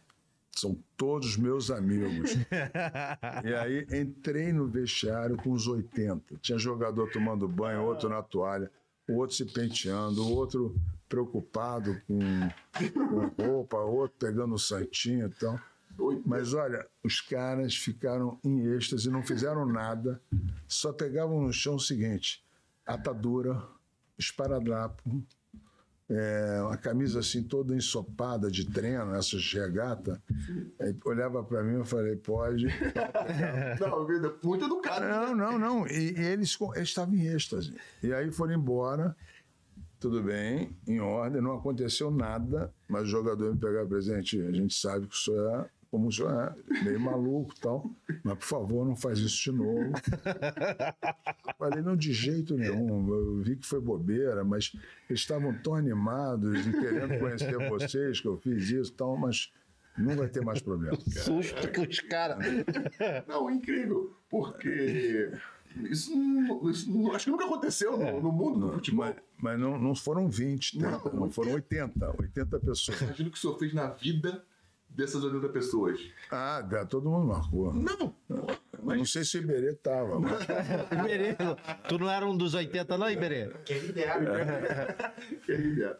São 0.56 0.78
todos 0.98 1.38
meus 1.38 1.72
amigos. 1.72 2.36
e 3.46 3.54
aí 3.54 3.88
entrei 3.94 4.52
no 4.52 4.68
vestiário 4.68 5.38
com 5.38 5.52
os 5.52 5.68
80. 5.68 6.38
Tinha 6.42 6.58
jogador 6.58 7.10
tomando 7.12 7.48
banho, 7.48 7.84
outro 7.84 8.10
na 8.10 8.22
toalha, 8.22 8.72
o 9.10 9.16
outro 9.18 9.36
se 9.36 9.46
penteando, 9.46 10.24
o 10.24 10.36
outro 10.36 10.76
preocupado 11.08 12.00
com, 12.08 12.20
com 13.10 13.44
roupa, 13.44 13.78
outro 13.78 14.16
pegando 14.20 14.54
o 14.54 14.60
santinho 14.60 15.28
e 15.28 15.30
tal. 15.32 15.60
Mas 16.26 16.54
olha, 16.54 16.88
os 17.04 17.20
caras 17.20 17.76
ficaram 17.76 18.40
em 18.44 18.62
êxtase, 18.76 19.10
não 19.10 19.24
fizeram 19.24 19.66
nada, 19.66 20.22
só 20.68 20.94
pegavam 20.94 21.42
no 21.42 21.52
chão 21.52 21.76
o 21.76 21.80
seguinte: 21.80 22.46
atadura, 22.86 23.62
esparadrapo, 24.18 25.04
é, 26.10 26.62
uma 26.64 26.76
camisa 26.76 27.20
assim 27.20 27.44
toda 27.44 27.76
ensopada 27.76 28.50
de 28.50 28.66
treino, 28.66 29.14
essas 29.14 29.54
regata. 29.54 30.22
Aí 30.80 30.96
olhava 31.06 31.44
para 31.44 31.64
mim 31.64 31.82
e 31.82 31.86
falei: 31.86 32.16
pode. 32.16 32.66
Não, 33.80 34.06
vida, 34.08 34.34
muito 34.44 34.66
educado. 34.66 35.06
Não, 35.06 35.36
não, 35.36 35.60
não. 35.60 35.88
E, 35.88 36.14
e 36.18 36.26
eles, 36.26 36.58
eles 36.76 36.90
estavam 36.90 37.14
em 37.14 37.28
êxtase. 37.28 37.74
E 38.02 38.12
aí 38.12 38.32
foram 38.32 38.54
embora, 38.54 39.16
tudo 40.00 40.24
bem, 40.24 40.76
em 40.88 41.00
ordem, 41.00 41.42
não 41.42 41.56
aconteceu 41.56 42.10
nada, 42.10 42.74
mas 42.88 43.04
o 43.04 43.08
jogador 43.08 43.54
me 43.54 43.60
pegar 43.60 43.86
presente, 43.86 44.42
a 44.42 44.52
gente 44.52 44.74
sabe 44.74 45.08
que 45.08 45.14
o 45.14 45.18
senhor 45.18 45.62
é 45.62 45.79
como 45.92 46.08
o 46.08 46.12
senhor 46.12 46.32
é, 46.32 46.84
meio 46.84 47.00
maluco 47.00 47.54
e 47.58 47.60
tal, 47.60 47.90
mas 48.24 48.38
por 48.38 48.46
favor, 48.46 48.86
não 48.86 48.96
faz 48.96 49.18
isso 49.20 49.52
de 49.52 49.58
novo. 49.58 49.92
Falei, 51.58 51.82
não, 51.82 51.96
de 51.96 52.14
jeito 52.14 52.56
nenhum. 52.56 53.08
Eu 53.10 53.42
vi 53.42 53.56
que 53.56 53.66
foi 53.66 53.80
bobeira, 53.82 54.44
mas 54.44 54.72
eles 55.10 55.22
estavam 55.22 55.54
tão 55.62 55.76
animados 55.76 56.66
e 56.66 56.72
querendo 56.72 57.20
conhecer 57.20 57.70
vocês 57.70 58.22
que 58.22 58.28
eu 58.28 58.38
fiz 58.38 58.70
isso 58.70 58.92
e 58.92 58.96
tal, 58.96 59.18
mas 59.18 59.52
não 59.98 60.16
vai 60.16 60.28
ter 60.28 60.44
mais 60.44 60.62
problema. 60.62 60.98
Susto 61.02 61.72
com 61.74 61.82
os 61.82 62.00
caras. 62.02 62.38
Não, 63.28 63.50
incrível. 63.50 64.16
Porque 64.30 65.32
isso, 65.90 66.16
não- 66.16 66.70
isso 66.70 66.90
não- 66.92 67.14
acho 67.14 67.26
que 67.26 67.32
nunca 67.32 67.46
aconteceu 67.46 67.98
no, 67.98 68.22
no 68.22 68.32
mundo 68.32 68.60
do 68.68 68.74
futebol. 68.74 69.06
Mas, 69.06 69.16
mas 69.42 69.60
não, 69.60 69.78
não 69.80 69.96
foram 69.96 70.30
20, 70.30 70.78
Não, 70.80 71.00
30, 71.00 71.16
não, 71.18 71.32
foram 71.32 71.54
80, 71.54 72.16
80 72.22 72.60
pessoas. 72.60 73.02
Imagina 73.02 73.30
o 73.30 73.32
que 73.32 73.38
o 73.38 73.42
senhor 73.42 73.58
fez 73.58 73.74
na 73.74 73.88
vida 73.90 74.44
dessas 75.00 75.24
80 75.24 75.50
pessoas. 75.50 76.00
Ah, 76.30 76.62
dá, 76.62 76.86
todo 76.86 77.10
mundo 77.10 77.28
marcou. 77.28 77.74
Não, 77.74 78.14
Não 78.84 79.06
sei 79.06 79.24
se 79.24 79.38
o 79.38 79.42
Iberê 79.42 79.72
estava, 79.72 80.20
mas 80.20 80.42
Iberê, 80.92 81.36
tu 81.88 81.98
não 81.98 82.10
era 82.10 82.26
um 82.26 82.36
dos 82.36 82.54
80, 82.54 82.98
não, 82.98 83.10
Iberê? 83.10 83.50
quem 83.66 83.82
me 83.82 83.94
dera. 83.94 85.14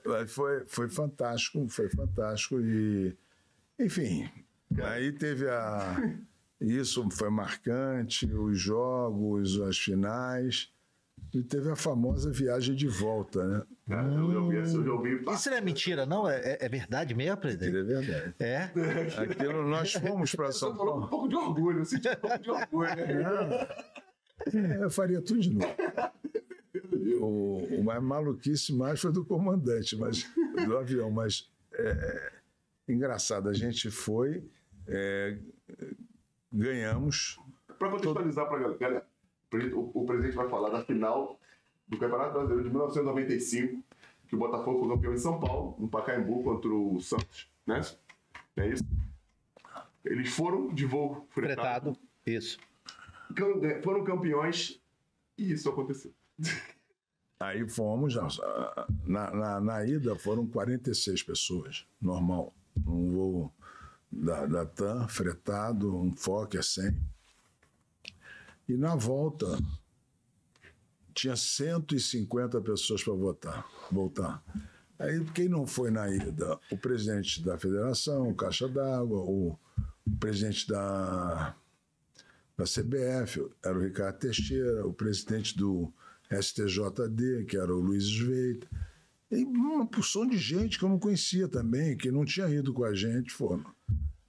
mas 0.06 0.32
foi, 0.32 0.66
foi 0.68 0.90
fantástico, 0.90 1.68
foi 1.70 1.90
fantástico. 1.90 2.60
E, 2.60 3.16
enfim, 3.80 4.30
aí 4.84 5.12
teve 5.12 5.50
a. 5.50 5.96
Isso 6.62 7.10
foi 7.12 7.30
marcante, 7.30 8.26
os 8.26 8.60
jogos, 8.60 9.62
as 9.62 9.78
finais. 9.78 10.70
E 11.34 11.44
teve 11.44 11.70
a 11.70 11.76
famosa 11.76 12.32
viagem 12.32 12.74
de 12.76 12.88
volta, 12.88 13.46
né? 13.48 13.64
Cara, 13.88 14.08
eu 14.14 14.32
já 14.34 14.40
ouvi 14.40 14.58
essa, 14.58 14.76
eu 14.78 14.84
já 14.84 14.92
ouvi. 14.94 15.24
Isso 15.32 15.50
não 15.52 15.58
é 15.58 15.62
mentira, 15.62 16.06
não? 16.06 16.28
É, 16.28 16.40
é- 16.54 16.66
é 16.66 16.70
verdade 16.70 17.14
mesmo, 17.14 17.38
presidente? 17.38 17.78
é 17.78 17.84
verdade. 17.84 18.36
É? 18.40 18.64
Aquilo 19.22 19.68
nós 19.68 19.94
fomos 19.94 20.34
para 20.34 20.52
São 20.52 20.76
falando 20.76 20.88
um 20.90 20.92
Paulo. 21.02 21.08
pouco 21.10 21.28
de 21.30 21.36
orgulho, 21.36 21.80
eu 21.80 21.86
senti 21.86 22.10
um 22.10 22.16
pouco 22.16 22.40
de 22.40 22.50
orgulho, 22.50 22.96
né? 22.96 23.68
É, 24.80 24.84
eu 24.84 24.90
faria 24.90 25.22
tudo 25.22 25.40
de 25.42 25.52
novo. 25.54 25.76
O, 27.22 27.58
o 27.80 27.84
mais 27.84 28.02
maluquice 28.02 28.74
mais 28.74 29.00
foi 29.00 29.12
do 29.12 29.24
comandante, 29.26 29.96
mas 29.98 30.28
do 30.66 30.78
avião. 30.78 31.12
Mas 31.12 31.50
é, 31.74 32.32
engraçado, 32.88 33.50
a 33.50 33.54
gente 33.54 33.92
foi, 33.92 34.44
é, 34.88 35.38
ganhamos. 36.52 37.38
Para 37.78 37.90
contextualizar 37.92 38.48
para 38.48 38.58
a 38.58 38.74
galera, 38.78 39.06
o, 39.52 39.92
o 39.94 40.06
presidente 40.06 40.36
vai 40.36 40.50
falar 40.50 40.70
da 40.70 40.84
final 40.84 41.40
do 41.88 41.98
Campeonato 41.98 42.34
Brasileiro 42.34 42.64
de 42.64 42.70
1995, 42.70 43.84
que 44.28 44.36
o 44.36 44.40
Botafogo 44.40 44.80
foi 44.80 44.96
campeão 44.96 45.14
em 45.14 45.18
São 45.18 45.40
Paulo, 45.40 45.76
no 45.80 45.88
Pacaembu, 45.88 46.44
contra 46.44 46.70
o 46.70 47.00
Santos, 47.02 47.50
né? 47.66 47.82
É 48.58 48.68
isso? 48.70 48.84
Eles 50.06 50.30
foram 50.30 50.74
de 50.74 50.86
voo 50.86 51.28
fretado, 51.30 51.94
Fretado. 51.94 52.00
Isso. 52.26 52.60
é, 53.64 53.82
foram 53.82 54.04
campeões 54.04 54.82
e 55.38 55.52
isso 55.52 55.70
aconteceu. 55.70 56.14
Aí 57.42 57.68
fomos, 57.70 58.16
na, 59.06 59.32
na, 59.32 59.62
na 59.62 59.86
ida 59.86 60.14
foram 60.16 60.46
46 60.46 61.24
pessoas, 61.24 61.88
normal. 62.02 62.54
Um 62.86 63.12
voo 63.12 63.54
da, 64.12 64.46
da 64.46 64.66
TAM, 64.66 65.08
fretado, 65.08 65.96
um 65.96 66.14
Fokker 66.14 66.64
100. 66.64 66.98
E 68.70 68.78
na 68.78 68.96
volta, 68.96 69.58
tinha 71.12 71.36
150 71.36 72.62
pessoas 72.62 73.04
para 73.04 73.14
votar, 73.14 73.68
voltar. 73.92 74.44
Aí, 75.00 75.26
quem 75.34 75.50
não 75.50 75.66
foi 75.66 75.90
na 75.90 76.08
ida? 76.08 76.60
O 76.72 76.78
presidente 76.78 77.44
da 77.44 77.58
federação, 77.58 78.30
o 78.30 78.36
Caixa 78.36 78.68
d'Água, 78.68 79.22
o, 79.22 79.58
presidente 80.20 80.68
da, 80.68 81.56
da 82.56 82.64
CBF, 82.64 83.50
era 83.66 83.76
o 83.76 83.82
Ricardo 83.82 84.20
Teixeira, 84.20 84.86
o 84.86 84.94
presidente 84.94 85.58
do 85.58 85.92
STJD, 86.30 87.46
que 87.46 87.58
era 87.58 87.74
o 87.74 87.80
Luiz 87.80 88.04
Sveita. 88.04 88.68
E 89.32 89.46
uma 89.46 89.88
porção 89.88 90.28
de 90.28 90.38
gente 90.38 90.78
que 90.78 90.86
eu 90.86 90.90
não 90.90 91.00
conhecia 91.00 91.48
também, 91.48 91.98
que 91.98 92.12
não 92.12 92.24
tinha 92.24 92.48
ido 92.50 92.72
com 92.72 92.84
a 92.84 92.94
gente, 92.94 93.32
foram. 93.32 93.66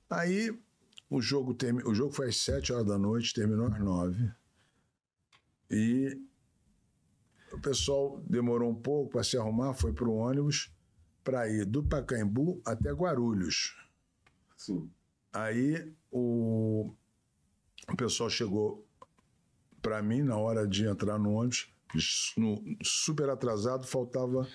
Aí 0.08 0.58
o 1.10 1.20
jogo, 1.20 1.52
termi... 1.52 1.82
o 1.82 1.92
jogo 1.92 2.12
foi 2.12 2.28
às 2.28 2.36
sete 2.36 2.72
horas 2.72 2.86
da 2.86 2.96
noite, 2.96 3.34
terminou 3.34 3.66
às 3.66 3.80
nove. 3.80 4.30
E 5.68 6.16
o 7.52 7.60
pessoal 7.60 8.22
demorou 8.28 8.70
um 8.70 8.80
pouco 8.80 9.10
para 9.10 9.24
se 9.24 9.36
arrumar, 9.36 9.74
foi 9.74 9.92
para 9.92 10.08
o 10.08 10.14
ônibus 10.14 10.72
para 11.24 11.48
ir 11.48 11.66
do 11.66 11.82
Pacaembu 11.82 12.62
até 12.64 12.92
Guarulhos. 12.92 13.76
Sim. 14.56 14.88
Aí 15.32 15.92
o, 16.10 16.94
o 17.88 17.96
pessoal 17.96 18.30
chegou 18.30 18.86
para 19.82 20.02
mim 20.02 20.22
na 20.22 20.36
hora 20.36 20.66
de 20.66 20.86
entrar 20.86 21.18
no 21.18 21.32
ônibus, 21.32 21.72
no, 22.36 22.62
super 22.82 23.28
atrasado, 23.30 23.86
faltava 23.86 24.46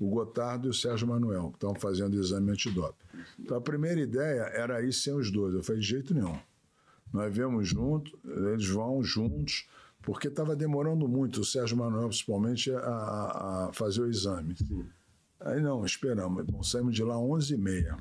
o 0.00 0.08
Gotardo 0.08 0.66
e 0.66 0.70
o 0.70 0.74
Sérgio 0.74 1.06
Manuel, 1.08 1.50
que 1.50 1.56
estavam 1.56 1.76
fazendo 1.76 2.14
o 2.14 2.20
exame 2.20 2.50
antidoping. 2.50 3.04
Então 3.38 3.56
a 3.56 3.60
primeira 3.60 4.00
ideia 4.00 4.42
era 4.52 4.82
ir 4.82 4.92
sem 4.92 5.14
os 5.14 5.30
dois. 5.30 5.54
Eu 5.54 5.62
falei, 5.62 5.80
de 5.80 5.86
jeito 5.86 6.14
nenhum. 6.14 6.38
Nós 7.12 7.34
vemos 7.34 7.68
juntos, 7.68 8.12
eles 8.24 8.68
vão 8.68 9.02
juntos, 9.02 9.68
porque 10.02 10.28
estava 10.28 10.56
demorando 10.56 11.06
muito, 11.06 11.40
o 11.40 11.44
Sérgio 11.44 11.76
Manuel 11.76 12.08
principalmente, 12.08 12.70
a, 12.72 13.68
a 13.68 13.70
fazer 13.72 14.02
o 14.02 14.10
exame. 14.10 14.56
Sim. 14.56 14.84
Aí 15.40 15.60
não, 15.60 15.84
esperamos. 15.84 16.44
Bom, 16.46 16.62
saímos 16.62 16.94
de 16.94 17.04
lá 17.04 17.14
às 17.14 17.20
11h30. 17.20 17.98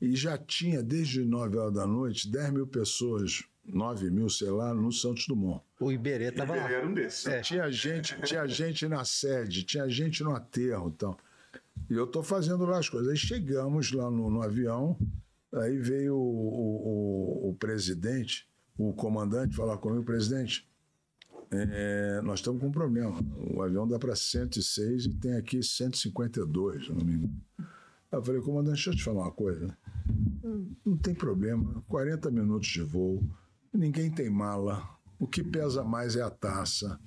E 0.00 0.14
já 0.14 0.38
tinha, 0.38 0.82
desde 0.82 1.24
9 1.24 1.56
horas 1.56 1.74
da 1.74 1.86
noite, 1.86 2.30
10 2.30 2.50
mil 2.52 2.66
pessoas, 2.66 3.42
9 3.72 4.10
mil, 4.10 4.28
sei 4.28 4.50
lá, 4.50 4.72
no 4.74 4.90
Santos 4.92 5.26
Dumont. 5.26 5.62
O 5.80 5.92
Iberê 5.92 6.26
estava 6.28 6.54
lá. 6.56 6.70
era 6.70 6.86
um 6.86 6.92
desses. 6.94 7.26
É, 7.26 7.40
tinha 7.40 7.70
gente, 7.70 8.16
tinha 8.22 8.46
gente 8.46 8.88
na 8.88 9.04
sede, 9.04 9.62
tinha 9.64 9.88
gente 9.88 10.22
no 10.22 10.34
aterro 10.34 10.92
então. 10.94 11.16
e 11.90 11.94
eu 11.94 12.04
estou 12.04 12.22
fazendo 12.22 12.64
lá 12.64 12.78
as 12.78 12.88
coisas. 12.88 13.08
Aí 13.10 13.16
chegamos 13.16 13.92
lá 13.92 14.10
no, 14.10 14.30
no 14.30 14.42
avião, 14.42 14.96
aí 15.52 15.76
veio 15.78 16.14
o, 16.16 16.18
o- 16.18 17.46
o- 17.46 17.50
o 17.50 17.54
presidente, 17.54 18.48
o 18.76 18.92
comandante, 18.92 19.54
falar 19.54 19.76
comigo, 19.78 20.04
presidente, 20.04 20.66
é, 21.50 22.20
nós 22.22 22.40
estamos 22.40 22.60
com 22.60 22.68
um 22.68 22.72
problema. 22.72 23.18
O 23.54 23.62
avião 23.62 23.86
dá 23.88 23.98
para 23.98 24.14
106 24.14 25.06
e 25.06 25.14
tem 25.14 25.34
aqui 25.34 25.62
152, 25.62 26.84
se 26.84 26.90
eu 26.90 26.96
não 26.96 27.04
me 27.04 27.12
engano. 27.14 27.34
Aí 27.58 28.18
eu 28.18 28.22
falei, 28.22 28.40
comandante, 28.40 28.74
deixa 28.74 28.90
eu 28.90 28.94
te 28.96 29.04
falar 29.04 29.22
uma 29.24 29.32
coisa. 29.32 29.76
Não 30.84 30.96
tem 30.96 31.14
problema, 31.14 31.82
40 31.88 32.30
minutos 32.30 32.68
de 32.68 32.82
voo, 32.82 33.22
ninguém 33.72 34.10
tem 34.10 34.30
mala, 34.30 34.88
o 35.18 35.26
que 35.26 35.42
pesa 35.42 35.82
mais 35.82 36.16
é 36.16 36.22
a 36.22 36.30
taça. 36.30 36.98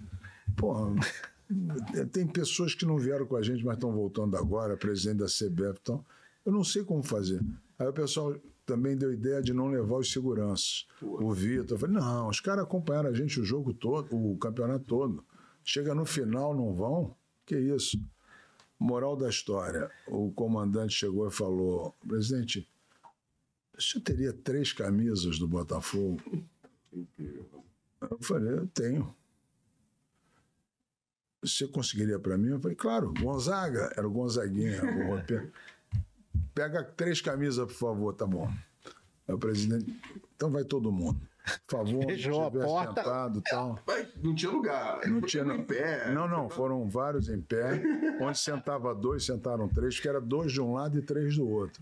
Tem 2.14 2.26
pessoas 2.26 2.74
que 2.74 2.86
não 2.86 2.98
vieram 2.98 3.26
com 3.26 3.36
a 3.36 3.42
gente, 3.42 3.64
mas 3.66 3.76
estão 3.76 3.92
voltando 3.92 4.38
agora, 4.38 4.78
presidente 4.78 5.18
da 5.18 5.26
CBF, 5.26 5.80
então 5.82 6.06
eu 6.46 6.52
não 6.52 6.64
sei 6.64 6.84
como 6.84 7.04
fazer. 7.04 7.42
Aí 7.78 7.88
o 7.88 7.94
pessoal 7.94 8.34
também 8.66 8.96
deu 8.96 9.12
ideia 9.12 9.42
de 9.42 9.54
não 9.54 9.68
levar 9.68 9.98
os 9.98 10.12
seguranças. 10.12 10.88
O 11.02 11.34
Vitor, 11.34 11.76
eu 11.76 11.80
falei, 11.80 11.96
não, 11.96 12.30
os 12.30 12.40
caras 12.40 12.64
acompanharam 12.64 13.10
a 13.10 13.14
gente 13.14 13.40
o 13.40 13.44
jogo 13.44 13.74
todo, 13.74 14.16
o 14.16 14.38
campeonato 14.38 14.86
todo. 14.86 15.26
Chega 15.64 15.94
no 15.94 16.06
final, 16.06 16.56
não 16.56 16.74
vão? 16.74 17.16
Que 17.46 17.58
isso? 17.58 18.02
Moral 18.80 19.16
da 19.16 19.30
história, 19.30 19.92
o 20.08 20.32
comandante 20.32 20.94
chegou 20.94 21.28
e 21.28 21.32
falou, 21.32 21.96
presidente, 22.08 22.68
o 23.78 23.82
senhor 23.82 24.04
teria 24.04 24.34
três 24.34 24.72
camisas 24.74 25.40
do 25.40 25.48
Botafogo? 25.48 26.22
Eu 28.02 28.18
falei, 28.22 28.54
eu 28.54 28.68
tenho. 28.68 29.16
Você 31.42 31.68
conseguiria 31.68 32.20
para 32.20 32.38
mim? 32.38 32.50
Eu 32.50 32.60
falei, 32.60 32.76
claro, 32.76 33.14
Gonzaga, 33.20 33.92
era 33.98 34.08
o 34.08 34.12
Gonzaguinha, 34.12 34.84
o 34.84 35.08
roteiro. 35.16 35.52
Pega 36.54 36.84
três 36.84 37.22
camisas, 37.22 37.66
por 37.66 37.74
favor, 37.74 38.14
tá 38.14 38.28
bom. 38.28 38.48
Aí 39.28 39.34
o 39.34 39.40
presidente, 39.40 40.00
então 40.36 40.52
vai 40.52 40.64
todo 40.64 40.92
mundo. 40.92 41.20
Por 41.66 41.78
favor, 41.78 42.06
Fechou 42.06 42.44
a 42.44 42.46
estiver 42.48 42.66
porta. 42.66 43.02
sentado 43.02 43.40
e 43.40 43.42
tal. 43.50 43.80
Mas 43.88 44.08
não 44.22 44.36
tinha 44.36 44.52
lugar. 44.52 45.08
Não 45.08 45.22
tinha, 45.22 45.44
não. 45.44 45.56
em 45.56 45.64
pé. 45.64 46.12
Não, 46.14 46.28
não, 46.28 46.48
foram 46.50 46.88
vários 46.88 47.30
em 47.30 47.42
pé. 47.42 47.82
Onde 48.22 48.38
sentava 48.38 48.94
dois, 48.94 49.26
sentaram 49.26 49.68
três, 49.68 50.00
que 50.00 50.08
era 50.08 50.22
dois 50.22 50.52
de 50.52 50.62
um 50.62 50.74
lado 50.74 51.00
e 51.00 51.02
três 51.02 51.36
do 51.36 51.48
outro. 51.50 51.82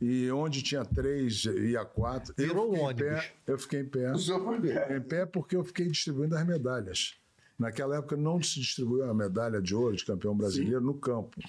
E 0.00 0.30
onde 0.30 0.62
tinha 0.62 0.84
três, 0.84 1.44
ia 1.44 1.84
quatro. 1.84 2.34
Eu 2.36 2.48
Virou 2.48 2.70
fiquei 2.72 2.82
um 2.84 2.90
em 2.90 2.94
pé, 2.96 3.08
ônibus. 3.12 3.32
eu 3.46 3.58
fiquei 3.58 3.80
em 3.80 3.84
pé. 3.86 4.12
O 4.12 4.18
senhor 4.18 4.44
foi 4.44 4.60
bem. 4.60 4.96
Em 4.96 5.00
pé 5.00 5.24
porque 5.26 5.56
eu 5.56 5.64
fiquei 5.64 5.86
distribuindo 5.88 6.36
as 6.36 6.46
medalhas. 6.46 7.14
Naquela 7.58 7.96
época 7.96 8.16
não 8.16 8.42
se 8.42 8.60
distribuiu 8.60 9.04
a 9.08 9.14
medalha 9.14 9.60
de 9.62 9.74
ouro 9.74 9.96
de 9.96 10.04
campeão 10.04 10.36
brasileiro 10.36 10.80
no 10.82 10.94
campo. 10.94 11.40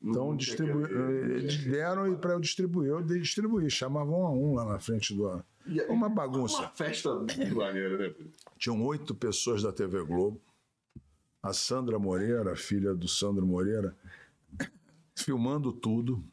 Então 0.00 0.28
Não 0.28 0.36
distribu... 0.36 0.86
eles 0.86 1.64
deram 1.64 2.12
e 2.12 2.16
para 2.16 2.34
eu 2.34 2.40
distribuir, 2.40 2.88
eu 2.90 3.02
dei 3.02 3.18
distribuir. 3.18 3.68
Chamavam 3.68 4.20
um 4.20 4.26
a 4.26 4.30
um 4.30 4.54
lá 4.54 4.64
na 4.64 4.78
frente 4.78 5.12
do. 5.12 5.28
Aí, 5.28 5.42
Uma 5.88 6.08
bagunça. 6.08 6.58
Uma 6.58 6.68
festa 6.68 7.12
maneira, 7.52 7.98
né? 7.98 8.14
Tinham 8.56 8.80
oito 8.84 9.12
pessoas 9.12 9.62
da 9.64 9.72
TV 9.72 10.04
Globo. 10.04 10.40
A 11.42 11.52
Sandra 11.52 11.98
Moreira, 11.98 12.54
filha 12.54 12.94
do 12.94 13.08
Sandro 13.08 13.44
Moreira, 13.46 13.96
filmando 15.16 15.72
tudo, 15.72 16.24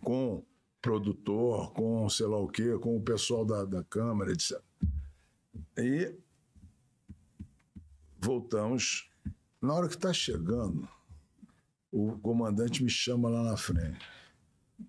com 0.00 0.44
produtor, 0.80 1.72
com 1.72 2.08
sei 2.08 2.26
lá 2.26 2.38
o 2.38 2.48
quê, 2.48 2.76
com 2.78 2.96
o 2.96 3.02
pessoal 3.02 3.44
da, 3.44 3.64
da 3.64 3.84
Câmara, 3.84 4.32
etc. 4.32 4.60
E 5.78 6.14
voltamos. 8.18 9.10
Na 9.60 9.74
hora 9.74 9.88
que 9.88 9.94
está 9.94 10.12
chegando, 10.12 10.88
o 11.90 12.18
comandante 12.18 12.82
me 12.82 12.90
chama 12.90 13.28
lá 13.28 13.44
na 13.44 13.56
frente. 13.56 14.04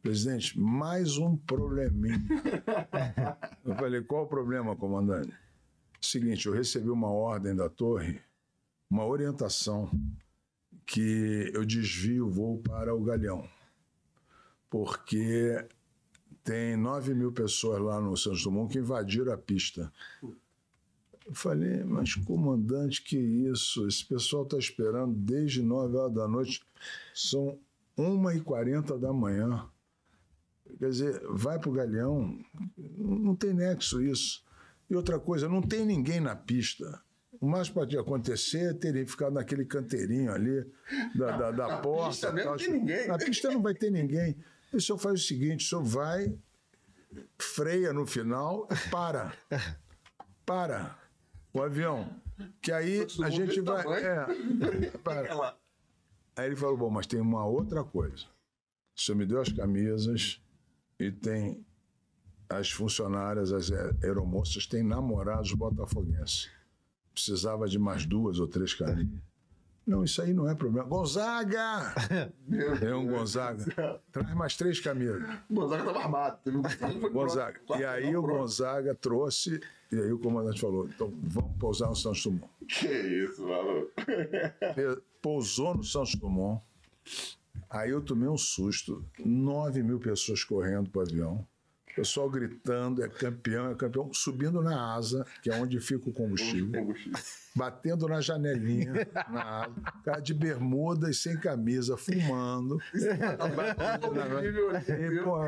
Presidente, 0.02 0.60
mais 0.60 1.18
um 1.18 1.38
probleminha. 1.38 2.18
Eu 3.64 3.76
falei, 3.76 4.02
qual 4.02 4.24
o 4.24 4.28
problema, 4.28 4.76
comandante? 4.76 5.34
Seguinte, 6.02 6.48
eu 6.48 6.54
recebi 6.54 6.90
uma 6.90 7.10
ordem 7.10 7.56
da 7.56 7.70
torre, 7.70 8.20
uma 8.90 9.06
orientação 9.06 9.90
que 10.86 11.50
eu 11.54 11.64
desvio 11.64 12.28
o 12.28 12.30
voo 12.30 12.62
para 12.62 12.94
o 12.94 13.02
Galeão, 13.02 13.48
porque 14.74 15.64
tem 16.44 16.76
9 16.76 17.14
mil 17.14 17.32
pessoas 17.32 17.80
lá 17.80 18.02
no 18.02 18.18
Santos 18.18 18.42
Dumont 18.42 18.74
que 18.74 18.80
invadiram 18.80 19.32
a 19.32 19.38
pista. 19.38 19.94
Eu 20.24 21.36
falei, 21.36 21.84
mas 21.84 22.16
comandante, 22.16 23.04
que 23.04 23.16
isso? 23.16 23.88
Esse 23.88 24.04
pessoal 24.04 24.42
está 24.42 24.58
esperando 24.58 25.14
desde 25.14 25.62
9 25.62 25.96
horas 25.96 26.14
da 26.16 26.28
noite, 26.28 26.66
são 27.14 27.60
1h40 27.96 28.98
da 28.98 29.14
manhã. 29.14 29.70
Quer 30.80 30.90
dizer, 30.90 31.22
vai 31.30 31.60
para 31.60 31.70
o 31.70 31.74
Galeão, 31.74 32.36
não 32.98 33.36
tem 33.36 33.54
nexo 33.54 34.02
isso. 34.02 34.44
E 34.90 34.96
outra 34.96 35.20
coisa, 35.20 35.48
não 35.48 35.62
tem 35.62 35.86
ninguém 35.86 36.20
na 36.20 36.36
pista. 36.36 37.00
O 37.40 37.46
mais 37.46 37.68
que 37.68 37.76
pode 37.76 37.96
acontecer 37.96 38.72
é 38.72 38.74
terem 38.74 39.06
ficado 39.06 39.34
naquele 39.34 39.66
canteirinho 39.66 40.32
ali 40.32 40.66
da, 41.14 41.38
da, 41.38 41.52
da 41.52 41.68
Na 41.68 41.78
porta. 41.78 42.10
pista 42.10 42.32
mesmo 42.32 42.50
tal. 42.50 42.58
tem 42.58 42.72
ninguém. 42.72 43.08
Na 43.08 43.18
pista 43.20 43.52
não 43.52 43.62
vai 43.62 43.76
ter 43.76 43.92
ninguém. 43.92 44.36
E 44.74 44.78
o 44.78 44.82
senhor 44.82 44.98
faz 44.98 45.22
o 45.22 45.24
seguinte: 45.24 45.66
o 45.66 45.70
senhor 45.70 45.84
vai, 45.84 46.36
freia 47.38 47.94
no 47.94 48.06
final, 48.06 48.68
para. 48.92 49.34
Para 50.46 50.98
o 51.54 51.62
avião. 51.62 52.20
Que 52.62 52.72
aí 52.72 53.06
a 53.24 53.30
gente 53.30 53.62
vai. 53.62 53.86
É, 54.04 54.26
para. 55.04 55.28
Ela... 55.30 55.58
Aí 56.36 56.48
ele 56.48 56.56
falou: 56.56 56.76
bom, 56.76 56.90
mas 56.90 57.06
tem 57.06 57.22
uma 57.22 57.46
outra 57.46 57.84
coisa. 57.84 58.26
O 58.96 59.02
senhor 59.02 59.18
me 59.18 59.26
deu 59.26 59.40
as 59.40 59.52
camisas 59.52 60.42
e 61.00 61.12
tem 61.12 61.66
as 62.50 62.72
funcionárias, 62.72 63.52
as 63.52 63.72
a- 63.72 63.96
aeromoças, 64.04 64.68
têm 64.68 64.84
namorados 64.84 65.54
botafoguenses. 65.54 66.50
Precisava 67.14 67.68
de 67.68 67.78
mais 67.80 68.06
duas 68.06 68.40
ou 68.40 68.48
três 68.48 68.74
camisas. 68.74 69.20
Não, 69.86 70.04
isso 70.04 70.22
aí 70.22 70.34
não 70.34 70.50
é 70.50 70.56
problema. 70.56 70.88
Gonzaga! 70.88 71.94
É 72.82 72.96
um 72.96 73.08
Gonzaga. 73.08 74.00
Traz 74.12 74.34
mais 74.34 74.56
três 74.56 74.80
camisas. 74.80 75.22
O 75.50 75.56
Gonzaga 75.56 75.84
tava 75.84 76.00
armado. 76.00 76.40
Gonzaga. 77.12 77.60
E 77.78 77.84
aí 77.84 78.16
o. 78.16 78.22
Gonzaga 78.22 78.96
trouxe, 78.96 79.60
e 79.92 79.96
aí 79.96 80.12
o 80.12 80.20
comandante 80.20 80.62
falou: 80.62 80.88
então 80.88 81.12
vamos 81.24 81.58
pousar 81.58 81.90
no 81.90 81.96
Santos 81.96 82.24
Dumont. 82.24 82.50
Que 82.68 82.88
isso, 82.88 83.46
maluco. 83.46 83.92
Pousou 85.22 85.76
no 85.76 85.84
Santos 85.84 86.16
Dumont. 86.16 86.62
Aí 87.70 87.90
eu 87.90 88.02
tomei 88.02 88.30
um 88.30 88.38
susto. 88.38 89.04
9 89.20 89.84
mil 89.84 90.00
pessoas 90.00 90.44
correndo 90.44 90.90
para 90.90 91.00
o 91.00 91.02
avião. 91.02 91.48
Pessoal 91.96 92.30
gritando, 92.30 93.04
é 93.04 93.08
campeão, 93.08 93.72
é 93.72 93.76
campeão, 93.76 94.12
subindo 94.14 94.62
na 94.62 94.96
asa, 94.96 95.26
que 95.42 95.50
é 95.50 95.56
onde 95.56 95.80
fica 95.80 96.10
o 96.10 96.14
combustível, 96.14 96.96
batendo 97.56 98.08
na 98.08 98.20
janelinha, 98.20 98.94
na 99.30 99.66
asa, 99.66 99.74
cara 100.04 100.20
de 100.20 100.34
bermuda 100.34 101.10
e 101.10 101.14
sem 101.14 101.38
camisa, 101.38 101.96
fumando. 101.96 102.80
E, 104.90 105.24
pô, 105.24 105.46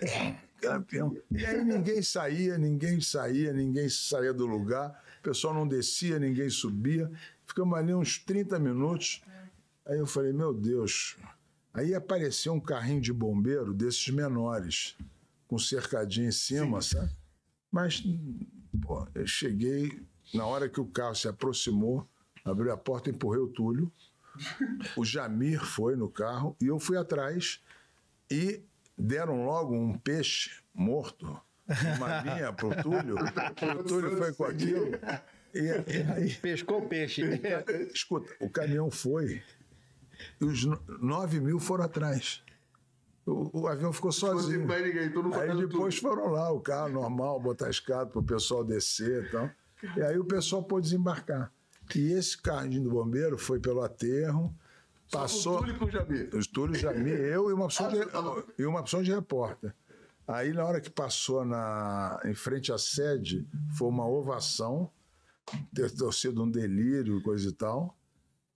é, 0.00 0.36
campeão. 0.60 1.16
E 1.30 1.44
aí 1.44 1.64
ninguém 1.64 2.02
saía, 2.02 2.56
ninguém 2.56 3.00
saía, 3.00 3.52
ninguém 3.52 3.88
saía 3.88 4.32
do 4.32 4.46
lugar, 4.46 5.02
o 5.20 5.22
pessoal 5.22 5.54
não 5.54 5.66
descia, 5.66 6.18
ninguém 6.18 6.48
subia. 6.50 7.10
Ficamos 7.46 7.78
ali 7.78 7.94
uns 7.94 8.18
30 8.18 8.58
minutos. 8.58 9.22
Aí 9.86 9.98
eu 9.98 10.06
falei, 10.06 10.32
meu 10.32 10.52
Deus. 10.54 11.16
Aí 11.72 11.94
apareceu 11.94 12.52
um 12.52 12.60
carrinho 12.60 13.00
de 13.00 13.12
bombeiro 13.12 13.74
desses 13.74 14.08
menores, 14.08 14.96
com 15.54 15.58
cercadinho 15.58 16.28
em 16.28 16.32
cima, 16.32 16.82
sabe? 16.82 17.10
Mas, 17.70 18.02
pô, 18.82 19.06
eu 19.14 19.24
cheguei, 19.26 20.02
na 20.32 20.44
hora 20.44 20.68
que 20.68 20.80
o 20.80 20.84
carro 20.86 21.14
se 21.14 21.28
aproximou, 21.28 22.08
abriu 22.44 22.72
a 22.72 22.76
porta, 22.76 23.08
empurrei 23.08 23.40
o 23.40 23.46
Túlio. 23.46 23.90
O 24.96 25.04
Jamir 25.04 25.64
foi 25.64 25.94
no 25.94 26.08
carro 26.08 26.56
e 26.60 26.66
eu 26.66 26.80
fui 26.80 26.96
atrás 26.96 27.60
e 28.28 28.64
deram 28.98 29.44
logo 29.44 29.76
um 29.76 29.96
peixe 29.96 30.50
morto, 30.74 31.40
uma 31.96 32.20
linha 32.22 32.52
pro 32.52 32.70
Túlio. 32.82 33.14
O 33.78 33.84
Túlio 33.84 34.16
foi 34.16 34.32
com 34.34 34.44
aquilo. 34.44 34.86
E, 35.54 35.58
e 35.60 36.12
aí, 36.12 36.34
Pescou 36.34 36.80
o 36.84 36.88
peixe. 36.88 37.22
escuta, 37.94 38.34
o 38.40 38.50
caminhão 38.50 38.90
foi 38.90 39.40
e 40.40 40.44
os 40.44 40.64
no- 40.64 40.82
nove 41.00 41.38
mil 41.38 41.60
foram 41.60 41.84
atrás. 41.84 42.42
O, 43.26 43.62
o 43.62 43.68
avião 43.68 43.92
ficou 43.92 44.12
Ficou 44.12 44.30
sozinho. 44.38 44.66
pé 44.66 44.82
ninguém, 44.82 45.02
Aí 45.40 45.56
depois 45.66 45.98
tudo. 45.98 46.08
foram 46.08 46.30
lá, 46.30 46.50
o 46.52 46.60
carro 46.60 46.90
normal, 46.90 47.40
botar 47.40 47.66
a 47.66 47.70
escada 47.70 48.06
para 48.06 48.18
o 48.20 48.22
pessoal 48.22 48.62
descer 48.64 49.24
e 49.24 49.30
tal. 49.30 49.50
E 49.96 50.02
aí 50.02 50.18
o 50.18 50.24
pessoal 50.24 50.62
pôde 50.62 50.84
desembarcar. 50.88 51.50
E 51.94 52.12
esse 52.12 52.40
carrinho 52.40 52.82
do 52.84 52.90
bombeiro 52.90 53.36
foi 53.38 53.58
pelo 53.60 53.82
aterro, 53.82 54.54
Só 55.08 55.20
passou. 55.20 55.58
com 55.58 55.58
o 55.58 55.60
Túlio 55.66 55.74
e 55.74 55.78
com 55.78 55.84
o 55.86 55.90
Jamir. 55.90 56.30
Os 56.34 56.46
Túlio 56.46 56.74
Jamir, 56.74 57.14
eu 57.18 57.50
e 57.50 57.52
uma 57.54 57.64
opção 57.66 57.88
de, 57.88 58.00
Ah, 58.00 58.06
tava- 58.06 58.44
e 58.58 58.64
uma 58.66 58.80
opção 58.80 59.02
de 59.02 59.12
repórter. 59.14 59.74
Aí, 60.26 60.52
na 60.54 60.64
hora 60.64 60.80
que 60.80 60.88
passou 60.90 61.44
na, 61.44 62.18
em 62.24 62.34
frente 62.34 62.72
à 62.72 62.78
sede, 62.78 63.46
foi 63.76 63.88
uma 63.88 64.06
ovação, 64.08 64.90
ter 65.74 65.90
torcido 65.90 66.42
um 66.42 66.50
delírio, 66.50 67.22
coisa 67.22 67.48
e 67.48 67.52
tal. 67.52 67.94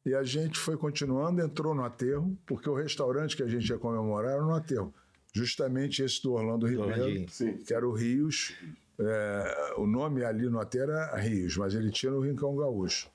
E 0.07 0.15
a 0.15 0.23
gente 0.23 0.59
foi 0.59 0.77
continuando, 0.77 1.43
entrou 1.43 1.75
no 1.75 1.85
aterro, 1.85 2.37
porque 2.47 2.69
o 2.69 2.75
restaurante 2.75 3.37
que 3.37 3.43
a 3.43 3.49
gente 3.49 3.69
ia 3.69 3.79
comemorar 3.79 4.33
era 4.33 4.43
no 4.43 4.55
aterro. 4.55 4.95
Justamente 5.35 6.03
esse 6.03 6.23
do 6.23 6.33
Orlando 6.33 6.67
Ribeiro, 6.67 7.27
que 7.67 7.75
era 7.75 7.87
o 7.87 7.93
Rios. 7.93 8.55
É, 9.01 9.75
o 9.77 9.87
nome 9.87 10.25
ali 10.25 10.49
no 10.49 10.59
aterro 10.59 10.91
era 10.91 11.17
Rios, 11.17 11.57
mas 11.57 11.75
ele 11.75 11.91
tinha 11.91 12.11
no 12.11 12.21
Rincão 12.21 12.57
Gaúcho. 12.57 13.09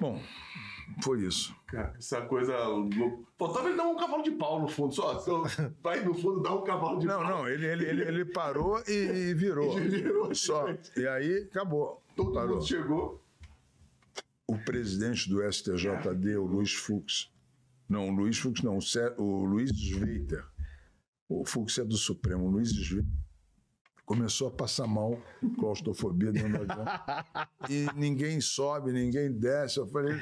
Bom, 0.00 0.20
foi 1.02 1.20
isso. 1.20 1.54
Cara, 1.66 1.94
essa 1.96 2.22
coisa. 2.22 2.54
Faltava 3.38 3.68
ele 3.68 3.76
dar 3.76 3.84
um 3.86 3.96
cavalo 3.96 4.22
de 4.22 4.32
pau 4.32 4.60
no 4.60 4.66
fundo, 4.68 4.92
só. 4.94 5.18
só 5.20 5.44
vai 5.82 6.00
no 6.04 6.14
fundo 6.14 6.40
dar 6.42 6.54
um 6.54 6.64
cavalo 6.64 6.98
de 6.98 7.06
Não, 7.06 7.20
pau. 7.20 7.28
não, 7.28 7.48
ele, 7.48 7.66
ele, 7.66 7.84
ele, 7.86 8.02
ele 8.02 8.24
parou 8.24 8.82
e, 8.88 8.92
e 9.30 9.34
virou. 9.34 9.78
E 9.78 9.88
virou, 9.88 10.34
Só. 10.34 10.66
E 10.96 11.06
aí 11.06 11.46
acabou. 11.50 12.02
Todo 12.16 12.32
parou. 12.32 12.56
mundo 12.56 12.66
chegou. 12.66 13.20
O 14.46 14.58
presidente 14.58 15.28
do 15.28 15.40
STJD, 15.50 16.36
o 16.36 16.44
Luiz 16.44 16.72
Fux. 16.72 17.32
Não, 17.88 18.08
o 18.08 18.12
Luiz 18.12 18.38
Fux 18.38 18.62
não, 18.62 18.78
o, 19.18 19.44
Luiz 19.44 19.70
Sveiter. 19.70 20.44
O 21.28 21.44
Fux 21.44 21.78
é 21.78 21.84
do 21.84 21.96
Supremo, 21.96 22.44
o 22.44 22.50
Luiz 22.50 22.70
Sveiter. 22.70 23.10
Começou 24.04 24.48
a 24.48 24.50
passar 24.50 24.86
mal, 24.86 25.18
claustrofobia 25.58 26.30
dentro 26.30 26.60
avião. 26.60 26.84
E 27.70 27.86
ninguém 27.98 28.38
sobe, 28.40 28.92
ninguém 28.92 29.32
desce. 29.32 29.78
Eu 29.78 29.86
falei, 29.86 30.20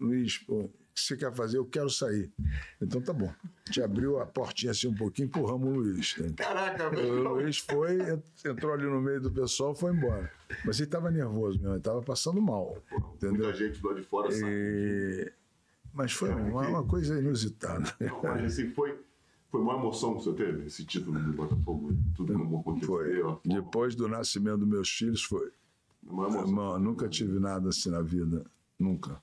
Luiz, 0.00 0.38
pô, 0.38 0.70
que 1.00 1.06
você 1.06 1.16
quer 1.16 1.32
fazer? 1.34 1.58
Eu 1.58 1.64
quero 1.66 1.88
sair. 1.90 2.30
Então 2.80 3.00
tá 3.00 3.12
bom. 3.12 3.28
A 3.28 3.66
gente 3.66 3.82
abriu 3.82 4.18
a 4.20 4.26
portinha 4.26 4.72
assim 4.72 4.88
um 4.88 4.94
pouquinho, 4.94 5.26
empurramos 5.26 5.68
o 5.68 5.72
Luiz. 5.72 6.16
né? 6.18 6.32
Caraca, 6.36 6.88
O 6.88 6.90
velho. 6.90 7.28
Luiz 7.34 7.58
foi, 7.58 7.98
entrou 8.44 8.72
ali 8.72 8.84
no 8.84 9.00
meio 9.00 9.20
do 9.20 9.30
pessoal 9.30 9.74
foi 9.74 9.92
embora. 9.92 10.30
Mas 10.64 10.78
ele 10.78 10.86
estava 10.88 11.10
nervoso 11.10 11.58
mesmo, 11.58 11.72
ele 11.72 11.78
estava 11.78 12.00
passando 12.02 12.40
mal. 12.40 12.76
Entendeu? 13.14 13.44
Muita 13.44 13.52
gente 13.54 13.80
do 13.80 13.88
lado 13.88 14.00
de 14.00 14.06
fora 14.06 14.30
sabe. 14.30 14.46
E- 14.50 15.32
Mas 15.92 16.12
foi 16.12 16.30
uma, 16.30 16.68
uma 16.68 16.84
coisa 16.84 17.18
inusitada. 17.18 17.94
Não, 18.00 18.22
mas 18.22 18.44
assim, 18.44 18.70
foi, 18.70 18.98
foi 19.50 19.60
uma 19.60 19.74
emoção 19.74 20.16
que 20.16 20.24
você 20.24 20.32
teve, 20.32 20.66
esse 20.66 20.84
título 20.84 21.18
do 21.18 21.32
Botafogo, 21.32 21.92
tudo 22.16 22.32
como 22.34 22.60
aconteceu. 22.60 22.88
Foi. 22.88 23.22
ó. 23.22 23.38
Depois 23.44 23.94
do 23.94 24.08
nascimento 24.08 24.58
dos 24.58 24.68
meus 24.68 24.88
filhos, 24.90 25.22
foi. 25.24 25.50
Uma 26.06 26.28
emoção. 26.28 26.46
Irmão, 26.48 26.78
nunca 26.78 27.08
tive 27.08 27.38
nada 27.38 27.68
assim 27.68 27.90
na 27.90 28.00
vida. 28.00 28.44
Nunca. 28.78 29.20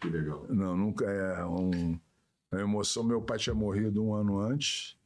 Que 0.00 0.08
legal. 0.08 0.46
Não, 0.48 0.76
nunca 0.76 1.04
é 1.04 1.44
um. 1.44 1.98
A 2.50 2.60
emoção, 2.60 3.04
meu 3.04 3.22
pai 3.22 3.38
tinha 3.38 3.54
morrido 3.54 4.02
um 4.02 4.14
ano 4.14 4.40
antes. 4.40 4.98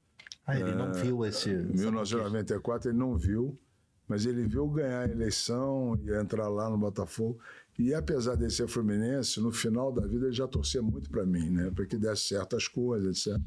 Ah, 0.47 0.59
ele 0.59 0.75
não 0.75 0.93
viu 0.93 1.25
esse. 1.25 1.51
Em 1.51 1.75
1994 1.75 2.91
ele 2.91 2.99
não 2.99 3.17
viu, 3.17 3.59
mas 4.07 4.25
ele 4.25 4.47
viu 4.47 4.67
ganhar 4.69 5.01
a 5.01 5.11
eleição 5.11 5.99
e 6.03 6.13
entrar 6.15 6.49
lá 6.49 6.71
no 6.71 6.79
Botafogo. 6.79 7.39
E 7.79 7.93
apesar 7.93 8.37
de 8.37 8.49
ser 8.51 8.69
fluminense, 8.69 9.41
no 9.41 9.51
final 9.51 9.93
da 9.93 10.07
vida 10.07 10.27
ele 10.27 10.35
já 10.35 10.47
torcia 10.47 10.81
muito 10.81 11.11
para 11.11 11.27
mim, 11.27 11.51
né? 11.51 11.71
Para 11.71 11.87
que 11.87 11.97
desse 11.97 12.29
certas 12.29 12.69
coisas, 12.69 13.27
etc. 13.27 13.41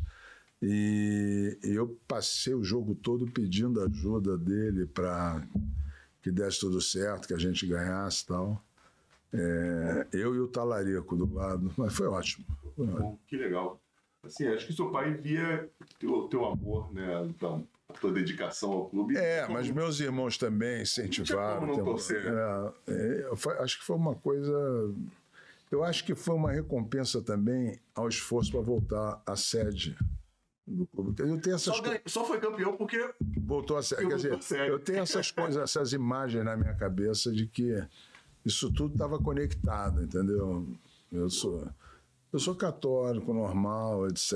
E, 0.61 1.57
e 1.63 1.69
eu 1.69 1.97
passei 2.07 2.53
o 2.53 2.63
jogo 2.63 2.95
todo 2.95 3.31
pedindo 3.31 3.81
ajuda 3.81 4.37
dele 4.37 4.85
para 4.87 5.47
que 6.21 6.31
desse 6.31 6.59
tudo 6.59 6.81
certo, 6.81 7.27
que 7.27 7.33
a 7.33 7.39
gente 7.39 7.65
ganhasse 7.65 8.23
e 8.23 8.27
tal. 8.27 8.66
É, 9.33 10.07
eu 10.13 10.33
e 10.35 10.39
o 10.39 10.47
Talarico 10.47 11.15
do 11.15 11.33
lado, 11.33 11.71
mas 11.77 11.93
foi 11.93 12.07
ótimo. 12.07 12.45
Foi 12.75 12.85
ótimo. 12.85 12.99
Bom, 12.99 13.19
que 13.27 13.35
legal. 13.37 13.79
Assim, 14.23 14.47
acho 14.47 14.65
que 14.67 14.73
seu 14.73 14.89
pai 14.89 15.13
via 15.13 15.69
teu, 15.99 16.23
teu 16.27 16.45
amor, 16.45 16.91
né? 16.93 17.23
Então, 17.25 17.65
a 17.89 17.93
tua 17.93 18.11
dedicação 18.11 18.71
ao 18.71 18.89
clube. 18.89 19.15
É, 19.15 19.41
Como- 19.43 19.53
mas 19.53 19.69
meus 19.69 19.99
irmãos 19.99 20.37
também 20.37 20.81
incentivaram. 20.81 21.65
não 21.67 21.75
tem- 21.75 21.83
torcer, 21.83 22.23
né? 22.23 22.71
é, 22.87 23.27
é, 23.31 23.35
foi- 23.35 23.57
acho 23.59 23.79
que 23.79 23.85
foi 23.85 23.95
uma 23.95 24.15
coisa. 24.15 24.53
Eu 25.71 25.83
acho 25.83 26.05
que 26.05 26.15
foi 26.15 26.35
uma 26.35 26.51
recompensa 26.51 27.21
também 27.21 27.79
ao 27.93 28.07
esforço 28.07 28.51
para 28.51 28.61
voltar 28.61 29.21
à 29.25 29.35
sede 29.35 29.97
do 30.65 30.85
clube. 30.87 31.21
Eu 31.21 31.39
tenho 31.39 31.55
essas 31.55 31.75
Só, 31.75 31.81
ganha- 31.81 32.01
só 32.05 32.25
foi 32.25 32.39
campeão 32.39 32.75
porque 32.75 33.13
Voltou 33.37 33.77
a 33.77 33.83
sede. 33.83 34.07
Quer 34.07 34.15
dizer, 34.15 34.67
eu 34.69 34.79
tenho 34.79 34.99
essas 34.99 35.31
coisas, 35.31 35.61
essas 35.61 35.93
imagens 35.93 36.43
na 36.43 36.55
minha 36.57 36.73
cabeça 36.73 37.31
de 37.31 37.47
que 37.47 37.81
isso 38.47 38.71
tudo 38.71 38.93
estava 38.93 39.19
conectado, 39.19 40.03
entendeu? 40.03 40.65
Eu 41.11 41.29
sou. 41.29 41.67
Eu 42.31 42.39
sou 42.39 42.55
católico, 42.55 43.33
normal, 43.33 44.05
etc. 44.07 44.33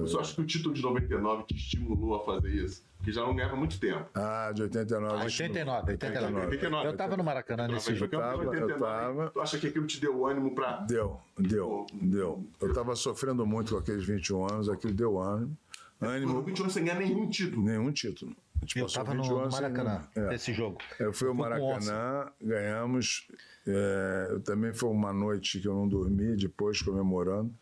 eu 0.00 0.06
só 0.08 0.20
acho 0.20 0.34
que 0.34 0.40
o 0.40 0.44
título 0.44 0.74
de 0.74 0.82
99 0.82 1.44
te 1.44 1.54
estimulou 1.54 2.16
a 2.16 2.24
fazer 2.24 2.52
isso. 2.52 2.84
Porque 2.96 3.12
já 3.12 3.22
não 3.22 3.34
ganhava 3.34 3.54
muito 3.54 3.78
tempo. 3.78 4.08
Ah, 4.14 4.50
de 4.52 4.62
89. 4.62 5.24
89, 5.24 5.92
89. 5.92 6.46
89. 6.46 6.88
Eu 6.88 6.96
tava 6.96 7.16
no 7.16 7.22
Maracanã 7.22 7.68
nesse 7.68 7.94
jogo. 7.94 8.14
em 8.14 8.18
tava, 8.18 8.42
eu 8.42 8.48
89. 8.50 8.80
tava. 8.80 9.30
Tu 9.30 9.40
acha 9.40 9.58
que 9.58 9.66
aquilo 9.68 9.86
te 9.86 10.00
deu 10.00 10.26
ânimo 10.26 10.54
pra. 10.54 10.78
Deu, 10.78 11.20
deu, 11.38 11.86
deu. 11.92 12.44
Eu 12.60 12.68
estava 12.68 12.96
sofrendo 12.96 13.46
muito 13.46 13.74
com 13.74 13.78
aqueles 13.78 14.04
21 14.04 14.50
anos, 14.50 14.68
aquilo 14.68 14.92
deu 14.92 15.20
ânimo. 15.20 15.56
Por 15.98 16.08
Ânimo, 16.08 16.42
20 16.42 16.60
anos 16.60 16.72
sem 16.74 16.84
ganhar 16.84 16.98
nenhum 16.98 17.28
título. 17.28 17.64
nenhum 17.64 17.92
título. 17.92 18.36
Gente 18.62 18.78
Eu 18.78 18.84
passou 18.86 19.04
tava 19.04 19.14
no, 19.14 19.22
21 19.22 19.34
no 19.36 19.40
anos 19.42 19.54
sem 19.54 19.62
Maracanã. 19.62 20.08
É. 20.14 20.28
nesse 20.28 20.52
jogo. 20.52 20.78
Eu 20.98 21.12
fui 21.12 21.28
ao 21.28 21.34
Maracanã, 21.34 22.30
ganhamos. 22.40 23.28
é, 23.66 24.28
eu 24.30 24.40
também 24.40 24.72
foi 24.72 24.88
uma 24.90 25.12
noite 25.12 25.60
que 25.60 25.68
eu 25.68 25.74
não 25.74 25.86
dormi, 25.88 26.36
depois 26.36 26.80
comemorando, 26.82 27.52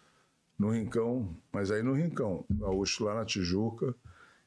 no 0.59 0.71
Rincão, 0.71 1.37
mas 1.53 1.71
aí 1.71 1.83
no 1.83 1.93
Rincão, 1.95 2.45
Gaúcho 2.51 3.05
lá 3.05 3.15
na 3.15 3.25
Tijuca. 3.25 3.95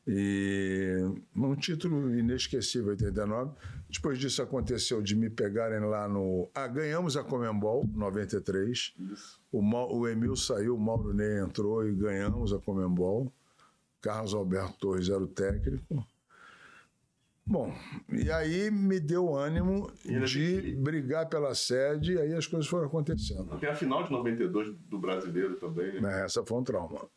E 0.09 0.95
um 1.35 1.53
título 1.55 2.17
inesquecível, 2.17 2.91
89. 2.91 3.51
Depois 3.89 4.17
disso 4.17 4.41
aconteceu 4.41 5.01
de 5.01 5.13
me 5.17 5.29
pegarem 5.29 5.81
lá 5.81 6.07
no. 6.07 6.49
Ah, 6.55 6.65
ganhamos 6.65 7.17
a 7.17 7.23
Comembol, 7.25 7.85
93. 7.93 8.93
O, 9.51 9.61
Mau- 9.61 9.93
o 9.93 10.07
Emil 10.07 10.37
saiu, 10.37 10.75
o 10.75 10.79
Mauro 10.79 11.13
Ney 11.13 11.39
entrou 11.41 11.85
e 11.85 11.93
ganhamos 11.93 12.53
a 12.53 12.57
Comembol. 12.59 13.31
Carlos 14.01 14.33
Alberto 14.33 14.77
Torres 14.79 15.09
era 15.09 15.19
o 15.21 15.27
técnico. 15.27 16.07
Bom, 17.49 17.73
e 18.11 18.29
aí 18.29 18.69
me 18.69 18.99
deu 18.99 19.33
ânimo 19.33 19.89
de 20.03 20.75
brigar 20.75 21.29
pela 21.29 21.55
sede, 21.55 22.13
e 22.13 22.19
aí 22.19 22.33
as 22.33 22.45
coisas 22.45 22.67
foram 22.67 22.87
acontecendo. 22.87 23.57
Tem 23.57 23.69
a 23.69 23.75
final 23.75 24.03
de 24.03 24.11
92 24.11 24.75
do 24.89 24.99
brasileiro 24.99 25.55
também, 25.55 25.93
né? 25.93 26.01
Né, 26.01 26.25
Essa 26.25 26.45
foi 26.45 26.57
um 26.57 26.63
trauma. 26.63 27.07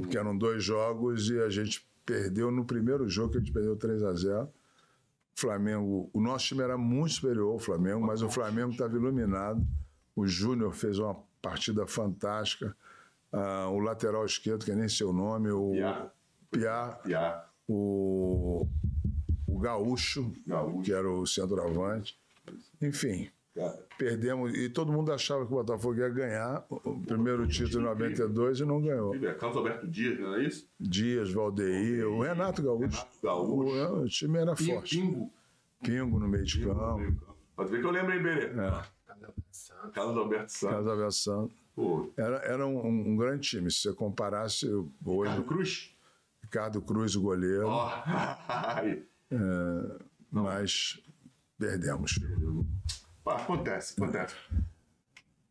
Porque 0.00 0.16
eram 0.16 0.36
dois 0.38 0.62
jogos 0.62 1.28
e 1.28 1.40
a 1.40 1.48
gente 1.48 1.84
perdeu 2.06 2.52
no 2.52 2.64
primeiro 2.64 3.08
jogo, 3.08 3.32
que 3.32 3.38
a 3.38 3.40
gente 3.40 3.52
perdeu 3.52 3.76
3 3.76 4.02
a 4.04 4.14
0 4.14 4.48
Flamengo, 5.34 6.10
o 6.12 6.20
nosso 6.20 6.46
time 6.46 6.62
era 6.62 6.76
muito 6.76 7.14
superior 7.14 7.52
ao 7.52 7.58
Flamengo, 7.58 8.06
mas 8.06 8.22
o 8.22 8.28
Flamengo 8.28 8.70
estava 8.72 8.94
iluminado. 8.94 9.66
O 10.14 10.26
Júnior 10.26 10.72
fez 10.72 10.98
uma 10.98 11.16
partida 11.40 11.86
fantástica. 11.86 12.76
Ah, 13.32 13.68
o 13.70 13.78
lateral 13.78 14.24
esquerdo, 14.26 14.64
que 14.64 14.70
é 14.70 14.74
nem 14.74 14.88
seu 14.88 15.12
nome, 15.12 15.50
o 15.50 15.70
Piá. 15.70 16.10
Piá, 16.50 16.98
Piá, 17.02 17.44
o, 17.66 18.66
o 19.54 19.58
Gaúcho, 19.58 20.32
Gaúcho. 20.46 20.82
que 20.82 20.92
era 20.92 21.10
o 21.10 21.26
centroavante. 21.26 22.16
Enfim, 22.80 23.28
cara. 23.54 23.78
perdemos. 23.98 24.56
E 24.56 24.68
todo 24.68 24.92
mundo 24.92 25.12
achava 25.12 25.44
que 25.46 25.52
o 25.52 25.56
Botafogo 25.56 25.98
ia 25.98 26.08
ganhar 26.08 26.64
o 26.70 26.76
o 26.90 27.00
primeiro 27.00 27.46
título 27.46 27.82
em 27.82 27.86
92 27.88 28.60
e 28.60 28.64
não 28.64 28.80
ganhou. 28.80 29.14
É 29.14 29.34
Carlos 29.34 29.56
Alberto 29.58 29.86
Dias, 29.86 30.18
não 30.18 30.34
é 30.34 30.44
isso? 30.44 30.68
Dias, 30.78 31.30
Valdeir, 31.32 32.06
o 32.08 32.22
Renato 32.22 32.62
Gaúcho. 32.62 32.86
Renato 32.88 33.18
Gaúcho. 33.22 33.94
O, 33.94 34.02
o 34.02 34.08
time 34.08 34.38
era 34.38 34.52
E 34.52 34.66
forte. 34.66 34.96
Pingo. 34.98 35.30
Pingo 35.82 36.18
no 36.18 36.28
meio 36.28 36.44
de 36.44 36.64
campo. 36.64 37.36
Pode 37.56 37.70
ver 37.70 37.80
que 37.80 37.86
eu 37.86 37.90
lembro, 37.90 38.12
hein, 38.14 38.22
Berê? 38.22 38.46
É, 38.46 38.82
Carlos 39.92 40.16
Alberto 40.16 40.52
Santos. 40.52 40.76
Casa 40.76 40.90
Alberto 40.90 41.12
Santos. 41.14 41.60
Era, 42.16 42.36
era 42.38 42.66
um, 42.66 42.86
um 42.86 43.16
grande 43.16 43.48
time. 43.48 43.70
Se 43.70 43.78
você 43.82 43.92
comparasse 43.94 44.66
hoje, 44.66 44.90
Ricardo 45.30 45.44
Cruz? 45.44 45.96
Ricardo 46.42 46.82
Cruz, 46.82 47.16
o 47.16 47.22
goleiro, 47.22 47.66
Ó. 47.68 47.90
Aí. 49.30 49.98
mas 50.30 51.00
perdemos. 51.58 52.18
Acontece, 53.24 53.94
acontece. 53.96 54.34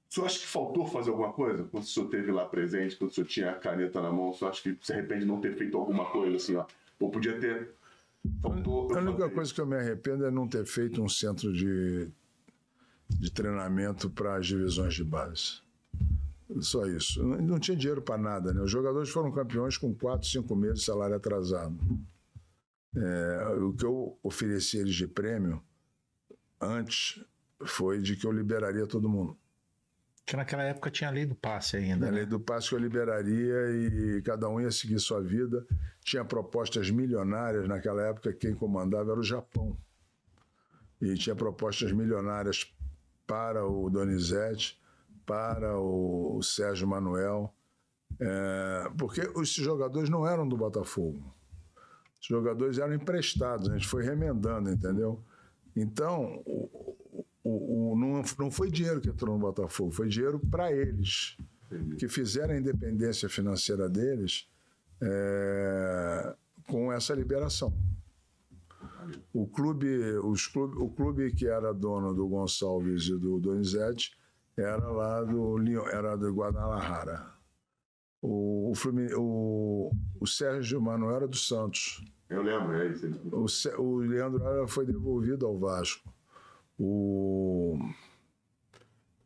O 0.10 0.14
senhor 0.14 0.26
acha 0.26 0.40
que 0.40 0.48
faltou 0.48 0.88
fazer 0.88 1.12
alguma 1.12 1.32
coisa? 1.32 1.64
Quando 1.66 1.84
o 1.84 1.88
senhor 1.88 2.06
esteve 2.08 2.32
lá 2.32 2.46
presente, 2.46 2.96
quando 2.96 3.12
o 3.12 3.14
senhor 3.14 3.28
tinha 3.28 3.52
a 3.52 3.56
caneta 3.56 4.02
na 4.02 4.12
mão, 4.12 4.30
o 4.30 4.34
senhor 4.34 4.50
acha 4.50 4.64
que 4.64 4.78
se 4.82 4.92
arrepende 4.92 5.22
de 5.22 5.28
não 5.28 5.40
ter 5.40 5.56
feito 5.56 5.78
alguma 5.78 6.06
coisa 6.06 6.36
assim, 6.36 6.56
ó? 6.56 6.66
Ou 7.00 7.12
podia 7.12 7.40
ter. 7.40 7.70
Faltou. 8.42 8.92
A 8.96 9.00
única 9.00 9.30
coisa 9.30 9.54
que 9.54 9.62
eu 9.62 9.68
me 9.68 9.78
arrependo 9.78 10.26
é 10.26 10.32
não 10.32 10.48
ter 10.48 10.66
feito 10.66 11.02
um 11.02 11.08
centro 11.08 11.54
de, 11.54 12.10
de 13.08 13.32
treinamento 13.32 14.10
para 14.10 14.38
as 14.38 14.48
divisões 14.48 14.96
de 14.96 15.04
base. 15.04 15.62
Só 16.60 16.88
isso. 16.88 17.24
Não, 17.24 17.38
não 17.38 17.60
tinha 17.60 17.78
dinheiro 17.78 18.02
para 18.02 18.18
nada, 18.18 18.52
né? 18.52 18.62
Os 18.62 18.72
jogadores 18.72 19.10
foram 19.10 19.32
campeões 19.32 19.78
com 19.78 19.94
quatro, 19.94 20.28
cinco 20.28 20.56
meses 20.56 20.80
de 20.80 20.86
salário 20.86 21.16
atrasado. 21.16 21.78
É, 22.96 23.48
o 23.62 23.74
que 23.74 23.86
eu 23.86 24.18
ofereci 24.24 24.78
eles 24.78 24.96
de 24.96 25.08
prêmio 25.08 25.64
antes 26.60 27.24
foi 27.66 28.02
de 28.02 28.16
que 28.16 28.26
eu 28.26 28.32
liberaria 28.32 28.88
todo 28.88 29.10
mundo. 29.10 29.38
Que 30.26 30.36
naquela 30.36 30.64
época 30.64 30.92
tinha 30.92 31.10
a 31.10 31.14
lei 31.14 31.26
do 31.26 31.36
passe 31.36 31.78
ainda. 31.78 32.06
Na 32.06 32.12
né? 32.12 32.18
lei 32.20 32.26
do 32.26 32.40
passe 32.40 32.70
que 32.70 32.76
eu 32.76 32.80
liberaria 32.80 33.72
e 33.72 34.22
cada 34.22 34.48
um 34.48 34.62
ia 34.62 34.72
seguir 34.72 35.00
sua 35.00 35.22
vida. 35.22 35.66
Tinha 36.02 36.24
propostas 36.24 36.90
milionárias 36.92 37.68
naquela 37.68 38.04
época, 38.08 38.34
quem 38.34 38.54
comandava 38.54 39.12
era 39.12 39.20
o 39.20 39.24
Japão. 39.24 39.78
E 41.02 41.16
tinha 41.16 41.36
propostas 41.36 41.92
milionárias 41.92 42.72
para 43.26 43.66
o 43.66 43.90
Donizete, 43.90 44.80
para 45.26 45.80
o 45.80 46.42
Sérgio 46.44 46.88
Manuel, 46.88 47.54
é, 48.20 48.92
porque 48.98 49.22
os 49.36 49.50
jogadores 49.50 50.10
não 50.10 50.28
eram 50.28 50.48
do 50.48 50.58
Botafogo. 50.58 51.34
Os 52.20 52.28
jogadores 52.28 52.78
eram 52.78 52.94
emprestados, 52.94 53.70
a 53.70 53.74
gente 53.74 53.88
foi 53.88 54.04
remendando, 54.04 54.70
entendeu? 54.70 55.24
Então, 55.76 56.42
o, 56.46 56.70
o, 57.44 57.92
o- 57.94 57.98
não, 57.98 58.22
não 58.38 58.52
foi 58.52 58.70
dinheiro 58.70 59.00
que 59.02 59.10
entrou 59.10 59.34
no 59.36 59.40
Botafogo, 59.42 59.92
foi 59.92 60.08
dinheiro 60.10 60.40
para 60.52 60.72
eles, 60.72 61.38
que 61.98 62.08
fizeram 62.08 62.54
a 62.54 62.58
independência 62.58 63.30
financeira 63.30 63.88
deles 63.88 64.48
é, 65.02 66.36
com 66.68 66.92
essa 66.92 67.14
liberação. 67.14 67.74
O 69.34 69.48
clube, 69.48 69.88
os 70.24 70.48
clube, 70.48 70.76
o 70.78 70.90
clube 70.90 71.32
que 71.34 71.48
era 71.48 71.74
dono 71.74 72.14
do 72.14 72.28
Gonçalves 72.28 73.06
e 73.08 73.18
do 73.18 73.40
Donizete 73.40 74.12
era 74.58 74.90
lá 74.90 75.24
do 75.24 75.58
era 75.88 76.16
do 76.18 76.34
Guadalajara. 76.34 77.39
O, 78.22 78.72
o, 78.72 78.76
Flumi- 78.76 79.14
o, 79.16 79.92
o 80.20 80.28
Sérgio 80.28 80.82
Manuel 80.82 81.16
era 81.16 81.28
do 81.28 81.38
Santos. 81.38 82.04
Eu 82.30 82.42
lembro, 82.44 82.74
é 82.74 82.88
isso. 82.90 83.08
O, 83.32 83.82
o 83.82 83.98
Leandro 84.00 84.46
Ara 84.46 84.68
foi 84.68 84.86
devolvido 84.86 85.46
ao 85.46 85.58
Vasco. 85.58 86.14
O, 86.78 87.78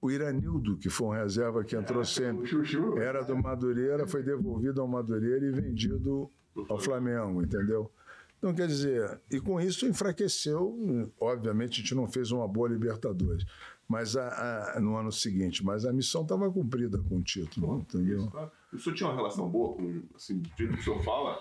o 0.01 0.11
Iranildo, 0.11 0.77
que 0.77 0.89
foi 0.89 1.07
um 1.07 1.11
reserva 1.11 1.63
que 1.63 1.75
entrou 1.75 2.01
O 2.01 2.05
sempre, 2.05 2.45
Chuchu. 2.47 2.97
era 2.97 3.23
do 3.23 3.35
Madureira, 3.35 4.05
foi 4.07 4.21
devolvido 4.23 4.81
ao 4.81 4.87
Madureira 4.87 5.45
e 5.45 5.51
vendido 5.51 6.29
ao 6.69 6.79
Flamengo, 6.79 7.41
entendeu? 7.41 7.91
Então, 8.37 8.53
quer 8.53 8.67
dizer, 8.67 9.21
e 9.31 9.39
com 9.39 9.59
isso 9.61 9.85
enfraqueceu, 9.87 10.77
obviamente 11.19 11.73
a 11.73 11.75
gente 11.83 11.95
não 11.95 12.07
fez 12.07 12.29
uma 12.31 12.45
boa 12.47 12.67
Libertadores, 12.67 13.45
mas 13.87 14.15
a, 14.15 14.75
a- 14.75 14.79
no 14.79 14.95
ano 14.97 15.11
seguinte, 15.11 15.63
mas 15.63 15.85
a 15.85 15.93
missão 15.93 16.23
estava 16.23 16.51
cumprida 16.51 16.97
com 16.97 17.17
o 17.17 17.21
título, 17.23 17.79
entendeu? 17.79 18.27
Claro. 18.27 18.51
O 18.71 18.79
senhor 18.79 18.95
tinha 18.95 19.09
uma 19.09 19.15
relação 19.15 19.47
boa 19.49 19.75
com, 19.75 20.01
assim, 20.15 20.39
do 20.39 20.49
jeito 20.57 20.73
que 20.73 20.79
o 20.79 20.83
senhor 20.83 21.03
fala, 21.03 21.39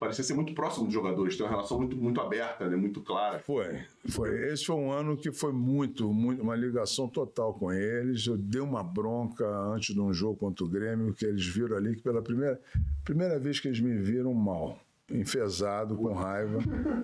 parecia 0.00 0.22
ser 0.24 0.34
muito 0.34 0.54
próximo 0.54 0.84
dos 0.86 0.94
jogadores, 0.94 1.36
tem 1.36 1.44
uma 1.44 1.50
relação 1.50 1.76
muito, 1.78 1.96
muito 1.96 2.20
aberta, 2.20 2.68
né? 2.68 2.76
muito 2.76 3.00
clara. 3.02 3.40
Foi, 3.40 3.84
foi. 4.08 4.48
Esse 4.52 4.64
foi 4.66 4.76
um 4.76 4.90
ano 4.92 5.16
que 5.16 5.32
foi 5.32 5.52
muito, 5.52 6.12
muito, 6.12 6.40
uma 6.42 6.54
ligação 6.56 7.08
total 7.08 7.52
com 7.54 7.72
eles. 7.72 8.26
Eu 8.26 8.38
dei 8.38 8.60
uma 8.60 8.82
bronca 8.82 9.44
antes 9.74 9.94
de 9.94 10.00
um 10.00 10.12
jogo 10.12 10.36
contra 10.38 10.64
o 10.64 10.68
Grêmio, 10.68 11.12
que 11.12 11.26
eles 11.26 11.44
viram 11.46 11.76
ali 11.76 11.96
que 11.96 12.02
pela 12.02 12.22
primeira, 12.22 12.60
primeira 13.04 13.38
vez 13.40 13.58
que 13.60 13.68
eles 13.68 13.80
me 13.80 13.98
viram 13.98 14.32
mal, 14.32 14.78
enfesado, 15.10 15.96
com 15.96 16.12
raiva, 16.12 16.58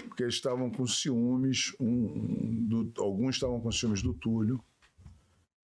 porque 0.09 0.23
eles 0.25 0.35
estavam 0.35 0.71
com 0.71 0.87
ciúmes, 0.87 1.75
um, 1.81 2.67
do- 2.69 2.93
alguns 3.03 3.37
estavam 3.37 3.61
com 3.61 3.71
ciúmes 3.73 4.03
do 4.03 4.13
Túlio, 4.13 4.61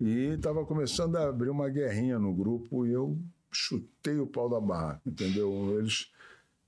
e 0.01 0.35
estava 0.35 0.65
começando 0.65 1.17
a 1.17 1.29
abrir 1.29 1.51
uma 1.51 1.69
guerrinha 1.69 2.19
no 2.19 2.33
grupo 2.35 2.87
e 2.87 2.93
eu 2.93 3.19
chutei 3.53 4.19
o 4.19 4.27
pau 4.27 4.49
da 4.49 4.59
barraca, 4.61 5.03
entendeu? 5.07 5.79
Eles, 5.79 6.11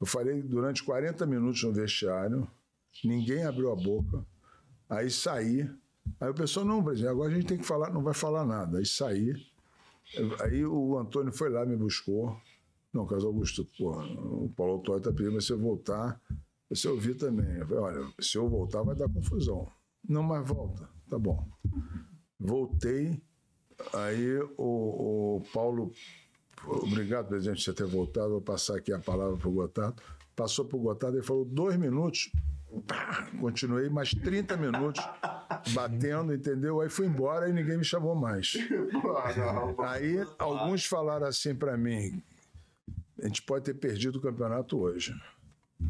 eu 0.00 0.06
falei 0.06 0.42
durante 0.42 0.82
40 0.82 1.24
minutos 1.24 1.62
no 1.62 1.72
vestiário, 1.72 2.46
ninguém 3.02 3.44
abriu 3.44 3.72
a 3.72 3.76
boca, 3.76 4.24
aí 4.90 5.10
saí, 5.10 5.70
aí 6.20 6.28
o 6.28 6.34
pessoal, 6.34 6.66
não, 6.66 6.84
presidente, 6.84 7.10
agora 7.10 7.30
a 7.30 7.34
gente 7.34 7.46
tem 7.46 7.56
que 7.58 7.64
falar, 7.64 7.90
não 7.90 8.02
vai 8.02 8.12
falar 8.12 8.44
nada, 8.44 8.78
aí 8.78 8.84
saí, 8.84 9.32
aí 10.42 10.62
o 10.66 10.98
Antônio 10.98 11.32
foi 11.32 11.48
lá, 11.48 11.64
me 11.64 11.76
buscou, 11.76 12.36
não, 12.92 13.06
Carlos 13.06 13.24
Augusto, 13.24 13.66
o 13.80 14.50
Paulo 14.56 14.74
Autório 14.74 14.98
está 14.98 15.10
pedindo 15.10 15.32
para 15.32 15.40
você 15.40 15.54
voltar, 15.54 16.20
você 16.68 16.88
ouvir 16.88 17.14
também, 17.14 17.58
eu 17.58 17.66
falei, 17.66 17.82
olha, 17.82 18.12
se 18.20 18.36
eu 18.36 18.48
voltar 18.48 18.82
vai 18.82 18.94
dar 18.94 19.08
confusão, 19.08 19.66
não, 20.08 20.22
mas 20.22 20.46
volta, 20.46 20.88
tá 21.08 21.18
bom. 21.18 21.46
Voltei, 22.38 23.22
aí 23.94 24.38
o, 24.58 25.36
o 25.36 25.42
Paulo, 25.52 25.92
obrigado, 26.66 27.28
presidente, 27.28 27.58
por 27.58 27.62
você 27.62 27.72
ter 27.72 27.86
voltado, 27.86 28.30
vou 28.30 28.40
passar 28.42 28.76
aqui 28.76 28.92
a 28.92 28.98
palavra 28.98 29.36
para 29.36 29.48
o 29.48 29.52
Gotardo. 29.52 30.02
Passou 30.34 30.64
para 30.64 30.76
o 30.76 30.80
Gotardo 30.80 31.18
e 31.18 31.22
falou 31.22 31.44
dois 31.44 31.76
minutos, 31.76 32.32
pá, 32.86 33.28
continuei 33.40 33.88
mais 33.88 34.10
30 34.10 34.56
minutos 34.56 35.04
batendo, 35.72 36.34
entendeu? 36.34 36.80
Aí 36.80 36.88
fui 36.88 37.06
embora 37.06 37.48
e 37.48 37.52
ninguém 37.52 37.78
me 37.78 37.84
chamou 37.84 38.14
mais. 38.14 38.54
Aí 39.86 40.16
alguns 40.38 40.84
falaram 40.84 41.26
assim 41.26 41.54
para 41.54 41.76
mim: 41.76 42.22
a 43.22 43.26
gente 43.26 43.42
pode 43.42 43.64
ter 43.64 43.74
perdido 43.74 44.16
o 44.16 44.20
campeonato 44.20 44.78
hoje, 44.78 45.14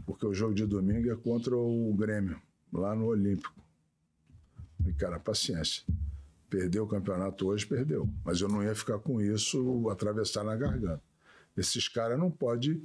porque 0.04 0.26
o 0.26 0.34
jogo 0.34 0.54
de 0.54 0.66
domingo 0.66 1.10
é 1.10 1.16
contra 1.16 1.56
o 1.56 1.94
Grêmio, 1.94 2.40
lá 2.72 2.94
no 2.94 3.06
Olímpico. 3.06 3.54
E, 4.86 4.92
cara, 4.92 5.18
paciência. 5.18 5.82
Perdeu 6.50 6.84
o 6.84 6.88
campeonato 6.88 7.46
hoje, 7.46 7.66
perdeu. 7.66 8.08
Mas 8.24 8.40
eu 8.40 8.48
não 8.48 8.62
ia 8.62 8.74
ficar 8.74 8.98
com 8.98 9.20
isso 9.20 9.88
atravessar 9.88 10.44
na 10.44 10.54
garganta. 10.54 11.02
Esses 11.56 11.88
caras 11.88 12.18
não 12.18 12.30
podem 12.30 12.82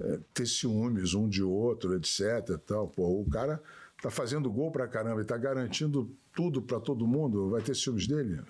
é, 0.00 0.20
ter 0.32 0.46
ciúmes 0.46 1.14
um 1.14 1.28
de 1.28 1.42
outro, 1.42 1.94
etc. 1.94 2.58
Tal. 2.66 2.88
Pô, 2.88 3.20
o 3.20 3.28
cara 3.28 3.62
tá 4.02 4.10
fazendo 4.10 4.50
gol 4.50 4.70
pra 4.72 4.88
caramba 4.88 5.20
e 5.20 5.24
tá 5.24 5.36
garantindo 5.36 6.10
tudo 6.34 6.60
pra 6.60 6.80
todo 6.80 7.06
mundo, 7.06 7.50
vai 7.50 7.62
ter 7.62 7.76
ciúmes 7.76 8.06
dele? 8.06 8.42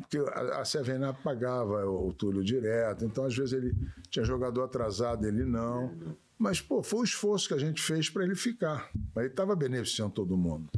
Porque 0.00 0.18
a, 0.18 0.62
CVNA 0.62 1.12
pagava 1.14 1.84
o 1.86 2.12
Túlio 2.12 2.42
direto, 2.42 3.04
então 3.04 3.24
às 3.24 3.36
vezes 3.36 3.52
ele 3.52 3.74
tinha 4.08 4.24
jogador 4.24 4.64
atrasado, 4.64 5.26
ele 5.26 5.44
não. 5.44 6.16
Mas, 6.38 6.60
pô, 6.60 6.82
foi 6.82 7.00
o 7.00 7.04
esforço 7.04 7.48
que 7.48 7.54
a 7.54 7.58
gente 7.58 7.82
fez 7.82 8.08
para 8.08 8.24
ele 8.24 8.34
ficar. 8.34 8.90
Aí 9.14 9.26
estava 9.26 9.54
beneficiando 9.54 10.12
todo 10.12 10.36
mundo. 10.36 10.70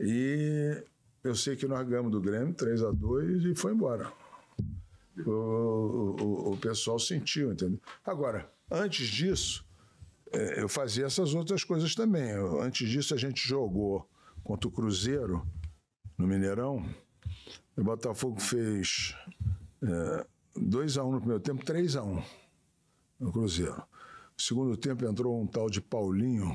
E 0.00 0.82
eu 1.22 1.34
sei 1.36 1.54
que 1.54 1.68
nós 1.68 1.86
ganhamos 1.86 2.10
do 2.10 2.20
Grêmio 2.20 2.52
3 2.52 2.82
a 2.82 2.90
2 2.90 3.44
e 3.44 3.54
foi 3.54 3.72
embora. 3.72 4.12
O, 5.24 5.30
o, 5.30 6.52
o 6.52 6.56
pessoal 6.56 6.98
sentiu, 6.98 7.52
entendeu? 7.52 7.78
Agora, 8.04 8.50
antes 8.70 9.06
disso, 9.06 9.64
eh, 10.32 10.62
eu 10.62 10.68
fazia 10.68 11.04
essas 11.04 11.34
outras 11.34 11.62
coisas 11.62 11.94
também. 11.94 12.32
Antes 12.60 12.88
disso, 12.88 13.14
a 13.14 13.18
gente 13.18 13.46
jogou 13.46 14.08
contra 14.42 14.66
o 14.66 14.72
Cruzeiro, 14.72 15.46
no 16.18 16.26
Mineirão. 16.26 16.84
O 17.76 17.82
Botafogo 17.82 18.40
fez 18.40 19.14
2x1 20.56 21.10
no 21.10 21.18
primeiro 21.18 21.42
tempo, 21.42 21.64
3x1 21.64 22.22
no 23.18 23.32
Cruzeiro. 23.32 23.76
No 23.76 23.84
segundo 24.38 24.76
tempo 24.76 25.04
entrou 25.06 25.40
um 25.40 25.46
tal 25.46 25.70
de 25.70 25.80
Paulinho, 25.80 26.54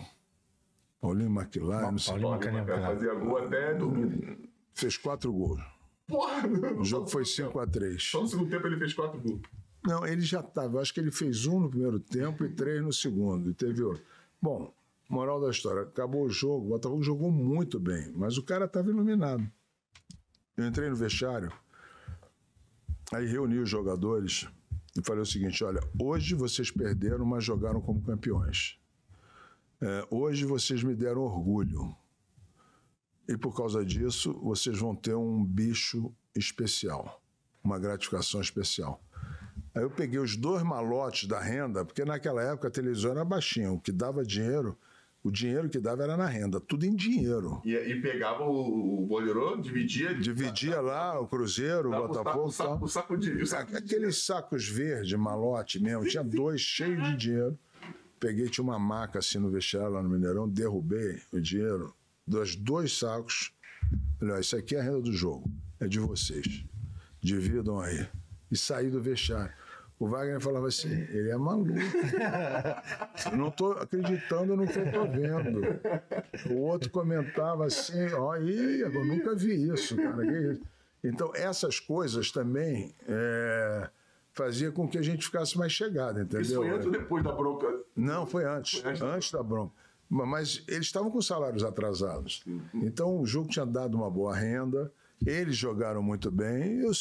Paulinho 1.00 1.30
McLaren, 1.32 1.92
não 1.92 1.98
sei, 1.98 2.20
Paulinho 2.20 2.66
cara. 2.66 2.82
fazer 2.82 3.16
gol 3.20 3.38
até 3.38 3.74
dormir. 3.74 4.50
fez 4.74 4.98
quatro 4.98 5.32
gols. 5.32 5.62
Porra! 6.08 6.48
O 6.80 6.84
jogo 6.86 7.08
foi 7.08 7.24
5x3. 7.24 8.00
Só 8.00 8.22
no 8.22 8.28
segundo 8.28 8.50
tempo 8.50 8.68
ele 8.68 8.78
fez 8.78 8.94
quatro 8.94 9.20
gols. 9.20 9.42
Não, 9.86 10.06
ele 10.06 10.22
já 10.22 10.40
estava. 10.42 10.82
Acho 10.82 10.94
que 10.94 11.00
ele 11.00 11.12
fez 11.12 11.46
um 11.46 11.60
no 11.62 11.70
primeiro 11.70 12.00
tempo 12.00 12.44
e 12.46 12.50
três 12.50 12.82
no 12.84 12.92
segundo. 12.94 13.50
E 13.50 13.54
teve 13.54 13.82
outro. 13.84 14.04
Bom, 14.42 14.74
moral 15.10 15.40
da 15.40 15.50
história: 15.50 15.84
acabou 15.84 16.26
o 16.26 16.30
jogo, 16.30 16.66
o 16.66 16.70
Botafogo 16.70 17.02
jogou 17.04 17.32
muito 17.32 17.80
bem, 17.80 18.12
mas 18.16 18.38
o 18.38 18.44
cara 18.44 18.66
estava 18.66 18.90
iluminado. 18.90 19.50
Eu 20.58 20.66
entrei 20.66 20.90
no 20.90 20.96
vestiário, 20.96 21.52
aí 23.14 23.28
reuni 23.28 23.60
os 23.60 23.70
jogadores 23.70 24.48
e 24.98 25.06
falei 25.06 25.22
o 25.22 25.26
seguinte: 25.26 25.64
olha, 25.64 25.80
hoje 26.02 26.34
vocês 26.34 26.72
perderam, 26.72 27.26
mas 27.26 27.44
jogaram 27.44 27.80
como 27.80 28.02
campeões. 28.02 28.80
É, 29.80 30.08
hoje 30.10 30.44
vocês 30.46 30.84
me 30.84 30.96
deram 30.96 31.22
orgulho. 31.22 31.96
E 33.30 33.38
por 33.38 33.56
causa 33.56 33.86
disso, 33.86 34.34
vocês 34.42 34.80
vão 34.80 34.96
ter 34.96 35.14
um 35.14 35.46
bicho 35.46 36.12
especial 36.36 37.22
uma 37.68 37.78
gratificação 37.78 38.40
especial. 38.40 39.04
Aí 39.76 39.84
eu 39.84 39.92
peguei 39.92 40.20
os 40.20 40.36
dois 40.36 40.64
malotes 40.64 41.28
da 41.28 41.40
renda, 41.40 41.86
porque 41.86 42.04
naquela 42.04 42.42
época 42.42 42.70
a 42.70 42.72
televisão 42.72 43.12
era 43.12 43.26
baixinha, 43.26 43.72
o 43.72 43.80
que 43.80 43.92
dava 43.92 44.24
dinheiro, 44.24 44.78
o 45.28 45.32
dinheiro 45.32 45.70
que 45.70 45.78
dava 45.78 46.04
era 46.04 46.16
na 46.16 46.26
renda, 46.26 46.58
tudo 46.58 46.86
em 46.86 46.96
dinheiro. 46.96 47.62
E, 47.66 47.74
e 47.74 48.02
pegava 48.02 48.44
o, 48.44 49.04
o 49.04 49.06
boleiro, 49.06 49.62
dividia. 49.62 50.14
Dividia 50.14 50.80
lá 50.80 51.20
o 51.20 51.28
Cruzeiro, 51.28 51.90
o 51.90 51.92
dava 51.92 52.08
Botafogo. 52.08 52.46
O 52.46 52.52
saco, 52.52 52.86
o 52.86 52.88
saco 52.88 53.18
de. 53.18 53.32
O 53.32 53.46
saco 53.46 53.72
de 53.72 53.78
Aqueles 53.78 54.24
sacos 54.24 54.68
verdes, 54.70 55.20
malote 55.20 55.82
mesmo, 55.82 56.06
tinha 56.06 56.24
dois 56.24 56.62
cheios 56.62 57.04
de 57.10 57.18
dinheiro. 57.18 57.60
Peguei, 58.20 58.48
tinha 58.48 58.64
uma 58.64 58.80
maca 58.80 59.20
assim 59.20 59.38
no 59.38 59.52
vestiário 59.52 59.92
lá 59.92 60.02
no 60.02 60.10
Mineirão, 60.10 60.48
derrubei 60.48 61.22
o 61.32 61.42
dinheiro 61.42 61.94
dos 62.26 62.56
dois 62.56 62.98
sacos. 62.98 63.52
Falei, 64.20 64.40
isso 64.40 64.56
aqui 64.56 64.76
é 64.76 64.80
a 64.80 64.84
renda 64.84 65.02
do 65.02 65.12
jogo, 65.12 65.52
é 65.80 65.88
de 65.88 66.00
vocês. 66.00 66.64
Dividam 67.20 67.82
aí. 67.82 68.08
E 68.50 68.56
saí 68.56 68.90
do 68.90 69.02
vestiário. 69.02 69.54
O 70.00 70.08
Wagner 70.08 70.40
falava 70.40 70.68
assim, 70.68 70.90
ele 71.10 71.32
é 71.32 71.38
maluco. 71.38 71.72
Não 73.36 73.48
estou 73.48 73.72
acreditando 73.74 74.56
no 74.56 74.68
que 74.68 74.78
eu 74.78 74.86
estou 74.86 75.10
vendo. 75.10 75.62
O 76.52 76.58
outro 76.62 76.90
comentava 76.92 77.66
assim, 77.66 78.06
ó, 78.14 78.36
eu 78.36 79.06
nunca 79.06 79.36
vi 79.36 79.70
isso, 79.74 79.96
cara. 79.96 80.26
isso? 80.52 80.62
Então, 81.04 81.32
essas 81.36 81.80
coisas 81.80 82.32
também 82.32 82.94
é, 83.08 83.90
fazia 84.34 84.72
com 84.72 84.88
que 84.88 84.98
a 84.98 85.02
gente 85.02 85.26
ficasse 85.26 85.58
mais 85.58 85.72
chegado, 85.72 86.20
entendeu? 86.20 86.42
Isso 86.42 86.56
foi 86.56 86.70
antes 86.70 86.86
ou 86.86 86.92
depois 86.92 87.24
da 87.24 87.32
bronca? 87.32 87.68
Não, 87.96 88.26
foi 88.28 88.46
antes. 88.46 88.80
Foi 88.80 88.92
antes 88.92 89.02
antes, 89.02 89.32
da 89.32 89.42
bronca. 89.42 89.74
Ma- 90.10 90.26
Mas 90.26 90.64
eles 90.68 90.86
estavam 90.88 91.10
com 91.10 91.22
salários 91.22 91.64
atrasados. 91.64 92.44
Então 92.74 93.20
o 93.20 93.26
jogo 93.26 93.50
tinha 93.50 93.66
dado 93.66 93.96
uma 93.98 94.10
boa 94.12 94.36
renda, 94.36 94.92
eles 95.26 95.56
jogaram 95.56 96.02
muito 96.04 96.30
bem. 96.30 96.82
Eu, 96.82 96.92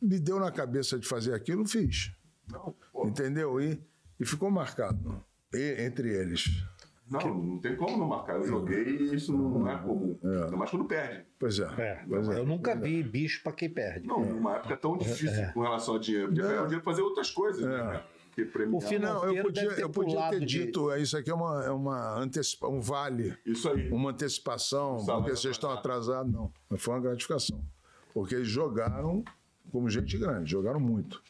me 0.00 0.18
deu 0.18 0.38
na 0.40 0.50
cabeça 0.50 0.98
de 0.98 1.06
fazer 1.06 1.32
aquilo, 1.34 1.66
fiz. 1.66 2.12
Não, 2.50 2.74
pô. 2.92 3.06
Entendeu? 3.06 3.60
E, 3.60 3.80
e 4.20 4.24
ficou 4.26 4.50
marcado 4.50 5.22
e- 5.54 5.82
entre 5.82 6.08
eles. 6.08 6.62
Não, 7.08 7.20
não 7.20 7.58
tem 7.60 7.76
como 7.76 7.96
não 7.96 8.08
marcar. 8.08 8.34
Eu 8.34 8.44
joguei 8.48 8.82
e 8.84 9.14
isso 9.14 9.32
não 9.32 9.70
é 9.70 9.78
comum. 9.78 10.18
Ainda 10.24 10.56
mais 10.56 10.68
quando 10.70 10.86
perde. 10.86 11.24
Pois 11.38 11.58
é. 11.60 11.64
É, 11.78 12.04
pois 12.08 12.28
é. 12.28 12.38
eu 12.40 12.44
nunca 12.44 12.74
vi 12.74 13.00
bicho 13.02 13.42
pra 13.44 13.52
quem 13.52 13.70
perde. 13.70 14.08
Não, 14.08 14.24
numa 14.24 14.56
época 14.56 14.76
tão 14.76 14.96
difícil 14.98 15.52
com 15.54 15.60
relação 15.60 15.94
ao 15.94 16.00
dinheiro. 16.00 16.30
O 16.30 16.34
dinheiro 16.34 16.66
pra 16.68 16.80
fazer 16.80 17.02
outras 17.02 17.30
coisas, 17.30 17.62
né? 17.64 18.02
Que. 18.32 18.42
O 18.72 18.80
final- 18.80 19.24
Não, 19.24 19.32
eu 19.32 19.42
podia, 19.44 19.74
ter 19.74 19.82
eu 19.82 19.88
podia 19.88 20.28
ter 20.30 20.40
de- 20.40 20.46
dito, 20.46 20.90
é, 20.90 21.00
isso 21.00 21.16
aqui 21.16 21.30
é 21.30 21.34
uma, 21.34 21.64
é 21.64 21.70
uma 21.70 22.18
antecipa, 22.18 22.68
um 22.68 22.80
vale, 22.82 23.34
Isso 23.46 23.66
aí. 23.70 23.88
uma 23.90 24.10
antecipação, 24.10 24.98
Salário 24.98 25.24
porque 25.24 25.36
vocês 25.40 25.54
estão 25.54 25.70
atrasados. 25.70 26.30
Não, 26.32 26.52
mas 26.68 26.82
foi 26.82 26.92
uma 26.94 27.00
gratificação. 27.00 27.64
Porque 28.12 28.34
eles 28.34 28.48
jogaram 28.48 29.24
como 29.72 29.88
gente 29.88 30.18
grande, 30.18 30.50
jogaram 30.50 30.80
muito. 30.80 31.22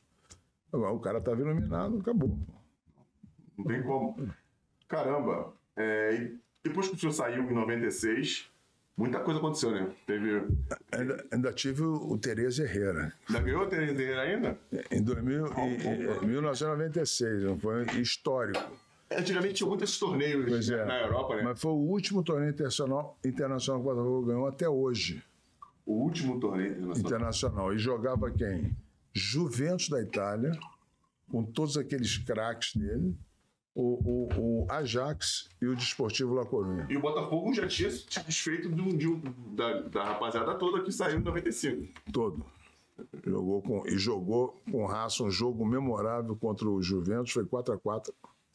Agora 0.72 0.92
o 0.92 1.00
cara 1.00 1.18
estava 1.18 1.40
iluminado, 1.40 1.98
acabou. 1.98 2.36
Não 3.56 3.64
tem 3.64 3.82
como. 3.82 4.28
Caramba. 4.88 5.52
é, 5.76 6.30
depois 6.62 6.88
que 6.88 6.96
o 6.96 6.98
senhor 6.98 7.12
saiu 7.12 7.42
em 7.44 7.54
96, 7.54 8.50
muita 8.96 9.20
coisa 9.20 9.38
aconteceu, 9.38 9.70
né? 9.70 9.88
Teve. 10.06 10.46
Ainda, 10.92 11.24
ainda 11.32 11.52
tive 11.52 11.82
o, 11.82 11.94
o 12.12 12.18
Tereza 12.18 12.64
Herrera, 12.64 13.12
Ainda 13.28 13.40
ganhou 13.40 13.62
a 13.62 13.66
Terezeira 13.66 14.20
ainda? 14.22 14.58
em, 14.90 15.02
2000, 15.02 15.46
e- 15.46 16.24
em 16.24 16.26
1996, 16.26 17.42
não 17.44 17.58
foi 17.58 17.84
histórico. 18.00 18.60
Antigamente 19.10 19.54
tinha 19.54 19.68
muitos 19.68 19.96
torneios 19.98 20.44
Pois 20.48 20.68
é. 20.68 20.84
na 20.84 21.00
Europa, 21.02 21.36
né? 21.36 21.42
Mas 21.44 21.60
foi 21.60 21.70
o 21.70 21.74
último 21.76 22.24
torneio 22.24 22.50
internacional, 22.50 23.16
internacional 23.24 23.80
que 23.80 23.88
o 23.88 23.94
Botafogo 23.94 24.26
ganhou 24.26 24.46
até 24.48 24.68
hoje. 24.68 25.22
O 25.86 25.92
último 26.02 26.40
torneio 26.40 26.72
internacional. 26.72 27.06
internacional. 27.06 27.72
E 27.74 27.78
jogava 27.78 28.28
quem? 28.32 28.76
Juventus 29.16 29.88
da 29.88 30.00
Itália, 30.00 30.52
com 31.30 31.42
todos 31.44 31.76
aqueles 31.76 32.18
craques 32.18 32.74
dele, 32.76 33.16
o, 33.74 34.28
o, 34.34 34.62
o 34.64 34.66
Ajax 34.70 35.48
e 35.60 35.66
o 35.66 35.74
Desportivo 35.74 36.34
La 36.34 36.44
Coruña. 36.46 36.86
E 36.90 36.96
o 36.96 37.00
Botafogo 37.00 37.52
já 37.52 37.66
tinha 37.66 37.90
se 37.90 38.06
desfeito 38.24 38.68
de 38.70 38.80
um- 38.80 38.96
de 38.96 39.06
da, 39.54 39.80
da 39.82 40.04
rapaziada 40.04 40.54
toda 40.54 40.82
que 40.82 40.90
saiu 40.92 41.18
em 41.18 41.22
95. 41.22 41.92
Todo. 42.12 42.44
Jogou 43.26 43.60
com, 43.60 43.86
e 43.86 43.98
jogou 43.98 44.58
com 44.70 44.86
raça 44.86 45.22
um 45.22 45.30
jogo 45.30 45.66
memorável 45.66 46.34
contra 46.36 46.66
o 46.68 46.80
Juventus, 46.82 47.30
foi 47.32 47.44
4 47.44 47.74
a 47.74 47.78
4 47.78 48.14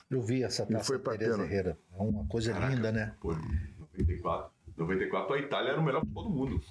Eu 0.09 0.21
vi 0.21 0.41
essa 0.43 0.65
taça 0.65 0.83
foi 0.85 0.97
pra 0.97 1.15
pênalti. 1.17 1.41
Herrera. 1.41 1.77
É 1.93 2.01
uma 2.01 2.25
coisa 2.25 2.51
linda, 2.57 2.91
né? 2.91 3.15
Pô, 3.21 3.33
94. 3.79 4.51
94 4.75 5.33
a 5.35 5.39
Itália 5.39 5.69
era 5.71 5.79
o 5.79 5.83
melhor 5.83 5.99
futebol 5.99 6.23
do 6.23 6.29
mundo. 6.31 6.61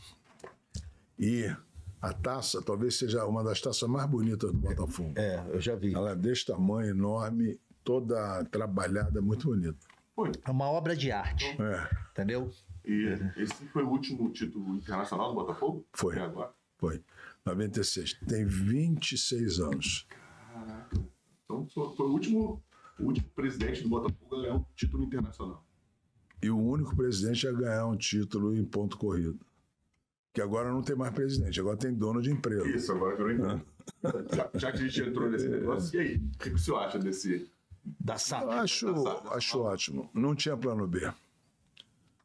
E 1.16 1.54
a 2.00 2.12
taça 2.12 2.62
talvez 2.62 2.96
seja 2.96 3.24
uma 3.26 3.42
das 3.44 3.60
taças 3.60 3.88
mais 3.88 4.08
bonitas 4.08 4.50
do 4.52 4.58
Botafogo. 4.58 5.12
É, 5.16 5.44
eu 5.50 5.60
já 5.60 5.74
vi. 5.74 5.94
Ela 5.94 6.12
é 6.12 6.16
desse 6.16 6.46
tamanho, 6.46 6.90
enorme, 6.90 7.58
toda 7.84 8.44
trabalhada, 8.46 9.20
muito 9.20 9.48
bonita. 9.48 9.78
Foi. 10.14 10.32
É 10.44 10.50
uma 10.50 10.70
obra 10.70 10.96
de 10.96 11.10
arte, 11.12 11.44
É, 11.60 11.88
entendeu? 12.12 12.50
E 12.84 13.06
esse 13.36 13.66
foi 13.68 13.82
o 13.84 13.88
último 13.90 14.30
título 14.32 14.74
internacional 14.76 15.28
do 15.30 15.34
Botafogo? 15.34 15.84
Foi. 15.92 16.16
E 16.16 16.18
agora? 16.18 16.52
foi. 16.78 17.02
96. 17.44 18.14
Tem 18.26 18.44
26 18.46 19.60
anos. 19.60 20.06
Então 21.44 21.66
foi, 21.68 21.96
foi 21.96 22.06
o, 22.06 22.10
último, 22.12 22.62
o 22.98 23.04
último 23.04 23.28
presidente 23.34 23.82
do 23.82 23.88
Botafogo 23.88 24.36
a 24.36 24.40
ganhar 24.42 24.54
um 24.56 24.64
título 24.74 25.04
internacional. 25.04 25.64
e 26.42 26.50
o 26.50 26.58
único 26.58 26.96
presidente 26.96 27.46
a 27.46 27.52
ganhar 27.52 27.86
um 27.86 27.96
título 27.96 28.54
em 28.54 28.64
ponto 28.64 28.96
corrido. 28.96 29.38
Que 30.32 30.40
agora 30.40 30.70
não 30.70 30.82
tem 30.82 30.94
mais 30.94 31.12
presidente, 31.12 31.58
agora 31.58 31.76
tem 31.76 31.92
dono 31.92 32.22
de 32.22 32.30
empresa. 32.30 32.68
Isso, 32.68 32.92
agora 32.92 33.16
virou 33.16 33.32
então. 33.32 33.60
já, 34.32 34.50
já 34.54 34.72
que 34.72 34.78
a 34.78 34.88
gente 34.88 35.00
entrou 35.02 35.28
nesse 35.28 35.48
negócio, 35.48 35.96
e 35.96 36.00
aí? 36.00 36.16
O 36.16 36.38
que, 36.38 36.58
senhor 36.58 36.78
acha 36.78 36.98
desse. 36.98 37.50
Da 37.98 38.16
SAP. 38.16 38.42
Eu 38.42 38.50
acho, 38.50 38.88
acho 39.30 39.60
ótimo. 39.60 40.10
Não 40.14 40.34
tinha 40.34 40.56
plano 40.56 40.86
B. 40.86 41.12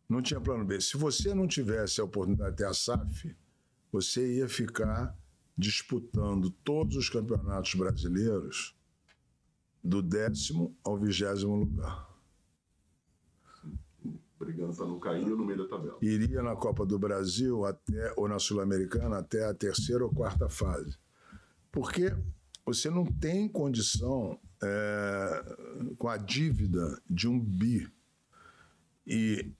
Não 0.07 0.21
tinha 0.21 0.39
plano 0.39 0.63
B. 0.63 0.79
Se 0.79 0.97
você 0.97 1.33
não 1.33 1.47
tivesse 1.47 1.99
a 1.99 2.03
oportunidade 2.03 2.51
de 2.51 2.57
ter 2.57 2.65
a 2.65 2.73
SAF, 2.73 3.35
você 3.91 4.35
ia 4.35 4.47
ficar 4.47 5.17
disputando 5.57 6.51
todos 6.63 6.95
os 6.97 7.09
campeonatos 7.09 7.73
brasileiros 7.73 8.75
do 9.83 10.01
décimo 10.01 10.75
ao 10.83 10.97
vigésimo 10.97 11.55
lugar. 11.55 12.14
Brigando 14.39 14.75
para 14.75 14.85
não 14.85 14.99
cair 14.99 15.25
no 15.25 15.45
meio 15.45 15.59
da 15.59 15.67
tabela? 15.67 15.97
iria 16.01 16.41
na 16.41 16.55
Copa 16.55 16.85
do 16.85 16.99
Brasil 16.99 17.65
até 17.65 18.13
ou 18.15 18.27
na 18.27 18.39
Sul-Americana 18.39 19.19
até 19.19 19.45
a 19.45 19.53
terceira 19.53 20.03
ou 20.03 20.13
quarta 20.13 20.49
fase. 20.49 20.97
Porque 21.71 22.13
você 22.65 22.89
não 22.89 23.05
tem 23.05 23.47
condição 23.47 24.39
é, 24.63 25.55
com 25.97 26.07
a 26.07 26.17
dívida 26.17 27.01
de 27.09 27.27
um 27.27 27.39
bi 27.39 27.87
e 29.05 29.51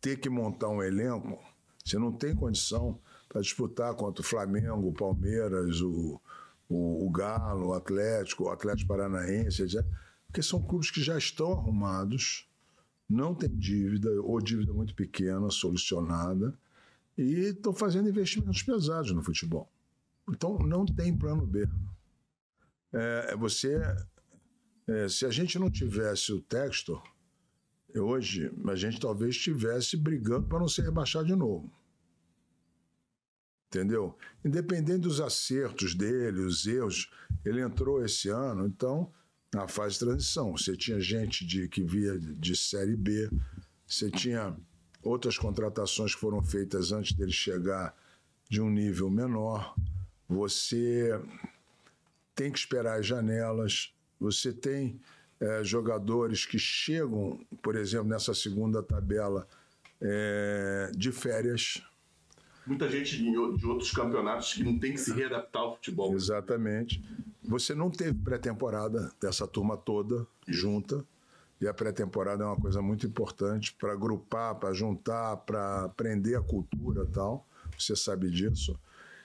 ter 0.00 0.18
que 0.18 0.28
montar 0.28 0.68
um 0.68 0.82
elenco, 0.82 1.38
você 1.84 1.98
não 1.98 2.12
tem 2.12 2.34
condição 2.34 3.00
para 3.28 3.40
disputar 3.40 3.94
contra 3.94 4.22
o 4.22 4.24
Flamengo, 4.24 4.88
o 4.88 4.92
Palmeiras, 4.92 5.80
o, 5.80 6.20
o, 6.68 7.06
o 7.06 7.10
Galo, 7.10 7.68
o 7.68 7.72
Atlético, 7.74 8.44
o 8.44 8.48
Atlético 8.48 8.88
Paranaense, 8.88 9.62
etc. 9.62 9.84
Porque 10.26 10.42
são 10.42 10.62
clubes 10.62 10.90
que 10.90 11.02
já 11.02 11.18
estão 11.18 11.52
arrumados, 11.52 12.48
não 13.08 13.34
tem 13.34 13.48
dívida 13.48 14.10
ou 14.22 14.40
dívida 14.40 14.72
muito 14.72 14.94
pequena, 14.94 15.50
solucionada, 15.50 16.58
e 17.16 17.48
estão 17.48 17.72
fazendo 17.72 18.08
investimentos 18.08 18.62
pesados 18.62 19.12
no 19.12 19.22
futebol. 19.22 19.70
Então 20.28 20.58
não 20.58 20.84
tem 20.84 21.16
plano 21.16 21.46
B. 21.46 21.68
É, 22.92 23.36
você, 23.36 23.80
é, 24.86 25.08
se 25.08 25.24
a 25.24 25.30
gente 25.30 25.58
não 25.58 25.70
tivesse 25.70 26.32
o 26.32 26.40
Textor, 26.42 27.02
hoje 27.94 28.50
a 28.66 28.74
gente 28.74 29.00
talvez 29.00 29.36
estivesse 29.36 29.96
brigando 29.96 30.46
para 30.46 30.58
não 30.58 30.68
ser 30.68 30.82
rebaixado 30.82 31.26
de 31.26 31.34
novo. 31.34 31.72
Entendeu? 33.68 34.16
Independente 34.44 35.00
dos 35.00 35.20
acertos 35.20 35.94
dele, 35.94 36.40
os 36.40 36.66
erros, 36.66 37.10
ele 37.44 37.60
entrou 37.60 38.04
esse 38.04 38.28
ano, 38.28 38.66
então, 38.66 39.12
na 39.54 39.68
fase 39.68 39.94
de 39.94 40.00
transição. 40.00 40.56
Você 40.56 40.76
tinha 40.76 41.00
gente 41.00 41.46
de, 41.46 41.68
que 41.68 41.82
via 41.82 42.18
de, 42.18 42.56
Série 42.56 42.96
B, 42.96 43.30
você 43.86 44.10
tinha 44.10 44.56
outras 45.02 45.38
contratações 45.38 46.14
que 46.14 46.20
foram 46.20 46.42
feitas 46.42 46.92
antes 46.92 47.12
dele 47.12 47.32
chegar 47.32 47.94
de 48.48 48.60
um 48.60 48.70
nível 48.70 49.10
menor. 49.10 49.74
Você 50.28 51.18
tem 52.34 52.50
que 52.50 52.58
esperar 52.58 52.98
as 52.98 53.06
janelas, 53.06 53.94
você 54.20 54.52
tem 54.52 55.00
é, 55.40 55.62
jogadores 55.62 56.44
que 56.44 56.58
chegam, 56.58 57.40
por 57.62 57.76
exemplo, 57.76 58.08
nessa 58.08 58.34
segunda 58.34 58.82
tabela 58.82 59.46
é, 60.00 60.90
de 60.94 61.12
férias. 61.12 61.82
Muita 62.66 62.88
gente 62.90 63.16
de 63.16 63.30
de 63.30 63.66
outros 63.66 63.92
campeonatos 63.92 64.52
que 64.52 64.64
não 64.64 64.78
tem 64.78 64.92
que 64.92 64.98
se 64.98 65.12
readaptar 65.12 65.62
ao 65.62 65.76
futebol. 65.76 66.12
Exatamente. 66.14 67.02
Você 67.46 67.74
não 67.74 67.90
teve 67.90 68.14
pré-temporada 68.14 69.12
dessa 69.20 69.46
turma 69.46 69.76
toda 69.76 70.26
junta. 70.46 71.04
E 71.60 71.66
a 71.66 71.72
pré-temporada 71.72 72.44
é 72.44 72.46
uma 72.46 72.56
coisa 72.60 72.82
muito 72.82 73.06
importante 73.06 73.74
para 73.74 73.92
agrupar, 73.92 74.54
para 74.56 74.74
juntar, 74.74 75.38
para 75.38 75.84
aprender 75.84 76.34
a 76.36 76.42
cultura 76.42 77.06
tal. 77.06 77.46
Você 77.78 77.96
sabe 77.96 78.30
disso. 78.30 78.78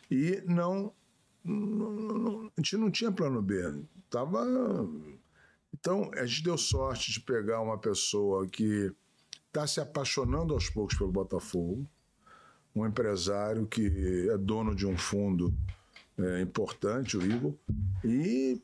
E 0.09 0.41
não 0.45 0.93
não- 1.43 1.91
não- 1.91 2.45
a 2.55 2.61
gente 2.61 2.77
não 2.77 2.91
tinha 2.91 3.11
plano 3.11 3.41
B. 3.41 3.55
Tava. 4.11 4.45
Então, 5.73 6.11
a 6.13 6.25
gente 6.25 6.43
deu 6.43 6.55
sorte 6.57 7.11
de 7.11 7.19
pegar 7.19 7.61
uma 7.61 7.79
pessoa 7.79 8.45
que 8.47 8.93
está 9.47 9.65
se 9.65 9.79
apaixonando 9.79 10.53
aos 10.53 10.69
poucos 10.69 10.95
pelo 10.95 11.11
Botafogo, 11.11 11.85
um 12.75 12.85
empresário 12.85 13.65
que 13.65 14.29
é 14.29 14.37
dono 14.37 14.75
de 14.75 14.85
um 14.85 14.95
fundo 14.95 15.51
é, 16.17 16.41
importante, 16.41 17.17
o 17.17 17.21
Igor, 17.21 17.55
e 18.03 18.61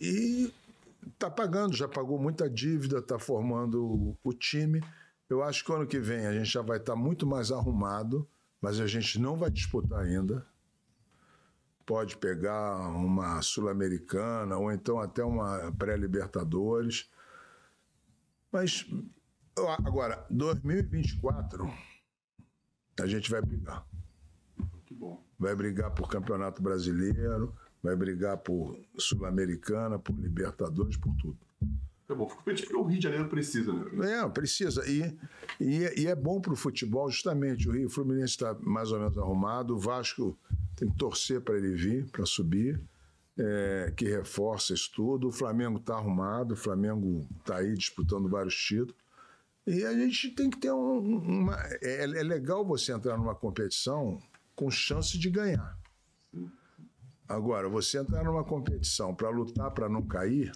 e 0.00 0.52
está 1.06 1.30
pagando, 1.30 1.74
já 1.74 1.88
pagou 1.88 2.18
muita 2.18 2.48
dívida, 2.48 2.98
está 2.98 3.18
formando 3.18 3.84
o, 3.84 4.18
o 4.22 4.32
time. 4.32 4.82
Eu 5.28 5.42
acho 5.42 5.64
que 5.64 5.72
ano 5.72 5.86
que 5.86 5.98
vem 5.98 6.26
a 6.26 6.32
gente 6.32 6.50
já 6.50 6.62
vai 6.62 6.78
estar 6.78 6.96
muito 6.96 7.26
mais 7.26 7.50
arrumado, 7.50 8.26
mas 8.60 8.80
a 8.80 8.86
gente 8.86 9.18
não 9.18 9.36
vai 9.36 9.50
disputar 9.50 10.00
ainda. 10.00 10.46
Pode 11.84 12.16
pegar 12.16 12.76
uma 12.88 13.40
Sul-Americana 13.42 14.56
ou 14.56 14.70
então 14.70 15.00
até 15.00 15.24
uma 15.24 15.72
pré-Libertadores. 15.72 17.10
Mas 18.52 18.86
agora, 19.84 20.24
2024, 20.30 21.70
a 23.00 23.06
gente 23.06 23.30
vai 23.30 23.40
brigar. 23.40 23.86
Vai 25.38 25.54
brigar 25.54 25.90
por 25.92 26.08
Campeonato 26.08 26.62
Brasileiro, 26.62 27.54
vai 27.82 27.94
brigar 27.94 28.36
por 28.38 28.76
Sul-Americana, 28.96 29.98
por 29.98 30.14
Libertadores, 30.18 30.96
por 30.96 31.14
tudo. 31.16 31.38
É 32.08 32.14
bom, 32.14 32.26
porque 32.26 32.74
o 32.74 32.82
Rio 32.84 32.98
de 32.98 33.04
Janeiro 33.04 33.28
precisa, 33.28 33.70
né? 33.72 34.12
É, 34.20 34.28
precisa. 34.28 34.82
E, 34.88 35.14
e, 35.60 35.84
é- 35.84 35.98
e 36.00 36.06
é 36.06 36.14
bom 36.14 36.40
para 36.40 36.52
o 36.54 36.56
futebol, 36.56 37.10
justamente. 37.10 37.68
O 37.68 37.72
Rio 37.72 37.90
Fluminense 37.90 38.32
está 38.32 38.54
mais 38.60 38.90
ou 38.90 38.98
menos 38.98 39.18
arrumado, 39.18 39.74
o 39.74 39.78
Vasco 39.78 40.36
tem 40.74 40.88
que 40.88 40.96
torcer 40.96 41.42
para 41.42 41.56
ele 41.58 41.74
vir, 41.74 42.06
para 42.10 42.24
subir, 42.24 42.80
é, 43.38 43.92
que 43.94 44.06
reforça 44.06 44.72
isso 44.72 44.90
tudo. 44.94 45.28
O 45.28 45.32
Flamengo 45.32 45.78
está 45.78 45.96
arrumado, 45.96 46.52
o 46.52 46.56
Flamengo 46.56 47.26
está 47.40 47.56
aí 47.58 47.74
disputando 47.74 48.26
vários 48.28 48.54
títulos. 48.56 48.96
E 49.66 49.84
a 49.84 49.92
gente 49.92 50.30
tem 50.30 50.48
que 50.48 50.56
ter 50.58 50.72
um, 50.72 50.98
uma. 50.98 51.56
É, 51.82 52.04
é 52.04 52.06
legal 52.06 52.64
você 52.64 52.90
entrar 52.90 53.18
numa 53.18 53.34
competição 53.34 54.18
com 54.58 54.68
chance 54.72 55.16
de 55.16 55.30
ganhar. 55.30 55.78
Agora, 57.28 57.68
você 57.68 57.98
entrar 57.98 58.24
numa 58.24 58.42
competição 58.42 59.14
para 59.14 59.30
lutar 59.30 59.70
para 59.70 59.88
não 59.88 60.02
cair, 60.02 60.50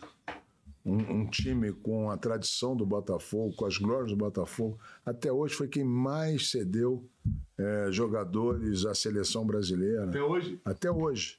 um, 0.85 0.97
um 0.97 1.31
time 1.31 1.73
com 1.73 2.11
a 2.11 2.17
tradição 2.17 2.75
do 2.75 2.85
Botafogo, 2.85 3.55
com 3.55 3.65
as 3.65 3.79
glórias 3.79 4.11
do 4.11 4.17
Botafogo, 4.17 4.77
até 5.07 5.31
hoje 5.31 5.55
foi 5.55 5.69
quem 5.69 5.85
mais 5.85 6.51
cedeu 6.51 7.09
eh, 7.57 7.93
jogadores 7.93 8.85
à 8.85 8.93
seleção 8.93 9.47
brasileira. 9.47 10.07
Até 10.07 10.23
hoje. 10.23 10.61
Até 10.65 10.91
hoje. 10.91 11.39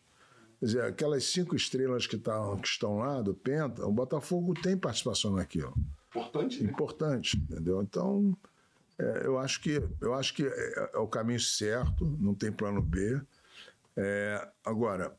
Quer 0.59 0.65
dizer, 0.65 0.83
aquelas 0.83 1.25
cinco 1.25 1.57
estrelas 1.57 2.07
que, 2.07 2.17
tá, 2.17 2.39
que 2.61 2.67
estão 2.67 2.99
lá 2.99 3.21
do 3.21 3.33
Penta, 3.33 3.85
o 3.85 3.91
Botafogo 3.91 4.53
tem 4.53 4.77
participação 4.77 5.33
naquilo. 5.33 5.73
Importante, 6.11 6.63
né? 6.63 6.71
Importante, 6.71 7.35
entendeu? 7.35 7.81
Então, 7.81 8.37
é, 8.97 9.25
eu 9.25 9.37
acho 9.37 9.61
que, 9.61 9.81
eu 10.01 10.13
acho 10.13 10.33
que 10.33 10.45
é, 10.45 10.91
é 10.93 10.97
o 10.97 11.07
caminho 11.07 11.39
certo, 11.39 12.05
não 12.19 12.35
tem 12.35 12.51
plano 12.51 12.81
B. 12.81 13.21
É, 13.95 14.47
agora, 14.63 15.15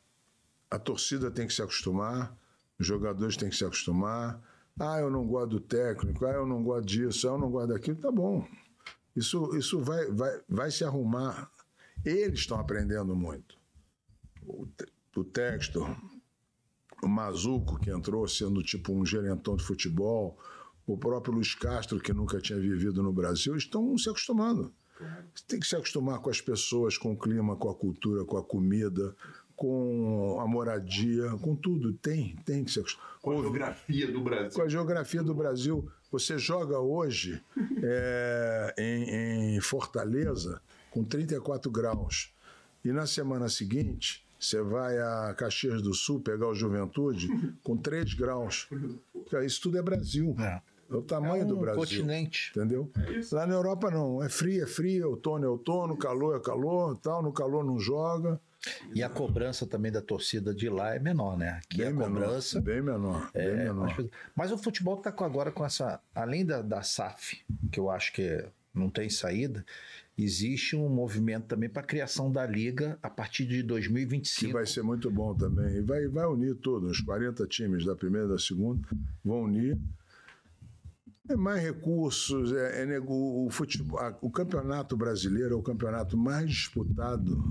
a 0.71 0.79
torcida 0.79 1.31
tem 1.31 1.47
que 1.47 1.55
se 1.55 1.63
acostumar, 1.63 2.37
os 2.79 2.87
jogadores 2.87 3.37
têm 3.37 3.49
que 3.49 3.57
se 3.57 3.65
acostumar. 3.65 4.41
Ah, 4.79 4.99
eu 4.99 5.11
não 5.11 5.27
gosto 5.27 5.51
do 5.51 5.61
técnico, 5.61 6.25
ah, 6.27 6.33
eu 6.33 6.47
não 6.47 6.63
gosto 6.63 6.87
disso, 6.87 7.29
ah, 7.29 7.33
eu 7.33 7.39
não 7.39 7.51
gosto 7.51 7.69
daquilo, 7.69 7.97
tá 7.97 8.11
bom. 8.11 8.47
Isso, 9.15 9.57
isso 9.57 9.81
vai, 9.81 10.07
vai, 10.11 10.41
vai 10.49 10.71
se 10.71 10.85
arrumar. 10.85 11.51
Eles 12.05 12.41
estão 12.41 12.59
aprendendo 12.59 13.15
muito. 13.15 13.57
O, 14.43 14.67
o 15.17 15.25
Textor, 15.25 15.97
o 17.03 17.09
Mazuco, 17.09 17.79
que 17.79 17.91
entrou 17.91 18.27
sendo 18.27 18.63
tipo 18.63 18.93
um 18.93 19.07
gerentão 19.07 19.55
de 19.55 19.65
futebol, 19.65 20.39
o 20.87 20.97
próprio 20.97 21.35
Luiz 21.35 21.55
Castro, 21.55 22.01
que 22.01 22.13
nunca 22.13 22.41
tinha 22.41 22.59
vivido 22.59 23.03
no 23.03 23.13
Brasil, 23.13 23.57
estão 23.57 23.97
se 23.97 24.09
acostumando. 24.09 24.73
Você 25.35 25.45
tem 25.49 25.61
que 25.61 25.67
se 25.67 25.75
acostumar 25.75 26.21
com 26.21 26.31
as 26.31 26.41
pessoas, 26.41 26.97
com 26.97 27.13
o 27.13 27.19
clima, 27.19 27.57
com 27.57 27.69
a 27.69 27.75
cultura, 27.75 28.25
com 28.25 28.37
a 28.37 28.45
comida, 28.45 29.15
com 29.57 30.39
a 30.41 30.47
moradia, 30.47 31.31
com 31.41 31.55
tudo. 31.55 31.93
Tem, 31.95 32.37
tem 32.45 32.65
que 32.65 32.71
se 32.71 32.81
acostumar. 32.81 33.19
Com 33.21 33.33
a 33.33 33.43
geografia 33.43 34.13
do 34.13 34.21
Brasil. 34.21 34.51
com 34.51 34.63
a 34.63 34.69
geografia 34.69 35.23
do 35.23 35.35
Brasil. 35.35 35.91
Você 36.13 36.39
joga 36.39 36.79
hoje 36.79 37.43
é, 37.83 38.75
em, 38.79 39.57
em 39.57 39.61
Fortaleza 39.61 40.61
com 40.91 41.03
34 41.03 41.71
graus. 41.71 42.33
E 42.85 42.93
na 42.93 43.07
semana 43.07 43.49
seguinte, 43.49 44.25
você 44.39 44.63
vai 44.63 44.99
a 44.99 45.35
Caxias 45.37 45.81
do 45.83 45.95
Sul 45.95 46.21
pegar 46.21 46.49
o 46.49 46.55
Juventude 46.55 47.29
com 47.65 47.77
3 47.77 48.15
graus. 48.15 48.69
Isso 49.45 49.63
tudo 49.63 49.79
é 49.79 49.83
Brasil. 49.83 50.37
É. 50.39 50.61
É 50.91 50.95
o 50.95 51.03
tamanho 51.03 51.43
É 51.43 51.45
um 51.45 51.49
do 51.49 51.57
Brasil. 51.57 51.81
continente. 51.81 52.53
Entendeu? 52.55 52.91
Lá 53.33 53.47
na 53.47 53.55
Europa 53.55 53.91
não. 53.91 54.23
É 54.23 54.29
frio, 54.29 54.63
é 54.63 54.67
frio, 54.67 55.11
outono 55.11 55.45
é 55.45 55.49
outono, 55.49 55.97
calor 55.97 56.37
é 56.37 56.41
calor, 56.41 56.97
tal. 56.99 57.23
No 57.23 57.33
calor 57.33 57.65
não 57.65 57.79
joga. 57.79 58.41
E 58.95 59.03
a 59.03 59.11
cobrança 59.11 59.67
também 59.67 59.93
da 59.93 60.01
torcida 60.01 60.55
de 60.55 60.71
lá 60.71 60.95
é 60.95 60.99
menor, 60.99 61.37
né? 61.37 61.61
Aqui 61.65 61.79
Bem 61.79 61.89
a 61.89 61.91
menor. 61.91 62.09
cobrança. 62.09 62.61
Bem 62.63 62.81
menor. 62.83 63.31
bem 63.35 63.45
é 63.47 63.55
menor. 63.65 63.95
mais- 63.97 64.09
Mas 64.35 64.53
o 64.53 64.57
futebol 64.59 64.97
está 64.97 65.11
agora 65.11 65.53
com 65.53 65.65
essa. 65.65 66.01
Além 66.15 66.47
da, 66.47 66.63
da 66.63 66.83
SAF, 66.83 67.43
que 67.71 67.79
eu 67.79 67.91
acho 67.91 68.13
que 68.15 68.43
não 68.73 68.89
tem 68.89 69.11
saída, 69.11 69.65
existe 70.17 70.75
um 70.77 70.89
movimento 70.89 71.45
também 71.47 71.69
para 71.69 71.83
a 71.83 71.85
criação 71.87 72.31
da 72.33 72.47
liga 72.47 72.99
a 73.03 73.11
partir 73.11 73.45
de 73.47 73.57
Que 73.59 73.63
2025. 73.65 74.53
vai 74.55 74.65
ser 74.67 74.83
muito 74.83 75.11
bom 75.11 75.35
também. 75.35 75.77
E 75.77 75.81
vai, 75.83 76.07
vai 76.09 76.25
unir 76.27 76.55
todos, 76.55 76.91
os 76.93 77.01
40 77.01 77.47
times 77.47 77.85
da 77.85 77.95
primeira 77.95 78.27
e 78.27 78.31
da 78.31 78.39
segunda 78.39 78.81
vão 79.25 79.43
unir. 79.43 79.77
É 81.27 81.37
mais 81.37 81.63
recursos, 81.63 82.53
é, 82.53 82.85
é 82.85 83.01
o, 83.01 83.49
futebol, 83.51 83.99
o 84.21 84.31
campeonato 84.31 84.95
brasileiro 84.95 85.55
é 85.55 85.57
o 85.57 85.63
campeonato 85.63 86.19
mais 86.19 86.51
disputado 86.51 87.43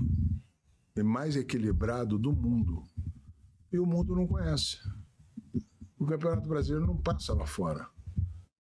e 0.96 1.02
mais 1.02 1.34
equilibrado 1.34 2.16
do 2.16 2.32
mundo. 2.32 2.84
E 3.72 3.78
o 3.80 3.84
mundo 3.84 4.14
não 4.14 4.28
conhece. 4.28 4.78
O 5.98 6.06
campeonato 6.06 6.48
brasileiro 6.48 6.86
não 6.86 6.96
passa 6.96 7.34
lá 7.34 7.46
fora. 7.46 7.88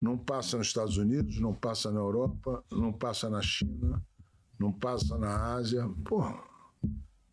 Não 0.02 0.18
passa 0.18 0.58
nos 0.58 0.68
Estados 0.68 0.96
Unidos, 0.96 1.42
não 1.42 1.54
passa 1.54 1.92
na 1.92 2.00
Europa, 2.00 2.64
não 2.72 2.94
passa 2.94 3.30
na 3.30 3.42
China, 3.42 4.02
não 4.58 4.72
passa 4.72 5.18
na 5.18 5.56
Ásia. 5.56 5.90
Porra, 6.06 6.42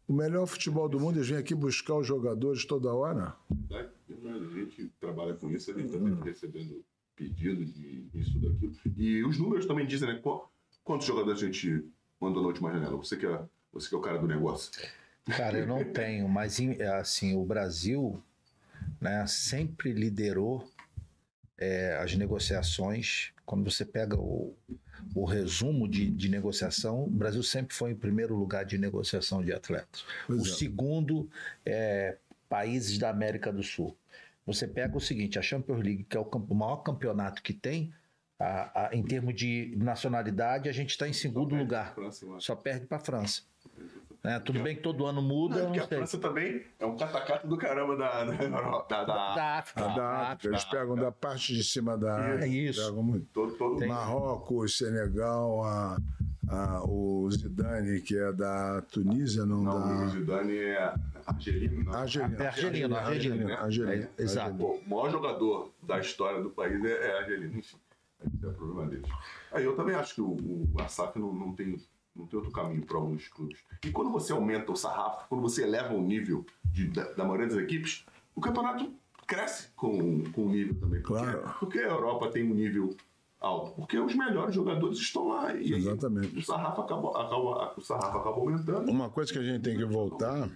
o 0.09 0.13
melhor 0.13 0.47
futebol 0.47 0.89
do 0.89 0.99
mundo, 0.99 1.19
eles 1.19 1.29
vêm 1.29 1.39
aqui 1.39 1.55
buscar 1.55 1.95
os 1.95 2.07
jogadores 2.09 2.65
toda 2.65 2.93
hora. 2.93 3.37
A 3.71 4.55
gente 4.55 4.89
trabalha 4.99 5.35
com 5.35 5.49
isso, 5.49 5.71
a 5.71 5.75
gente 5.75 5.95
está 5.95 6.25
recebendo 6.25 6.85
pedido 7.23 7.65
de 7.65 8.09
isso, 8.15 8.39
daquilo. 8.39 8.75
E 8.97 9.25
os 9.25 9.39
números 9.39 9.67
também 9.67 9.87
dizem, 9.87 10.09
né? 10.09 10.21
Qu- 10.21 10.49
Quantos 10.85 11.07
jogadores 11.07 11.41
a 11.41 11.47
gente 11.47 11.85
mandou 12.21 12.43
na 12.43 12.49
última 12.49 12.73
janela? 12.73 12.97
Você 12.97 13.17
que 13.17 13.27
é, 13.27 13.41
você 13.73 13.89
que 13.89 13.95
é 13.95 13.99
o 13.99 14.01
cara 14.01 14.19
do 14.19 14.27
negócio. 14.27 14.73
Cara, 15.37 15.59
eu 15.59 15.67
não 15.67 15.85
tenho, 15.93 16.29
mas 16.29 16.59
é 16.59 16.89
assim, 16.89 17.37
o 17.37 17.45
Brasil 17.45 18.21
né, 19.01 19.25
sempre 19.29 19.93
liderou 19.93 20.69
é, 21.57 21.97
as 21.99 22.17
negociações. 22.17 23.33
Quando 23.47 23.71
você 23.71 23.85
pega 23.85 24.17
o, 24.17 24.57
o 25.15 25.25
resumo 25.25 25.89
de, 25.89 26.11
de 26.11 26.29
negociação, 26.29 27.05
o 27.05 27.11
Brasil 27.11 27.43
sempre 27.43 27.75
foi 27.75 27.93
em 27.93 27.97
primeiro 27.97 28.35
lugar 28.35 28.65
de 28.65 28.77
negociação 28.79 29.45
de 29.45 29.53
atletas. 29.53 30.05
Pois 30.27 30.43
o 30.43 30.47
é. 30.49 30.55
segundo 30.55 31.31
é 31.65 32.17
países 32.49 32.99
da 32.99 33.09
América 33.09 33.53
do 33.53 33.63
Sul. 33.63 33.97
Você 34.47 34.67
pega 34.67 34.97
o 34.97 35.01
seguinte, 35.01 35.39
a 35.39 35.43
Champions 35.43 35.81
League, 35.83 36.05
que 36.05 36.17
é 36.17 36.21
o, 36.21 36.25
o 36.25 36.55
maior 36.55 36.79
campeonato 36.79 37.43
que 37.43 37.53
tem, 37.53 37.93
a- 38.39 38.87
a- 38.89 38.91
em 38.95 39.03
termos 39.03 39.35
de 39.35 39.75
nacionalidade, 39.77 40.69
a 40.69 40.73
gente 40.73 40.91
está 40.91 41.07
em 41.09 41.13
segundo 41.13 41.55
lugar. 41.55 41.95
França. 41.95 42.27
Só 42.41 42.57
perde 42.57 42.87
para 42.87 42.97
a 42.99 43.01
França. 43.01 43.43
Né? 44.25 44.39
Tudo 44.41 44.63
bem 44.63 44.77
que 44.77 44.83
todo 44.83 45.05
ano 45.07 45.21
muda, 45.21 45.57
Não, 45.57 45.63
não 45.65 45.73
porque 45.73 45.95
a. 45.95 45.99
França 45.99 46.17
também 46.19 46.63
é 46.79 46.87
um 46.87 46.97
catacata 46.97 47.47
do 47.47 47.57
caramba 47.57 47.97
da, 47.97 48.25
da, 48.25 48.33
da, 48.35 49.05
da- 49.05 49.35
Da 49.35 49.59
África. 49.59 49.81
Da 49.89 50.09
África, 50.33 50.49
eles 50.49 50.65
pegam 50.65 50.95
da 50.97 51.11
parte 51.13 51.53
de 51.55 51.63
cima 51.65 51.97
da 51.99 52.19
É 52.19 52.27
África. 52.35 52.47
isso. 52.47 52.85
Pegam 52.87 53.03
muito. 53.03 53.27
todo, 53.33 53.53
todo 53.57 53.87
Marrocos, 53.87 54.79
Senegal, 54.79 55.65
a, 55.65 55.97
a- 56.53 56.83
o 56.85 57.29
Zidane, 57.31 58.01
que 58.01 58.17
é 58.17 58.33
da 58.33 58.83
Tunísia, 58.83 59.45
não, 59.47 59.63
Não, 59.63 59.77
o 59.77 59.81
da. 60.05 60.07
Zidane 60.09 60.57
é 60.59 60.95
argelino. 61.27 61.85
Não. 61.85 61.93
Argelina. 61.95 62.37
É 62.45 62.47
argelino, 62.47 62.97
argelino. 62.97 63.49
né? 63.49 63.55
Argelina. 63.55 64.11
É, 64.19 64.23
exato. 64.23 64.65
O 64.65 64.83
maior 64.89 65.11
jogador 65.11 65.71
da 65.83 65.99
história 65.99 66.43
do 66.43 66.51
país 66.51 66.85
é, 66.85 67.09
é 67.11 67.19
argelino. 67.19 67.59
Enfim, 67.59 67.77
esse 68.35 68.45
é 68.45 68.49
o 68.49 68.53
problema 68.53 68.87
deles. 68.91 69.11
Aí 69.53 69.65
eu 69.65 69.75
também 69.77 69.95
acho 69.95 70.15
que 70.15 70.21
o, 70.21 70.31
o, 70.33 70.69
a 70.81 70.89
SAF 70.89 71.19
não, 71.19 71.33
não, 71.33 71.53
tem, 71.55 71.79
não 72.15 72.27
tem 72.27 72.37
outro 72.39 72.53
caminho 72.53 72.83
para 72.85 72.97
alguns 72.99 73.29
clubes. 73.29 73.59
E 73.85 73.91
quando 73.91 74.11
você 74.11 74.33
aumenta 74.33 74.71
o 74.73 74.77
sarrafo, 74.77 75.27
quando 75.29 75.41
você 75.43 75.63
eleva 75.63 75.95
o 75.95 76.03
nível 76.03 76.45
de- 76.65 76.89
da, 76.89 77.05
da 77.13 77.25
maioria 77.25 77.49
das 77.49 77.57
equipes, 77.59 78.05
o 78.35 78.41
campeonato 78.41 78.93
cresce 79.27 79.69
com, 79.77 80.25
com 80.33 80.47
o 80.47 80.49
nível 80.51 80.75
também. 80.75 81.01
Porque, 81.01 81.23
Claro. 81.23 81.55
porque 81.59 81.79
a 81.79 81.89
Europa 81.89 82.29
tem 82.31 82.43
um 82.51 82.55
nível 82.55 82.95
alto? 83.43 83.73
Porque 83.77 83.99
os 83.99 84.15
melhores 84.15 84.55
jogadores 84.55 84.99
estão 84.99 85.29
lá. 85.29 85.55
E 85.55 85.73
Exatamente. 85.75 86.39
o 86.39 86.43
sarrafo 86.43 86.81
acabou, 86.83 87.17
acabou- 87.17 87.73
o 87.77 87.81
sarrafo 87.81 88.19
acaba 88.19 88.37
aumentando. 88.37 88.91
Uma 88.91 89.11
coisa 89.11 89.33
que 89.33 89.39
a 89.39 89.43
gente 89.43 89.63
tem 89.63 89.77
que 89.77 89.85
voltar 89.85 90.49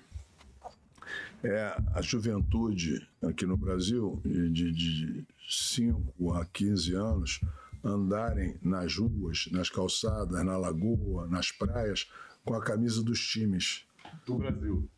é 1.43 1.77
a 1.95 2.01
juventude 2.03 3.07
aqui 3.23 3.47
no 3.47 3.57
Brasil, 3.57 4.21
de, 4.25 4.73
de 4.73 5.27
5 5.49 6.33
a 6.33 6.45
15 6.47 6.95
anos, 6.95 7.41
andarem 7.85 8.57
nas 8.63 8.97
ruas, 8.97 9.49
nas 9.53 9.71
calçadas, 9.71 10.45
na 10.45 10.57
lagoa, 10.57 11.27
nas 11.29 11.53
praias, 11.53 12.11
com 12.45 12.55
a 12.55 12.61
camisa 12.63 13.03
dos 13.03 13.21
times. 13.21 13.85
Do 14.25 14.37
Brasil. 14.37 14.89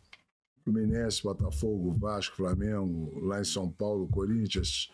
Fluminense, 0.64 1.22
Botafogo, 1.22 1.94
Vasco, 1.98 2.36
Flamengo, 2.36 3.18
lá 3.26 3.40
em 3.40 3.44
São 3.44 3.70
Paulo, 3.70 4.06
Corinthians, 4.08 4.90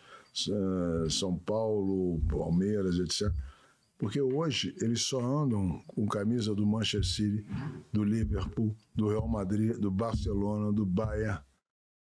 São 1.09 1.37
Paulo, 1.37 2.21
Palmeiras, 2.29 2.97
etc. 2.99 3.31
Porque 3.97 4.19
hoje 4.21 4.75
eles 4.81 5.01
só 5.03 5.19
andam 5.23 5.81
com 5.87 6.05
camisa 6.05 6.53
do 6.53 6.65
Manchester 6.65 7.05
City, 7.05 7.45
do 7.93 8.03
Liverpool, 8.03 8.75
do 8.93 9.07
Real 9.07 9.27
Madrid, 9.27 9.77
do 9.77 9.89
Barcelona, 9.89 10.71
do 10.73 10.85
Bayern, 10.85 11.39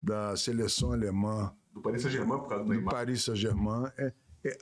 da 0.02 0.36
seleção 0.36 0.92
alemã, 0.94 1.54
Do 1.74 1.82
Paris 1.82 2.02
Saint-Germain 2.02 2.40
por 2.40 2.48
causa 2.50 2.64
do 2.64 2.68
do 2.70 2.74
Neymar. 2.76 2.94
Paris 2.94 3.24
Saint-Germain. 3.24 3.92
É- 3.98 4.14
é- 4.46 4.58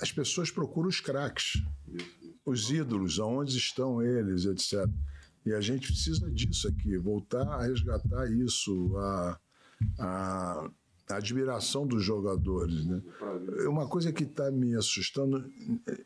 as 0.00 0.10
pessoas 0.10 0.50
procuram 0.50 0.88
os 0.88 0.98
craques, 1.00 1.62
os 2.44 2.70
ídolos, 2.70 3.20
aonde 3.20 3.56
estão 3.56 4.02
eles, 4.02 4.44
etc. 4.46 4.84
E 5.46 5.52
a 5.52 5.60
gente 5.60 5.86
precisa 5.88 6.28
disso 6.30 6.66
aqui, 6.68 6.96
voltar 6.98 7.46
a 7.46 7.62
resgatar 7.62 8.26
isso, 8.32 8.96
a, 8.96 9.40
a, 10.00 10.70
a 11.12 11.16
admiração 11.16 11.86
dos 11.86 12.02
jogadores. 12.02 12.86
Né? 12.86 13.02
Uma 13.66 13.86
coisa 13.86 14.12
que 14.12 14.24
está 14.24 14.50
me 14.50 14.74
assustando, 14.74 15.44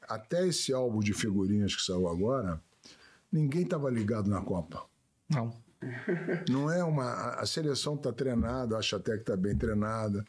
até 0.09 0.47
esse 0.47 0.73
álbum 0.73 1.01
de 1.01 1.13
figurinhas 1.13 1.75
que 1.75 1.83
saiu 1.83 2.09
agora, 2.09 2.61
ninguém 3.31 3.63
estava 3.63 3.91
ligado 3.91 4.29
na 4.29 4.41
Copa. 4.41 4.85
Não. 5.29 5.53
Não 6.49 6.71
é 6.71 6.83
uma. 6.83 7.05
a- 7.41 7.47
seleção 7.47 7.95
está 7.95 8.13
treinada, 8.13 8.77
acho 8.79 8.97
até 8.97 9.13
que 9.15 9.21
está 9.21 9.37
bem 9.37 9.57
treinada, 9.57 10.25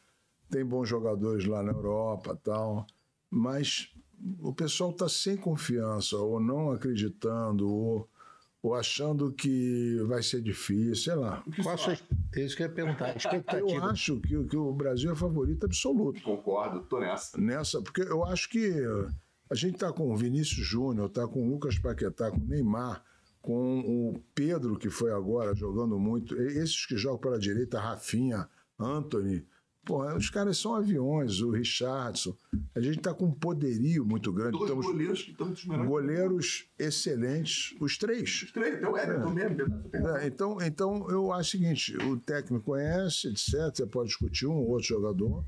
tem 0.50 0.64
bons 0.66 0.88
jogadores 0.88 1.46
lá 1.46 1.64
na 1.64 1.72
Europa 1.72 2.38
tal, 2.44 2.86
mas 3.30 3.90
o 4.40 4.54
pessoal 4.54 4.92
está 4.92 5.08
sem 5.08 5.38
confiança, 5.38 6.18
ou 6.18 6.40
não 6.40 6.72
acreditando, 6.72 7.68
ou, 7.70 8.10
ou 8.68 8.76
achando 8.76 9.32
que 9.32 9.98
vai 10.08 10.22
ser 10.22 10.42
difícil, 10.42 10.96
sei 10.96 11.16
lá. 11.16 11.42
Qual 11.64 11.78
sua, 11.78 11.94
é 12.36 12.42
isso 12.42 12.56
que 12.56 12.64
eu 12.64 12.68
ia 12.68 12.74
perguntar. 12.74 13.16
Eu 13.58 13.84
acho 13.86 14.20
que, 14.20 14.44
que 14.44 14.58
o 14.58 14.74
Brasil 14.74 15.12
é 15.12 15.16
favorito 15.16 15.66
absoluto 15.66 16.22
Concordo, 16.22 16.82
tô 16.82 17.00
nessa. 17.00 17.40
nessa, 17.40 17.82
porque 17.82 18.02
eu 18.02 18.26
acho 18.26 18.50
que 18.50 18.74
a 19.50 19.56
gente 19.56 19.76
está 19.76 19.92
com 19.92 20.12
o 20.12 20.16
Vinícius 20.16 20.68
Júnior, 20.68 21.08
está 21.08 21.26
com 21.28 21.48
o 21.48 21.50
Lucas 21.50 21.80
Paquetá, 21.80 22.30
com 22.30 22.38
o 22.38 22.46
Neymar, 22.46 23.04
com 23.42 23.80
o 23.80 24.20
Pedro, 24.36 24.78
que 24.78 24.90
foi 24.90 25.12
agora 25.12 25.56
jogando 25.56 25.98
muito, 25.98 26.36
esses 26.36 26.86
que 26.86 26.98
jogam 26.98 27.20
pela 27.20 27.40
direita, 27.40 27.80
Rafinha, 27.80 28.50
Anthony. 28.78 29.46
Pô, 29.88 30.06
os 30.14 30.30
caras 30.30 30.58
são 30.58 30.76
aviões, 30.76 31.40
o 31.40 31.50
Richardson. 31.52 32.36
A 32.76 32.82
gente 32.82 32.98
está 32.98 33.14
com 33.14 33.28
um 33.28 33.32
poderio 33.32 34.06
muito 34.06 34.34
grande. 34.34 34.52
Dois 34.52 34.70
Temos 34.70 34.86
goleiros 34.86 35.24
que 35.24 35.32
estão 35.32 35.50
dos 35.50 35.66
melhores. 35.66 35.90
goleiros 35.90 36.70
excelentes, 36.78 37.74
os 37.80 37.98
três. 37.98 38.44
Os 38.44 38.52
três, 38.52 38.76
até 38.76 38.88
o 38.90 38.98
Everton 38.98 39.30
mesmo. 39.30 39.58
É, 40.18 40.28
então, 40.28 40.62
então, 40.62 41.10
eu 41.10 41.32
acho 41.32 41.48
o 41.48 41.52
seguinte: 41.52 41.96
o 42.04 42.18
técnico 42.20 42.66
conhece, 42.66 43.30
etc. 43.30 43.74
Você 43.74 43.86
pode 43.86 44.10
discutir 44.10 44.46
um 44.46 44.58
ou 44.58 44.72
outro 44.72 44.88
jogador, 44.90 45.46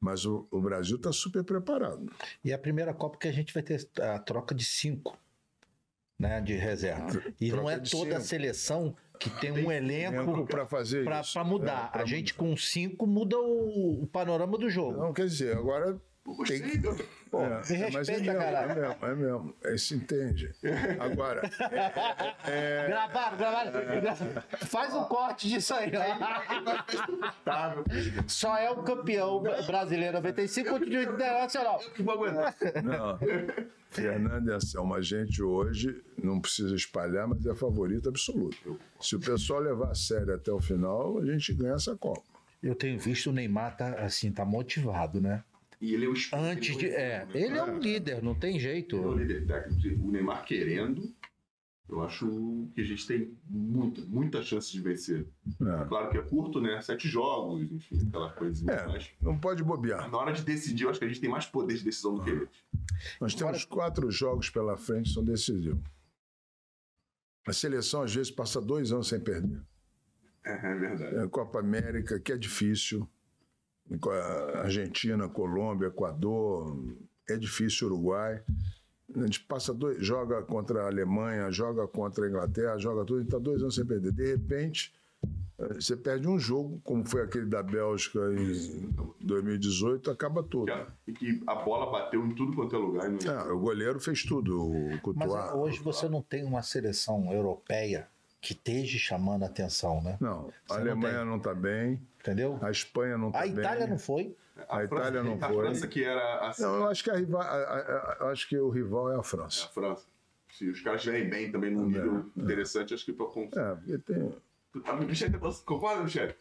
mas 0.00 0.24
o, 0.24 0.48
o 0.50 0.58
Brasil 0.58 0.96
está 0.96 1.12
super 1.12 1.44
preparado. 1.44 2.10
E 2.42 2.52
é 2.52 2.54
a 2.54 2.58
primeira 2.58 2.94
Copa 2.94 3.18
que 3.18 3.28
a 3.28 3.32
gente 3.32 3.52
vai 3.52 3.62
ter 3.62 3.86
a 4.00 4.18
troca 4.18 4.54
de 4.54 4.64
cinco. 4.64 5.18
Né, 6.18 6.40
de 6.40 6.54
reserva. 6.54 7.22
E 7.38 7.50
não 7.50 7.58
troca 7.58 7.72
é 7.72 7.78
de 7.78 7.90
toda 7.90 8.10
a 8.16 8.20
cinco. 8.20 8.28
seleção 8.28 8.96
que 9.18 9.30
tem 9.30 9.52
um 9.52 9.70
elenco 9.70 10.46
para 10.46 10.66
fazer 10.66 11.04
para 11.04 11.20
isso. 11.20 11.44
mudar. 11.44 11.86
É, 11.88 11.92
pra 11.92 12.02
a 12.02 12.06
gente 12.06 12.34
com 12.34 12.56
cinco 12.56 13.06
muda 13.06 13.38
o, 13.38 14.02
o 14.02 14.06
panorama 14.06 14.56
do 14.58 14.68
jogo. 14.68 14.98
Não, 14.98 15.12
quer 15.12 15.26
dizer, 15.26 15.56
agora. 15.56 16.00
Gostei. 16.34 16.80
eu- 16.82 16.96
Pô, 17.30 17.42
é, 17.42 17.46
é, 17.46 17.50
mas 17.58 17.70
é 17.70 17.74
respeita, 18.12 18.22
mesmo, 18.22 18.38
caralho. 18.38 18.70
é 18.70 18.74
mesmo, 18.74 18.96
é 19.06 19.14
mesmo. 19.14 19.54
É, 19.64 19.76
se 19.76 19.94
entende. 19.94 20.52
Agora, 21.00 21.42
Gravaram, 22.86 23.36
gravaram. 23.36 23.72
Faz 24.66 24.94
um 24.94 25.04
corte 25.04 25.48
disso 25.48 25.74
aí. 25.74 25.90
Tá, 27.44 27.82
filho. 27.90 28.24
Só 28.28 28.56
é 28.56 28.70
o 28.70 28.82
campeão 28.82 29.42
brasileiro 29.66 30.14
95 30.14 30.78
de 30.84 30.96
internacional. 31.02 31.78
Que 31.94 32.02
vou 32.02 32.14
aguentar. 32.14 32.54
não. 32.82 33.18
Fernando 33.90 34.48
e 34.50 34.52
Anselmo, 34.52 34.94
a 34.94 35.00
gente 35.00 35.42
hoje 35.42 36.02
não 36.22 36.40
precisa 36.40 36.74
espalhar, 36.74 37.26
mas 37.26 37.46
é 37.46 37.54
favorito 37.54 38.08
absoluto. 38.08 38.78
Se 39.00 39.16
o 39.16 39.20
pessoal 39.20 39.60
levar 39.60 39.90
a 39.90 39.94
sério 39.94 40.34
até 40.34 40.52
o 40.52 40.60
final, 40.60 41.18
a 41.18 41.24
gente 41.24 41.54
ganha 41.54 41.74
essa 41.74 41.96
Copa. 41.96 42.22
Eu 42.62 42.74
tenho 42.74 42.98
visto 42.98 43.30
o 43.30 43.32
Neymar 43.32 43.76
tá 43.76 43.90
assim, 44.04 44.30
tá 44.32 44.44
motivado, 44.44 45.20
né? 45.20 45.42
E 45.80 45.92
ele 45.94 46.06
é 46.06 46.08
o 46.08 46.14
Antes 46.32 46.76
de. 46.76 46.86
ele 46.86 46.94
É, 46.94 47.26
né? 47.26 47.30
ele 47.34 47.58
é 47.58 47.62
um 47.62 47.78
líder, 47.78 48.22
não 48.22 48.34
tem 48.34 48.56
Ele 48.56 48.66
é 48.66 48.70
o 48.70 48.72
jeito. 48.72 49.12
líder 49.14 49.46
técnico. 49.46 50.06
O 50.06 50.10
Neymar 50.10 50.44
querendo, 50.44 51.14
eu 51.88 52.02
acho 52.02 52.68
que 52.74 52.80
a 52.80 52.84
gente 52.84 53.06
tem 53.06 53.36
muita, 53.48 54.00
muita 54.06 54.42
chance 54.42 54.72
de 54.72 54.80
vencer. 54.80 55.26
É. 55.60 55.84
Claro 55.86 56.10
que 56.10 56.16
é 56.18 56.22
curto, 56.22 56.60
né? 56.60 56.80
Sete 56.80 57.06
jogos, 57.08 57.70
enfim, 57.70 58.06
aquela 58.08 58.30
coisinha. 58.32 58.72
É. 58.72 58.86
Mas 58.86 59.10
Não 59.20 59.38
pode 59.38 59.62
bobear. 59.62 60.10
na 60.10 60.16
hora 60.18 60.32
de 60.32 60.42
decidir, 60.42 60.84
eu 60.84 60.90
acho 60.90 60.98
que 60.98 61.04
a 61.04 61.08
gente 61.08 61.20
tem 61.20 61.30
mais 61.30 61.46
poder 61.46 61.76
de 61.76 61.84
decisão 61.84 62.14
do 62.14 62.24
que 62.24 62.30
eles. 62.30 62.48
Nós 63.20 63.34
temos 63.34 63.64
quatro 63.64 64.10
jogos 64.10 64.48
pela 64.50 64.76
frente 64.76 65.08
que 65.08 65.14
são 65.14 65.24
decisivos. 65.24 65.80
A 67.46 67.52
seleção, 67.52 68.02
às 68.02 68.12
vezes, 68.14 68.30
passa 68.30 68.60
dois 68.60 68.90
anos 68.92 69.08
sem 69.08 69.20
perder. 69.20 69.60
É, 70.44 70.52
é 70.54 70.74
verdade. 70.74 71.16
É, 71.16 71.28
Copa 71.28 71.60
América, 71.60 72.18
que 72.18 72.32
é 72.32 72.36
difícil. 72.36 73.08
A 73.90 74.60
Argentina, 74.62 75.28
Colômbia, 75.28 75.86
Equador, 75.88 76.76
é 77.28 77.36
difícil 77.36 77.86
Uruguai. 77.88 78.42
A 79.14 79.20
gente 79.20 79.40
passa 79.40 79.72
dois, 79.72 80.04
joga 80.04 80.42
contra 80.42 80.82
a 80.82 80.86
Alemanha, 80.88 81.50
joga 81.52 81.86
contra 81.86 82.26
a 82.26 82.28
Inglaterra, 82.28 82.76
joga 82.78 83.04
tudo, 83.04 83.20
e 83.20 83.24
está 83.24 83.38
dois 83.38 83.62
anos 83.62 83.76
sem 83.76 83.86
perder. 83.86 84.10
De 84.12 84.26
repente, 84.32 84.92
eh, 85.58 85.74
você 85.74 85.96
perde 85.96 86.26
um 86.26 86.36
jogo, 86.38 86.80
como 86.82 87.04
foi 87.08 87.22
aquele 87.22 87.46
da 87.46 87.62
Bélgica 87.62 88.18
em 88.32 88.92
2018, 89.20 90.10
acaba 90.10 90.42
tudo. 90.42 90.72
E 91.06 91.12
que 91.12 91.40
a 91.46 91.54
bola 91.54 91.88
bateu 91.90 92.26
em 92.26 92.34
tudo 92.34 92.54
quanto 92.56 92.74
é 92.74 92.78
lugar. 92.78 93.08
não- 93.08 93.18
É, 93.32 93.52
o 93.52 93.58
goleiro 93.60 94.00
fez 94.00 94.24
tudo, 94.24 94.60
o 94.60 95.14
Mas 95.14 95.32
ah, 95.32 95.54
hoje 95.54 95.78
você 95.80 96.08
não 96.08 96.20
tem 96.20 96.44
uma 96.44 96.62
seleção 96.62 97.32
europeia 97.32 98.08
que 98.40 98.52
esteja 98.52 98.98
chamando 98.98 99.44
a 99.44 99.46
atenção, 99.46 100.02
né? 100.02 100.18
Não, 100.20 100.48
a 100.68 100.74
Você 100.74 100.74
não 100.74 100.76
Alemanha 100.80 101.24
não 101.24 101.36
está 101.36 101.54
bem, 101.54 102.00
Entendeu? 102.26 102.58
a 102.60 102.70
Espanha 102.70 103.16
não 103.16 103.28
está 103.28 103.38
A 103.40 103.42
bem. 103.42 103.52
Itália 103.52 103.86
não 103.86 103.98
foi. 103.98 104.36
a 104.68 104.82
Itália 104.84 105.22
não 105.22 105.34
a 105.34 105.48
foi. 105.48 105.56
França 105.64 105.86
que 105.86 106.02
era 106.04 106.48
assim, 106.48 106.62
Não, 106.62 106.74
eu 106.76 106.86
acho 106.88 107.04
que, 107.04 107.10
a 107.10 107.14
rival, 107.16 107.40
a- 107.42 107.44
a- 107.46 108.16
a- 108.20 108.30
acho 108.30 108.48
que 108.48 108.58
o 108.58 108.68
rival 108.70 109.12
é 109.12 109.16
a 109.16 109.20
é 109.20 109.22
França. 109.22 109.66
a 109.66 109.68
França. 109.68 110.06
Se 110.52 110.68
os 110.68 110.80
caras 110.80 111.00
estiverem 111.00 111.28
bem 111.28 111.52
também 111.52 111.70
num 111.70 111.86
nível 111.86 112.30
interessante, 112.36 112.94
acho 112.94 113.04
que 113.04 113.12
pra 113.12 113.26
conseguir. 113.26 113.58
É, 113.60 113.74
porque 113.74 113.98
tem. 113.98 114.36
A 114.86 114.92
Michelle 114.96 115.38
tá- 115.38 115.52
concorda, 115.64 116.02
Michelle? 116.02 116.34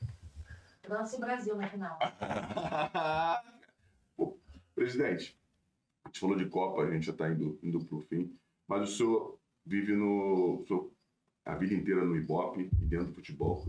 Nosso 0.90 1.20
Brasil 1.20 1.56
na 1.56 1.68
final. 1.68 1.98
Pô, 4.16 4.38
presidente, 4.76 5.38
a 6.04 6.08
gente 6.10 6.20
falou 6.20 6.36
de 6.36 6.46
Copa, 6.46 6.84
a 6.84 6.92
gente 6.92 7.06
já 7.06 7.12
está 7.12 7.30
indo, 7.30 7.58
indo 7.64 7.84
para 7.84 7.96
o 7.98 8.02
fim, 8.02 8.34
mas 8.68 8.90
o 8.90 8.96
senhor 8.96 9.40
vive 9.66 9.94
no. 9.96 10.62
o 10.62 10.66
senhor- 10.68 10.92
a 11.46 11.56
vida 11.56 11.74
inteira 11.76 12.04
no 12.04 12.16
Ibope 12.16 12.70
e 12.82 12.86
dentro 12.86 13.08
do 13.08 13.14
futebol. 13.14 13.66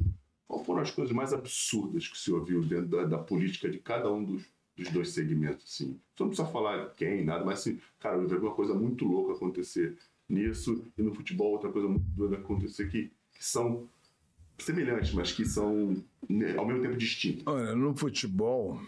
Qual 0.46 0.64
foram 0.64 0.80
as 0.80 0.90
coisas 0.90 1.14
mais 1.14 1.32
absurdas 1.32 2.06
que 2.06 2.14
o 2.14 2.18
senhor 2.18 2.44
viu 2.44 2.62
dentro 2.62 2.88
da, 2.88 3.04
da 3.04 3.18
política 3.18 3.68
de 3.68 3.78
cada 3.78 4.12
um 4.12 4.24
dos, 4.24 4.44
dos 4.76 4.88
dois 4.90 5.10
segmentos? 5.10 5.64
Assim? 5.64 5.84
Senhor 5.84 5.98
não 6.20 6.28
precisa 6.28 6.48
falar 6.48 6.94
quem, 6.94 7.24
nada, 7.24 7.44
mas 7.44 7.60
assim, 7.60 7.80
cara, 7.98 8.16
eu 8.16 8.28
vi 8.28 8.36
uma 8.36 8.54
coisa 8.54 8.74
muito 8.74 9.04
louca 9.04 9.32
acontecer 9.32 9.96
nisso 10.28 10.84
e 10.96 11.02
no 11.02 11.14
futebol 11.14 11.52
outra 11.52 11.70
coisa 11.70 11.88
muito 11.88 12.04
doida 12.10 12.36
acontecer 12.36 12.88
que, 12.88 13.10
que 13.32 13.44
são 13.44 13.88
semelhantes, 14.58 15.12
mas 15.12 15.32
que 15.32 15.44
são 15.44 16.02
né, 16.28 16.56
ao 16.56 16.66
mesmo 16.66 16.82
tempo 16.82 16.96
distintas. 16.96 17.42
Olha, 17.46 17.74
no 17.74 17.94
futebol, 17.94 18.80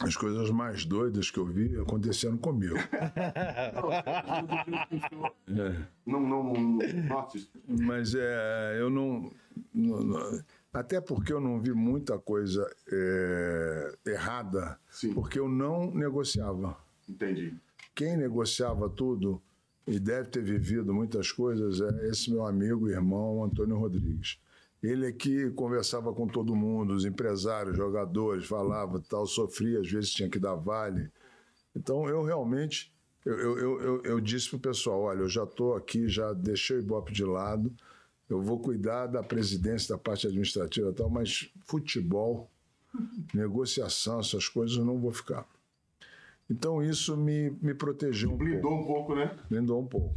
as 0.00 0.16
coisas 0.16 0.50
mais 0.50 0.84
doidas 0.84 1.30
que 1.30 1.38
eu 1.38 1.46
vi 1.46 1.76
aconteceram 1.78 2.36
comigo. 2.36 2.74
Não, 6.06 6.20
não, 6.20 6.52
não 6.52 6.78
isso- 7.34 7.48
Mas 7.66 8.14
é, 8.14 8.76
eu 8.78 8.90
não, 8.90 9.30
não- 9.72 10.02
não- 10.04 10.44
Até 10.72 11.00
porque 11.00 11.32
eu 11.32 11.40
não 11.40 11.60
vi 11.60 11.72
muita 11.72 12.18
coisa 12.18 12.68
é, 12.92 13.94
errada, 14.06 14.78
Sim. 14.90 15.14
porque 15.14 15.38
eu 15.38 15.48
não 15.48 15.90
negociava. 15.94 16.76
entendi. 17.08 17.54
Quem 17.94 18.16
negociava 18.16 18.88
tudo 18.90 19.40
e 19.86 20.00
deve 20.00 20.28
ter 20.30 20.42
vivido 20.42 20.92
muitas 20.92 21.30
coisas 21.30 21.80
é 21.80 22.08
esse 22.08 22.30
meu 22.30 22.44
amigo 22.44 22.88
e 22.88 22.92
irmão 22.92 23.44
Antônio 23.44 23.76
Rodrigues. 23.78 24.38
Ele 24.84 25.06
aqui 25.06 25.50
conversava 25.52 26.12
com 26.12 26.26
todo 26.26 26.54
mundo, 26.54 26.92
os 26.92 27.06
empresários, 27.06 27.74
jogadores, 27.74 28.44
falava 28.44 29.00
tal, 29.08 29.26
sofria, 29.26 29.80
às 29.80 29.90
vezes 29.90 30.10
tinha 30.10 30.28
que 30.28 30.38
dar 30.38 30.56
vale. 30.56 31.10
Então, 31.74 32.06
eu 32.06 32.22
realmente, 32.22 32.92
eu, 33.24 33.34
eu, 33.34 33.80
eu, 33.80 34.02
eu, 34.02 34.20
disse 34.20 34.50
para 34.50 34.56
o 34.58 34.60
pessoal, 34.60 35.00
olha, 35.00 35.20
eu 35.20 35.28
já 35.28 35.44
estou 35.44 35.74
aqui, 35.74 36.06
já 36.06 36.34
deixei 36.34 36.76
o 36.76 36.80
Ibope 36.80 37.14
de 37.14 37.24
lado, 37.24 37.72
eu 38.28 38.42
vou 38.42 38.60
cuidar 38.60 39.06
da 39.06 39.22
presidência, 39.22 39.94
da 39.94 39.98
parte 39.98 40.26
administrativa 40.26 40.90
e 40.90 40.92
tal, 40.92 41.08
mas 41.08 41.50
futebol, 41.64 42.50
negociação, 43.32 44.20
essas 44.20 44.48
coisas, 44.48 44.76
eu 44.76 44.84
não 44.84 45.00
vou 45.00 45.12
ficar. 45.12 45.48
Então, 46.50 46.82
isso 46.82 47.16
me, 47.16 47.50
me 47.62 47.72
protegeu 47.72 48.32
um 48.32 48.36
Blindou 48.36 48.60
pouco. 48.60 48.82
um 48.82 48.86
pouco, 48.86 49.14
né? 49.14 49.34
Blindou 49.48 49.80
um 49.80 49.86
pouco. 49.86 50.14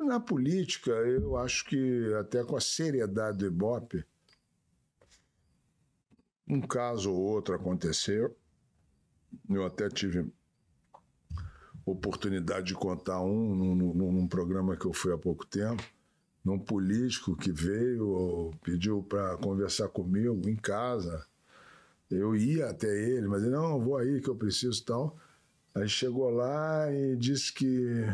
Na 0.00 0.20
política, 0.20 0.90
eu 0.90 1.36
acho 1.36 1.64
que 1.66 2.12
até 2.14 2.44
com 2.44 2.56
a 2.56 2.60
seriedade 2.60 3.38
do 3.38 3.46
Ibope, 3.46 4.04
um 6.48 6.60
caso 6.60 7.12
ou 7.12 7.18
outro 7.20 7.54
aconteceu. 7.54 8.36
Eu 9.48 9.64
até 9.66 9.88
tive 9.88 10.32
oportunidade 11.84 12.66
de 12.68 12.74
contar 12.74 13.20
um 13.22 13.54
num, 13.54 13.94
num- 13.94 14.28
programa 14.28 14.76
que 14.76 14.86
eu 14.86 14.92
fui 14.92 15.12
há 15.12 15.18
pouco 15.18 15.46
tempo, 15.46 15.82
num 16.44 16.58
político 16.58 17.36
que 17.36 17.50
veio, 17.50 18.52
pediu 18.62 19.02
para 19.02 19.36
conversar 19.38 19.88
comigo 19.88 20.48
em 20.48 20.56
casa. 20.56 21.26
Eu 22.10 22.36
ia 22.36 22.68
até 22.70 22.88
ele, 22.88 23.26
mas 23.28 23.42
ele, 23.42 23.52
não, 23.52 23.80
vou 23.80 23.96
aí 23.96 24.20
que 24.20 24.28
eu 24.28 24.36
preciso 24.36 24.84
tal. 24.84 25.18
Aí 25.74 25.88
chegou 25.88 26.30
lá 26.30 26.92
e 26.92 27.16
disse 27.16 27.52
que 27.52 28.06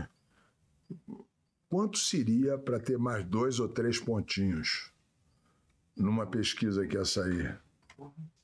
quanto 1.75 1.99
seria 1.99 2.57
para 2.57 2.79
ter 2.79 2.97
mais 2.97 3.27
dois 3.27 3.59
ou 3.59 3.69
três 3.69 3.99
pontinhos 3.99 4.93
numa 5.97 6.25
pesquisa 6.25 6.87
que 6.87 6.95
ia 6.95 7.05
sair? 7.05 7.61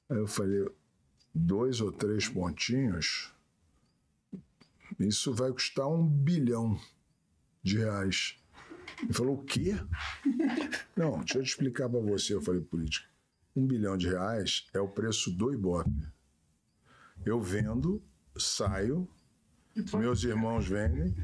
Aí 0.08 0.16
eu 0.16 0.26
falei, 0.26 0.68
dois 1.32 1.80
ou 1.80 1.92
três 1.92 2.28
pontinhos? 2.28 3.32
Isso 4.98 5.32
vai 5.32 5.52
custar 5.52 5.86
um 5.86 6.04
bilhão 6.04 6.76
de 7.62 7.78
reais. 7.78 8.36
Ele 9.00 9.12
falou, 9.12 9.36
o 9.36 9.44
quê? 9.44 9.76
Não, 10.96 11.20
deixa 11.20 11.38
eu 11.38 11.44
te 11.44 11.50
explicar 11.50 11.88
para 11.88 12.00
você, 12.00 12.34
eu 12.34 12.42
falei, 12.42 12.60
político. 12.60 13.08
Um 13.54 13.64
bilhão 13.64 13.96
de 13.96 14.08
reais 14.08 14.66
é 14.74 14.80
o 14.80 14.88
preço 14.88 15.30
do 15.30 15.54
Ibope. 15.54 16.04
Eu 17.24 17.40
vendo, 17.40 18.02
saio, 18.36 19.08
meus 19.94 20.24
irmãos 20.24 20.66
vendem, 20.66 21.14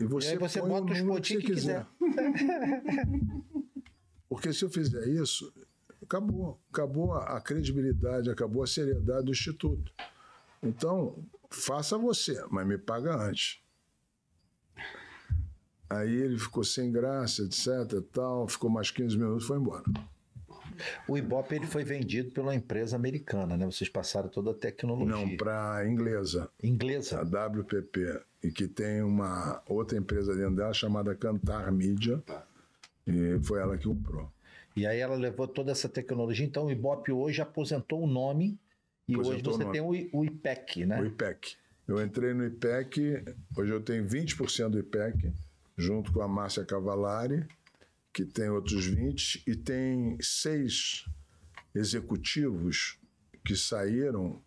e 0.00 0.04
você, 0.04 0.28
E 0.28 0.32
aí 0.32 0.38
você 0.38 0.60
põe 0.60 0.68
bota 0.68 0.92
os 0.92 0.98
número 0.98 1.20
que 1.22 1.34
pontinhos 1.34 1.44
que 1.44 1.52
quiser. 1.52 1.86
Porque 4.28 4.52
se 4.52 4.64
eu 4.64 4.70
fizer 4.70 5.06
isso, 5.08 5.52
acabou. 6.02 6.60
Acabou 6.70 7.14
a 7.14 7.36
a 7.36 7.40
credibilidade, 7.40 8.30
acabou 8.30 8.62
a 8.62 8.66
seriedade 8.66 9.24
do 9.26 9.32
Instituto. 9.32 9.92
Então, 10.62 11.24
faça 11.50 11.96
você, 11.96 12.44
mas 12.50 12.66
me 12.66 12.78
paga 12.78 13.16
antes. 13.16 13.60
Aí 15.90 16.12
ele 16.12 16.38
ficou 16.38 16.62
sem 16.62 16.92
graça, 16.92 17.42
etc. 17.42 18.02
Tal, 18.12 18.46
ficou 18.46 18.68
mais 18.68 18.90
15 18.90 19.16
minutos 19.16 19.44
e 19.44 19.46
foi 19.46 19.58
embora. 19.58 19.84
O 21.06 21.16
Ibope 21.16 21.54
ele 21.54 21.66
foi 21.66 21.84
vendido 21.84 22.30
pela 22.30 22.54
empresa 22.54 22.96
americana, 22.96 23.56
né? 23.56 23.66
Vocês 23.66 23.88
passaram 23.88 24.28
toda 24.28 24.50
a 24.50 24.54
tecnologia. 24.54 25.14
Não, 25.14 25.36
para 25.36 25.76
a 25.76 25.88
inglesa, 25.88 26.50
a 26.62 26.66
Inglesa. 26.66 27.22
WPP, 27.22 28.20
e 28.42 28.50
que 28.50 28.66
tem 28.68 29.02
uma 29.02 29.62
outra 29.66 29.98
empresa 29.98 30.34
dentro 30.34 30.56
dela 30.56 30.72
chamada 30.72 31.14
Cantar 31.14 31.70
Media, 31.72 32.22
e 33.06 33.38
foi 33.42 33.60
ela 33.60 33.76
que 33.76 33.84
comprou. 33.84 34.30
E 34.76 34.86
aí 34.86 35.00
ela 35.00 35.16
levou 35.16 35.48
toda 35.48 35.72
essa 35.72 35.88
tecnologia. 35.88 36.46
Então 36.46 36.66
o 36.66 36.70
Ibope 36.70 37.10
hoje 37.10 37.42
aposentou 37.42 38.02
o 38.02 38.06
nome 38.06 38.58
e 39.08 39.14
Aposentou 39.14 39.54
hoje 39.54 39.64
você 39.64 39.70
tem 39.72 39.80
o, 39.80 40.18
o 40.18 40.24
IPEC, 40.24 40.86
né? 40.86 41.00
O 41.00 41.06
IPEC. 41.06 41.56
Eu 41.88 42.02
entrei 42.02 42.34
no 42.34 42.46
IPEC, 42.46 43.24
hoje 43.56 43.72
eu 43.72 43.80
tenho 43.80 44.04
20% 44.06 44.68
do 44.68 44.78
IPEC, 44.78 45.32
junto 45.76 46.12
com 46.12 46.20
a 46.20 46.28
Márcia 46.28 46.64
Cavalari, 46.64 47.46
que 48.18 48.24
tem 48.24 48.50
outros 48.50 48.84
20, 48.84 49.44
e 49.46 49.54
tem 49.54 50.18
seis 50.20 51.04
executivos 51.72 52.98
que 53.44 53.54
saíram, 53.54 54.42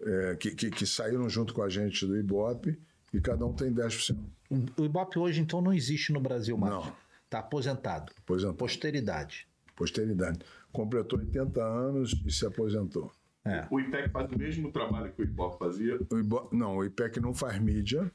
é, 0.00 0.36
que, 0.36 0.52
que, 0.52 0.70
que 0.70 0.86
saíram 0.86 1.28
junto 1.28 1.52
com 1.52 1.62
a 1.62 1.68
gente 1.68 2.06
do 2.06 2.16
Ibope, 2.16 2.80
e 3.12 3.20
cada 3.20 3.44
um 3.44 3.52
tem 3.52 3.74
10%. 3.74 4.16
O 4.76 4.84
Ibope 4.84 5.18
hoje 5.18 5.40
então 5.40 5.60
não 5.60 5.72
existe 5.74 6.12
no 6.12 6.20
Brasil 6.20 6.56
mais. 6.56 6.72
Não. 6.72 6.92
Está 7.24 7.40
aposentado. 7.40 8.12
Aposentou. 8.18 8.54
Posteridade. 8.54 9.48
Posteridade. 9.74 10.38
Completou 10.70 11.18
80 11.18 11.60
anos 11.60 12.14
e 12.24 12.30
se 12.30 12.46
aposentou. 12.46 13.10
É. 13.44 13.66
O 13.68 13.80
IPEC 13.80 14.10
faz 14.10 14.30
o 14.30 14.38
mesmo 14.38 14.70
trabalho 14.70 15.12
que 15.12 15.22
o 15.22 15.24
Ibope 15.24 15.58
fazia. 15.58 15.98
O 16.08 16.18
Ibo- 16.18 16.48
Não, 16.52 16.76
o 16.76 16.84
IPEC 16.84 17.18
não 17.18 17.34
faz 17.34 17.60
mídia. 17.60 18.10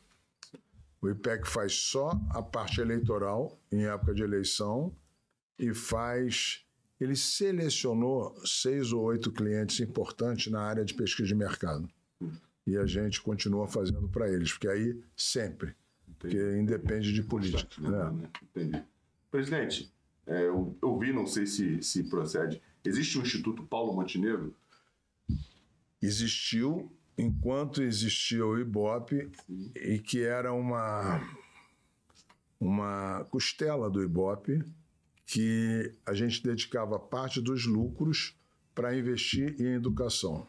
O 1.04 1.10
IPEC 1.10 1.46
faz 1.46 1.74
só 1.74 2.12
a 2.30 2.42
parte 2.42 2.80
eleitoral, 2.80 3.60
em 3.70 3.86
época 3.86 4.14
de 4.14 4.24
eleição, 4.24 4.96
e 5.60 5.74
faz. 5.74 6.66
Ele 6.98 7.14
selecionou 7.14 8.34
seis 8.46 8.94
ou 8.94 9.04
oito 9.04 9.30
clientes 9.30 9.82
importantes 9.82 10.50
na 10.50 10.62
área 10.62 10.86
de 10.86 10.94
pesquisa 10.94 11.28
de 11.28 11.36
mercado. 11.36 11.90
E 12.66 12.78
a 12.78 12.86
gente 12.86 13.22
continua 13.22 13.68
fazendo 13.68 14.08
para 14.08 14.32
eles, 14.32 14.54
porque 14.54 14.70
aí 14.70 15.04
sempre. 15.14 15.76
Porque 16.18 16.38
independe 16.58 17.12
de 17.12 17.22
política. 17.22 17.82
Né? 17.82 18.12
né? 18.12 18.30
Entendi. 18.42 18.84
Presidente, 19.30 19.94
é, 20.26 20.48
eu, 20.48 20.74
eu 20.82 20.98
vi, 20.98 21.12
não 21.12 21.28
sei 21.28 21.46
se, 21.46 21.84
se 21.84 22.04
procede, 22.06 22.62
existe 22.86 23.18
o 23.18 23.22
Instituto 23.22 23.64
Paulo 23.64 23.94
Montenegro? 23.94 24.56
existiu 26.06 26.92
enquanto 27.18 27.81
existia 27.81 28.45
o 28.45 28.60
Ibope 28.60 29.30
e 29.76 29.99
que 29.99 30.23
era 30.23 30.53
uma 30.53 31.22
uma 32.60 33.26
costela 33.30 33.90
do 33.90 34.02
Ibope 34.02 34.64
que 35.26 35.91
a 36.06 36.14
gente 36.14 36.41
dedicava 36.44 36.98
parte 36.98 37.41
dos 37.41 37.65
lucros 37.65 38.35
para 38.73 38.95
investir 38.95 39.60
em 39.60 39.73
educação. 39.73 40.48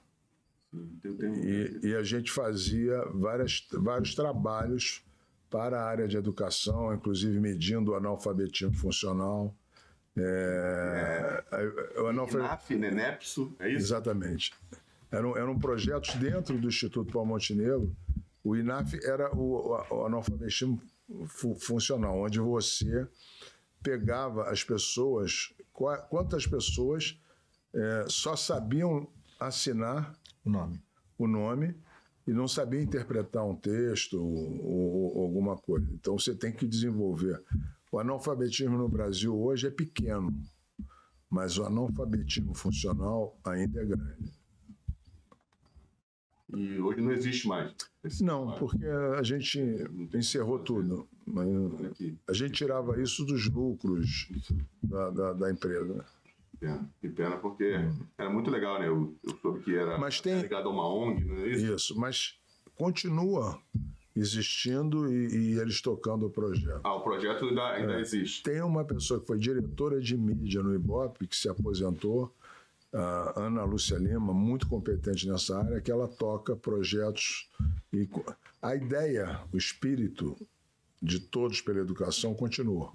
E, 1.42 1.88
e 1.88 1.94
a 1.94 2.02
gente 2.02 2.30
fazia 2.30 3.04
várias, 3.12 3.66
vários 3.72 4.14
trabalhos 4.14 5.04
para 5.48 5.80
a 5.80 5.84
área 5.84 6.08
de 6.08 6.16
educação, 6.16 6.92
inclusive 6.92 7.38
medindo 7.38 7.92
o 7.92 7.94
analfabetismo 7.94 8.74
funcional. 8.74 9.54
É, 10.16 11.44
o 11.96 12.06
analfabetismo 12.06 12.40
INAF, 12.40 12.76
Nenepso, 12.76 13.56
é 13.58 13.68
isso? 13.68 13.78
Exatamente. 13.78 14.52
Eram, 15.14 15.36
eram 15.36 15.58
projetos 15.58 16.14
dentro 16.16 16.58
do 16.58 16.68
Instituto 16.68 17.12
Paulo 17.12 17.28
Montenegro. 17.28 17.94
O 18.42 18.56
INAF 18.56 18.98
era 19.04 19.34
o, 19.34 19.72
o, 19.72 19.94
o 19.96 20.06
analfabetismo 20.06 20.80
fu- 21.26 21.54
funcional, 21.54 22.18
onde 22.18 22.38
você 22.40 23.06
pegava 23.82 24.50
as 24.50 24.62
pessoas, 24.64 25.52
qua- 25.72 25.98
quantas 25.98 26.46
pessoas 26.46 27.18
eh, 27.74 28.06
só 28.08 28.34
sabiam 28.36 29.06
assinar 29.38 30.14
O 30.44 30.50
nome. 30.50 30.80
o 31.18 31.26
nome 31.26 31.74
e 32.26 32.32
não 32.32 32.48
sabia 32.48 32.80
interpretar 32.82 33.44
um 33.44 33.54
texto 33.54 34.14
ou, 34.14 34.64
ou- 34.64 35.16
ou 35.16 35.22
alguma 35.26 35.56
coisa. 35.56 35.86
Então 35.92 36.18
você 36.18 36.34
tem 36.34 36.52
que 36.52 36.66
desenvolver. 36.66 37.42
O 37.92 37.98
analfabetismo 37.98 38.76
no 38.78 38.88
Brasil 38.88 39.38
hoje 39.38 39.66
é 39.66 39.70
pequeno, 39.70 40.34
mas 41.30 41.58
o 41.58 41.64
analfabetismo 41.64 42.54
funcional 42.54 43.38
ainda 43.44 43.80
é 43.82 43.84
grande. 43.84 44.32
E 46.56 46.81
hoje 46.81 47.01
não 47.01 47.12
existe 47.12 47.47
mais. 47.48 47.72
Não, 48.20 48.52
porque 48.59 48.85
a 48.86 49.22
gente 49.22 49.59
encerrou 50.14 50.59
tudo. 50.59 51.09
A 52.28 52.32
gente 52.32 52.52
tirava 52.52 53.01
isso 53.01 53.24
dos 53.24 53.48
lucros 53.51 54.28
da, 54.82 55.10
da, 55.10 55.32
da 55.32 55.51
empresa. 55.51 56.05
que 56.51 56.56
pena. 56.59 56.90
Que 57.01 57.09
pena, 57.09 57.36
porque 57.39 57.74
era 58.18 58.31
muito 58.31 58.51
legal, 58.51 58.78
né? 58.78 58.89
Eu, 58.89 59.16
eu 59.24 59.36
soube 59.40 59.60
que 59.62 59.74
era, 59.74 59.97
Mas 59.98 60.20
tem- 60.20 60.40
ligado 60.43 60.68
a 60.68 60.72
uma 60.72 60.86
ONG, 60.89 61.24
não 61.24 61.36
é 61.39 61.48
isso? 61.48 61.74
Isso, 61.74 61.98
mas 61.98 62.39
continua 62.76 63.59
existindo 64.16 65.12
e, 65.12 65.26
e 65.55 65.59
eles 65.59 65.81
tocando 65.82 66.26
o 66.26 66.31
projeto. 66.31 66.81
Ah, 66.85 66.94
o 66.94 67.01
projeto 67.01 67.47
ainda, 67.47 67.62
É. 67.62 67.76
ainda 67.81 68.01
existe. 68.01 68.43
Tem 68.43 68.62
uma 68.62 68.85
pessoa 68.85 69.20
que 69.20 69.26
foi 69.26 69.39
diretora 69.39 70.01
de 70.01 70.16
mídia 70.16 70.62
no 70.62 70.74
Ibope, 70.74 71.26
que 71.26 71.36
se 71.36 71.48
aposentou, 71.48 72.32
a 72.94 73.32
Ana 73.46 73.64
Lúcia 73.64 73.96
Lima, 73.98 74.32
muito 74.32 74.68
competente 74.68 75.28
nessa 75.28 75.58
área, 75.58 75.80
que 75.80 75.90
ela 75.90 76.06
toca 76.06 76.54
projetos. 76.54 77.50
E 77.92 78.08
a 78.62 78.74
ideia, 78.74 79.40
o 79.52 79.56
espírito 79.56 80.36
de 81.02 81.18
todos 81.20 81.60
pela 81.60 81.80
educação 81.80 82.34
continua. 82.34 82.92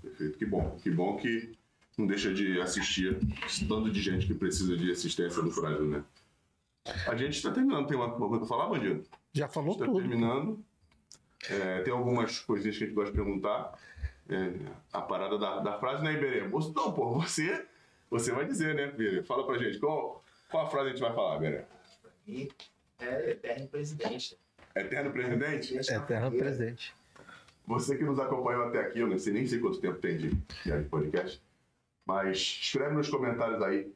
Perfeito. 0.00 0.38
Que 0.38 0.46
bom. 0.46 0.78
Que 0.82 0.90
bom 0.90 1.16
que 1.16 1.52
não 1.98 2.06
deixa 2.06 2.32
de 2.32 2.60
assistir 2.60 3.18
esse 3.44 3.66
tanto 3.66 3.90
de 3.90 4.00
gente 4.00 4.26
que 4.26 4.34
precisa 4.34 4.76
de 4.76 4.90
assistência 4.90 5.42
no 5.42 5.52
Brasil, 5.52 5.86
né? 5.86 6.04
A 7.06 7.14
gente 7.14 7.36
está 7.36 7.50
terminando. 7.50 7.86
Tem 7.86 7.96
uma 7.96 8.10
coisa 8.12 8.38
para 8.38 8.46
falar, 8.46 8.68
Bandido? 8.68 9.04
Já 9.32 9.48
falou 9.48 9.72
Está 9.72 9.84
tudo. 9.84 9.98
terminando. 9.98 10.64
É, 11.48 11.80
tem 11.82 11.92
algumas 11.92 12.40
coisinhas 12.40 12.76
que 12.78 12.84
a 12.84 12.86
gente 12.86 12.94
gosta 12.94 13.10
de 13.10 13.16
perguntar. 13.16 13.78
É, 14.28 14.54
a 14.92 15.02
parada 15.02 15.36
da, 15.38 15.58
da 15.60 15.78
frase, 15.78 16.02
né, 16.02 16.14
Iberê? 16.14 16.48
Não, 16.48 16.92
pô, 16.92 17.20
você, 17.20 17.66
você 18.12 18.30
vai 18.30 18.44
dizer, 18.44 18.74
né, 18.74 18.88
Iberê? 18.88 19.22
Fala 19.22 19.46
pra 19.46 19.56
gente. 19.56 19.78
Qual, 19.78 20.22
qual 20.50 20.66
a 20.66 20.68
frase 20.68 20.88
a 20.88 20.90
gente 20.90 21.00
vai 21.00 21.14
falar? 21.14 21.40
E 22.28 22.50
é 23.00 23.30
eterno 23.30 23.66
presidente. 23.68 24.38
Eterno 24.76 25.10
presidente? 25.10 25.76
Eterno 25.78 26.30
presidente. 26.30 26.94
Você 27.66 27.96
que 27.96 28.04
nos 28.04 28.18
acompanhou 28.18 28.64
até 28.64 28.80
aqui, 28.80 29.00
eu 29.00 29.06
não 29.06 29.18
sei 29.18 29.32
nem 29.32 29.46
sei 29.46 29.60
quanto 29.60 29.80
tempo 29.80 29.98
tem 29.98 30.18
de, 30.18 30.28
de 30.30 30.84
podcast, 30.90 31.40
mas 32.04 32.36
escreve 32.36 32.94
nos 32.96 33.08
comentários 33.08 33.62
aí. 33.62 33.90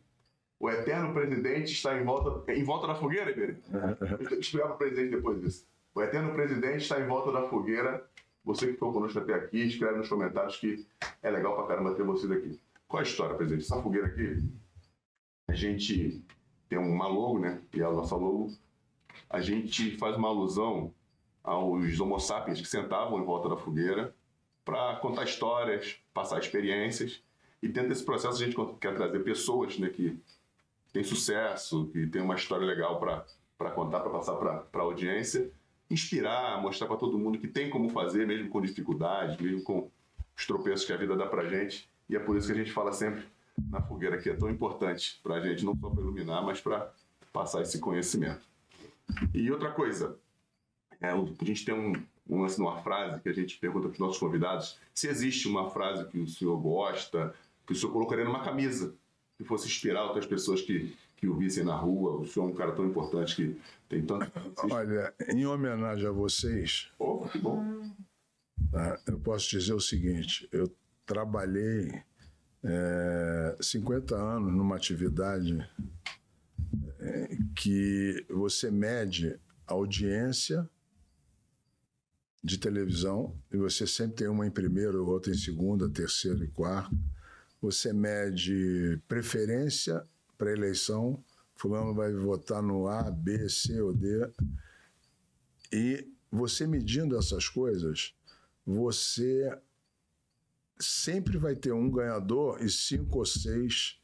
O 0.59 0.70
eterno 0.70 1.12
presidente 1.12 1.72
está 1.72 2.01
em 2.01 2.02
volta, 2.02 2.51
em 2.51 2.64
volta 2.64 2.86
da 2.86 2.94
fogueira, 2.94 3.30
Iberê? 3.30 3.56
Eu 4.01 4.16
tenho 4.16 4.30
que 4.30 4.36
explicar 4.36 4.68
para 4.68 4.76
o 4.76 4.78
presidente 4.78 5.10
depois 5.10 5.38
disso. 5.43 5.66
O 5.94 6.01
eterno 6.01 6.32
presidente 6.32 6.82
está 6.82 6.98
em 6.98 7.06
volta 7.06 7.30
da 7.30 7.51
fogueira. 7.51 8.02
Você 8.44 8.66
que 8.66 8.72
ficou 8.72 8.94
conosco 8.94 9.18
até 9.18 9.34
aqui, 9.34 9.66
escreve 9.66 9.98
nos 9.98 10.09
comentários 10.09 10.56
que 10.56 10.86
é 11.22 11.30
legal 11.30 11.55
pra 11.55 11.66
caramba 11.66 11.94
ter 11.94 12.05
vocês 12.05 12.30
aqui. 12.30 12.59
Qual 12.89 13.01
a 13.01 13.03
história, 13.03 13.37
presidente? 13.37 13.65
Essa 13.65 13.83
fogueira 13.83 14.07
aqui, 14.07 14.43
a 15.49 15.55
gente 15.55 16.23
tem 16.69 16.79
uma 16.79 17.09
logo, 17.09 17.41
né? 17.41 17.61
E 17.75 17.83
a 17.83 17.91
nossa 17.91 18.15
logo, 18.15 18.53
a 19.29 19.41
gente 19.41 19.97
faz 19.99 20.17
uma 20.17 20.29
alusão 20.29 20.95
aos 21.43 21.99
homo 22.01 22.19
sapiens 22.21 22.61
que 22.61 22.67
sentavam 22.67 23.21
em 23.21 23.25
volta 23.25 23.49
da 23.49 23.57
fogueira 23.57 24.15
para 24.65 24.97
contar 24.97 25.25
histórias, 25.25 25.99
passar 26.15 26.39
experiências. 26.39 27.23
E 27.63 27.69
dentro 27.69 27.89
desse 27.89 28.05
processo 28.05 28.43
a 28.43 28.47
gente 28.47 28.57
quer 28.81 28.95
trazer 28.95 29.21
pessoas 29.21 29.79
né, 29.79 29.89
que 29.89 30.19
têm 30.93 31.03
sucesso, 31.03 31.87
que 31.93 32.07
têm 32.07 32.23
uma 32.23 32.35
história 32.37 32.67
legal 32.67 33.01
para 33.01 33.71
contar, 33.71 34.01
para 34.01 34.11
passar 34.11 34.35
para 34.37 34.67
a 34.73 34.81
audiência. 34.81 35.51
Inspirar, 35.89 36.61
mostrar 36.61 36.87
para 36.87 36.97
todo 36.97 37.19
mundo 37.19 37.39
que 37.39 37.47
tem 37.47 37.71
como 37.71 37.89
fazer, 37.89 38.27
mesmo 38.27 38.49
com 38.49 38.61
dificuldades, 38.61 39.37
mesmo 39.37 39.63
com 39.63 39.89
os 40.37 40.47
tropeços 40.47 40.85
que 40.85 40.93
a 40.93 40.97
vida 40.97 41.17
dá 41.17 41.27
para 41.27 41.49
gente. 41.49 41.89
E 42.09 42.16
é 42.16 42.19
por 42.19 42.37
isso 42.37 42.47
que 42.47 42.53
a 42.53 42.57
gente 42.57 42.73
fala 42.73 42.93
sempre 42.93 43.24
na 43.70 43.81
fogueira, 43.83 44.19
que 44.19 44.28
é 44.31 44.35
tão 44.35 44.51
importante 44.51 45.19
para 45.23 45.37
a 45.37 45.41
gente, 45.41 45.65
não 45.65 45.77
só 45.77 45.89
para 45.91 46.01
iluminar, 46.03 46.43
mas 46.45 46.61
para 46.61 46.93
passar 47.33 47.62
esse 47.62 47.78
conhecimento. 47.78 48.41
E 49.35 49.51
outra 49.51 49.70
coisa, 49.73 50.19
é, 51.01 51.09
a 51.11 51.45
gente 51.45 51.65
tem 51.65 51.74
um, 51.74 51.93
um 52.28 52.43
lance 52.43 52.59
numa 52.59 52.78
frase 52.83 53.20
que 53.20 53.28
a 53.28 53.33
gente 53.33 53.59
pergunta 53.59 53.89
para 53.89 53.95
os 53.95 53.99
nossos 53.99 54.19
convidados 54.19 54.78
se 54.95 55.09
existe 55.09 55.49
uma 55.49 55.70
frase 55.70 56.07
que 56.09 56.19
o 56.19 56.27
senhor 56.27 56.57
gosta, 56.59 57.35
que 57.66 57.73
o 57.73 57.77
senhor 57.77 57.93
colocaria 57.93 58.24
numa 58.24 58.45
camisa, 58.45 58.95
que 59.37 59.45
fosse 59.45 59.66
inspirar 59.66 60.05
outras 60.05 60.27
pessoas 60.27 60.62
que, 60.62 60.97
que 61.16 61.27
o 61.27 61.35
vissem 61.35 61.65
na 61.65 61.77
rua. 61.77 62.20
O 62.20 62.27
senhor 62.27 62.47
é 62.47 62.53
um 62.53 62.55
cara 62.55 62.73
tão 62.73 62.87
importante 62.87 63.37
que 63.37 63.61
tem 63.89 64.03
tanto. 64.05 64.31
Olha, 64.70 65.12
em 65.28 65.45
homenagem 65.47 66.07
a 66.07 66.12
vocês, 66.12 66.91
Oh, 66.99 67.27
que 67.28 67.39
bom. 67.39 67.91
tá, 68.70 68.99
eu 69.07 69.19
posso 69.20 69.49
dizer 69.51 69.74
o 69.74 69.81
seguinte: 69.81 70.49
eu 70.53 70.70
trabalhei 71.07 72.03
é, 72.62 73.57
50 73.61 74.15
anos 74.16 74.53
numa 74.53 74.77
atividade 74.77 75.57
é, 76.99 77.39
que 77.55 78.27
você 78.28 78.70
mede 78.70 79.39
audiência 79.66 80.69
de 82.43 82.59
televisão 82.59 83.37
e 83.53 83.57
você 83.57 83.87
sempre 83.87 84.16
tem 84.16 84.28
uma 84.28 84.47
em 84.47 84.51
primeiro, 84.51 85.07
outra 85.07 85.33
em 85.33 85.39
segunda, 85.39 85.89
terceira 85.89 86.45
e 86.45 86.49
quarta. 86.49 86.95
Você 87.61 87.93
mede 87.93 89.01
preferência 89.09 90.05
para 90.37 90.53
eleição, 90.53 91.24
fulano 91.57 91.95
vai 91.95 92.12
votar 92.12 92.62
no 92.62 92.87
A, 92.87 93.11
B, 93.11 93.49
C 93.49 93.81
ou 93.81 93.95
D. 93.95 94.31
E 95.73 96.07
você 96.31 96.66
medindo 96.66 97.16
essas 97.19 97.49
coisas, 97.49 98.15
você 98.65 99.51
sempre 100.78 101.39
vai 101.39 101.55
ter 101.55 101.73
um 101.73 101.90
ganhador 101.90 102.62
e 102.62 102.69
cinco 102.69 103.19
ou 103.19 103.27
seis 103.27 103.98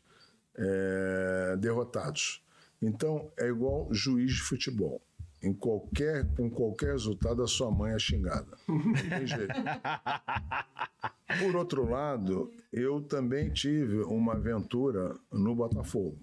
é, 0.57 1.57
derrotados. 1.59 2.43
Então 2.81 3.31
é 3.39 3.49
igual 3.49 3.89
juiz 3.93 4.33
de 4.33 4.41
futebol. 4.41 5.01
Em 5.43 5.53
qualquer, 5.53 6.27
com 6.37 6.49
qualquer 6.49 6.93
resultado, 6.93 7.43
a 7.43 7.49
sua 7.49 7.71
mãe 7.71 7.93
é 7.93 7.99
xingada. 7.99 8.57
Não 8.69 8.93
tem 8.93 9.27
jeito. 9.27 9.55
Por 11.41 11.57
outro 11.57 11.89
lado, 11.89 12.53
eu 12.73 13.01
também 13.01 13.51
tive 13.51 14.03
uma 14.03 14.35
aventura 14.35 15.17
no 15.33 15.55
Botafogo. 15.55 16.19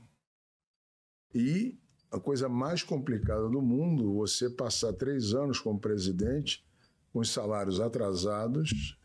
E 1.33 1.77
a 2.11 2.19
coisa 2.19 2.47
mais 2.47 2.81
complicada 2.81 3.49
do 3.49 3.61
mundo, 3.61 4.13
você 4.13 4.49
passar 4.49 4.93
três 4.93 5.33
anos 5.33 5.59
como 5.59 5.79
presidente, 5.79 6.65
com 7.11 7.19
os 7.19 7.31
salários 7.31 7.79
atrasados 7.79 8.98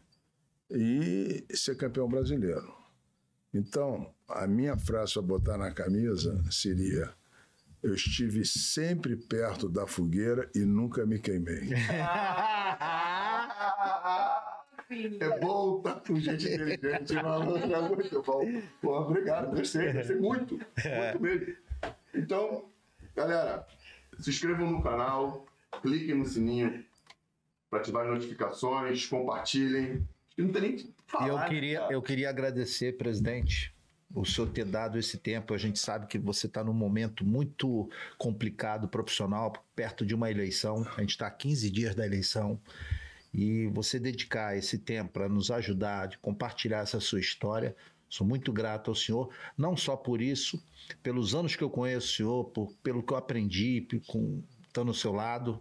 e 0.75 1.45
ser 1.55 1.77
campeão 1.77 2.09
brasileiro. 2.09 2.75
Então, 3.53 4.13
a 4.29 4.47
minha 4.47 4.77
frase 4.77 5.15
para 5.15 5.23
botar 5.23 5.57
na 5.57 5.71
camisa 5.71 6.43
seria: 6.51 7.13
Eu 7.83 7.95
estive 7.95 8.45
sempre 8.45 9.17
perto 9.17 9.69
da 9.69 9.87
fogueira 9.87 10.51
e 10.55 10.61
nunca 10.61 11.07
me 11.07 11.19
queimei. 11.19 11.71
É 15.19 15.41
bom 15.41 15.79
estar 15.79 16.01
com 16.01 16.21
gente 16.21 16.47
inteligente, 16.47 17.15
maluco. 17.23 17.59
É 17.59 17.89
muito 17.89 18.23
bom. 18.23 18.63
Pô, 18.81 19.01
obrigado, 19.01 19.57
gostei, 19.57 19.93
gostei 19.93 20.17
muito. 20.17 20.55
Muito 20.55 21.21
mesmo. 21.21 21.57
Então, 22.15 22.69
galera, 23.17 23.67
se 24.19 24.31
inscrevam 24.31 24.71
no 24.71 24.83
canal, 24.83 25.47
cliquem 25.83 26.15
no 26.15 26.27
sininho 26.27 26.85
para 27.71 27.81
ativar 27.81 28.05
as 28.05 28.13
notificações, 28.13 29.07
compartilhem. 29.07 30.07
Não 30.37 30.51
tem 30.51 30.63
nem 30.63 30.77
que 30.77 30.93
falar. 31.07 31.29
eu 31.29 31.49
queria, 31.49 31.81
cara? 31.81 31.93
eu 31.93 32.03
queria 32.03 32.29
agradecer, 32.29 32.97
presidente, 32.97 33.75
o 34.15 34.25
senhor 34.25 34.49
ter 34.51 34.65
dado 34.65 34.99
esse 34.99 35.19
tempo. 35.19 35.55
A 35.55 35.59
gente 35.59 35.79
sabe 35.79 36.07
que 36.07 36.19
você 36.19 36.47
está 36.47 36.63
num 36.63 36.73
momento 36.73 37.25
muito 37.25 37.89
complicado 38.19 38.89
profissional, 38.89 39.53
perto 39.75 40.05
de 40.05 40.15
uma 40.15 40.31
eleição. 40.31 40.87
A 40.97 41.01
gente 41.01 41.11
está 41.11 41.27
a 41.27 41.31
15 41.31 41.71
dias 41.71 41.95
da 41.95 42.05
eleição. 42.05 42.61
E 43.33 43.67
você 43.69 43.99
dedicar 43.99 44.57
esse 44.57 44.79
tempo 44.79 45.13
para 45.13 45.29
nos 45.29 45.51
ajudar, 45.51 46.07
de 46.07 46.19
compartilhar 46.19 46.81
essa 46.81 47.01
sua 47.01 47.19
história. 47.21 47.75
Sou 48.09 48.25
muito 48.25 48.53
grato 48.53 48.93
ao 48.93 48.95
senhor, 48.95 49.29
não 49.59 49.77
só 49.77 49.97
por 49.97 50.23
isso, 50.23 50.63
pelos 51.03 51.35
anos 51.35 51.57
que 51.57 51.65
eu 51.65 51.71
conheço 51.71 52.07
o 52.07 52.17
senhor, 52.17 52.45
por, 52.45 52.73
pelo 52.75 53.03
que 53.03 53.13
eu 53.13 53.17
aprendi, 53.17 53.89
com, 54.07 54.41
estando 54.63 54.89
ao 54.89 54.95
seu 54.95 55.13
lado. 55.13 55.61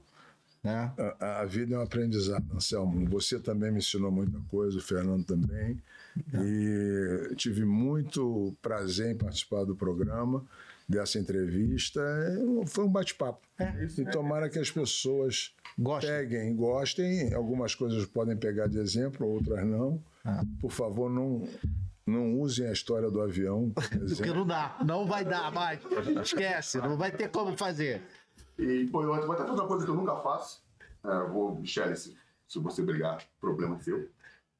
Né? 0.63 0.91
A, 1.19 1.41
a 1.41 1.45
vida 1.45 1.75
é 1.75 1.77
um 1.77 1.81
aprendizado, 1.81 2.45
Anselmo. 2.55 3.05
Você 3.09 3.37
também 3.39 3.71
me 3.71 3.79
ensinou 3.79 4.11
muita 4.11 4.39
coisa, 4.49 4.77
o 4.77 4.81
Fernando 4.81 5.25
também. 5.25 5.77
E 6.33 7.35
tive 7.35 7.65
muito 7.65 8.55
prazer 8.61 9.11
em 9.11 9.17
participar 9.17 9.65
do 9.65 9.75
programa, 9.75 10.45
dessa 10.87 11.19
entrevista. 11.19 11.99
É, 12.01 12.65
Foi 12.67 12.85
um 12.85 12.89
bate-papo. 12.89 13.45
E 13.97 14.05
tomara 14.05 14.49
que 14.49 14.59
as 14.59 14.71
pessoas 14.71 15.53
Gosta. 15.77 16.07
peguem, 16.07 16.55
gostem. 16.55 17.33
Algumas 17.33 17.75
coisas 17.75 18.05
podem 18.05 18.37
pegar 18.37 18.67
de 18.67 18.77
exemplo, 18.77 19.27
outras 19.27 19.65
não. 19.65 20.01
Ah. 20.23 20.43
Por 20.61 20.71
favor, 20.71 21.09
não, 21.09 21.45
não 22.05 22.39
usem 22.39 22.67
a 22.67 22.71
história 22.71 23.09
do 23.09 23.21
avião. 23.21 23.69
por 23.71 23.83
Porque 24.15 24.31
não 24.31 24.45
dá, 24.45 24.77
não 24.85 25.05
vai 25.05 25.25
dar 25.25 25.51
mais. 25.51 25.79
Esquece, 26.23 26.77
não 26.77 26.97
vai 26.97 27.11
ter 27.11 27.29
como 27.29 27.57
fazer. 27.57 28.01
E, 28.57 28.87
pô, 28.91 29.03
eu 29.03 29.07
vou 29.07 29.15
até 29.33 29.45
fazer 29.45 29.61
uma 29.61 29.67
coisa 29.67 29.85
que 29.85 29.91
eu 29.91 29.95
nunca 29.95 30.15
faço. 30.17 30.63
É, 31.03 31.07
eu 31.07 31.29
vou, 31.31 31.55
Michele, 31.55 31.95
se, 31.95 32.17
se 32.47 32.59
você 32.59 32.81
brigar, 32.81 33.19
problema 33.39 33.79
seu. 33.79 34.09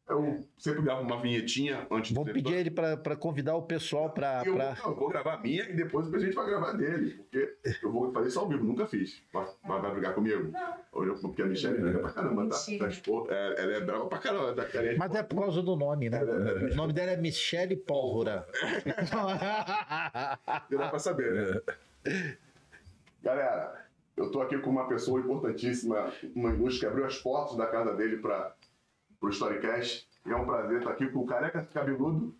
Eu 0.07 0.45
sempre 0.57 0.82
gravo 0.82 1.02
uma 1.02 1.22
vinhetinha 1.22 1.88
antes 1.90 2.11
Vou 2.11 2.26
do 2.26 2.34
pedir 2.34 2.53
ele 2.53 2.70
para 2.70 3.15
convidar 3.15 3.56
o 3.56 3.61
pessoal 3.61 4.10
para. 4.10 4.44
Eu, 4.45 4.57
não, 4.57 4.76
eu 4.76 4.95
vou 4.95 5.07
gravar 5.07 5.36
a 5.36 5.40
minha 5.40 5.64
e 5.64 5.74
depois 5.74 6.07
o 6.07 6.10
presidente 6.10 6.36
vai 6.36 6.45
gravar 6.45 6.74
dele. 6.74 7.11
Porque 7.11 7.56
eu 7.82 7.90
vou 7.90 8.11
fazer 8.11 8.28
isso 8.28 8.38
ao 8.38 8.49
vivo, 8.49 8.65
nunca 8.65 8.86
fiz. 8.86 9.22
Vai, 9.32 9.48
vai, 9.65 9.82
vai 9.82 9.91
brigar 9.91 10.14
comigo? 10.14 10.52
Não. 10.52 10.74
Porque 11.22 11.41
a 11.41 11.45
Michelle 11.45 11.80
briga 11.80 11.99
pra 11.99 12.11
caramba, 12.11 12.49
tá? 12.49 12.57
Tá 12.57 13.34
é, 13.34 13.64
ela 13.64 13.74
é 13.74 13.80
brava 13.80 14.07
pra 14.07 14.18
caramba. 14.18 14.65
Tá, 14.65 14.84
é- 14.84 14.98
Mas 14.98 15.15
é 15.15 15.24
por 15.24 15.40
causa 15.40 15.61
do 15.61 15.78
nome, 15.78 16.10
né? 16.10 16.22
O 16.22 16.76
nome 16.76 16.91
dela 16.91 17.11
é 17.11 17.18
Michele 17.18 17.78
Pólvora. 17.78 18.45
Dá 20.70 20.90
pra 20.90 20.99
saber, 20.99 21.34
né? 21.34 21.61
Galera, 23.24 23.83
eu 24.15 24.31
tô 24.31 24.41
aqui 24.41 24.57
com 24.57 24.69
uma 24.69 24.88
pessoa 24.88 25.19
importantíssima, 25.19 26.11
uma 26.35 26.53
ilustre 26.53 26.81
que 26.81 26.85
abriu 26.85 27.06
as 27.06 27.18
portas 27.18 27.57
da 27.57 27.68
casa 27.68 27.94
dele 27.94 28.18
para 28.18 28.56
o 29.22 29.30
Storycast. 29.30 30.07
E 30.26 30.31
é 30.31 30.35
um 30.35 30.45
prazer 30.45 30.77
estar 30.77 30.91
aqui 30.91 31.07
com 31.10 31.19
o 31.19 31.26
careca 31.26 31.68
cabeludo, 31.73 32.34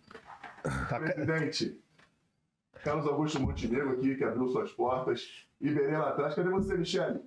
Tá 0.88 0.98
presidente. 0.98 1.78
Carlos 2.82 3.06
Augusto 3.06 3.40
Montenegro 3.40 3.92
aqui, 3.92 4.14
que 4.16 4.24
abriu 4.24 4.48
suas 4.48 4.72
portas. 4.72 5.46
Iberê 5.60 5.96
lá 5.96 6.10
atrás. 6.10 6.34
Cadê 6.34 6.48
você, 6.48 6.74
Michele? 6.76 7.20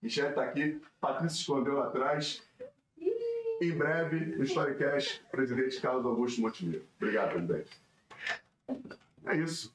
Michele 0.00 0.32
tá 0.32 0.44
aqui. 0.44 0.80
Patrícia 1.00 1.30
se 1.30 1.40
escondeu 1.40 1.74
lá 1.74 1.86
atrás. 1.86 2.42
Em 3.60 3.72
breve, 3.76 4.36
no 4.36 4.44
Storycast, 4.44 5.24
presidente 5.32 5.80
Carlos 5.80 6.06
Augusto 6.06 6.40
Montenegro. 6.40 6.86
Obrigado, 6.96 7.32
presidente. 7.32 7.70
É 9.26 9.36
isso. 9.36 9.74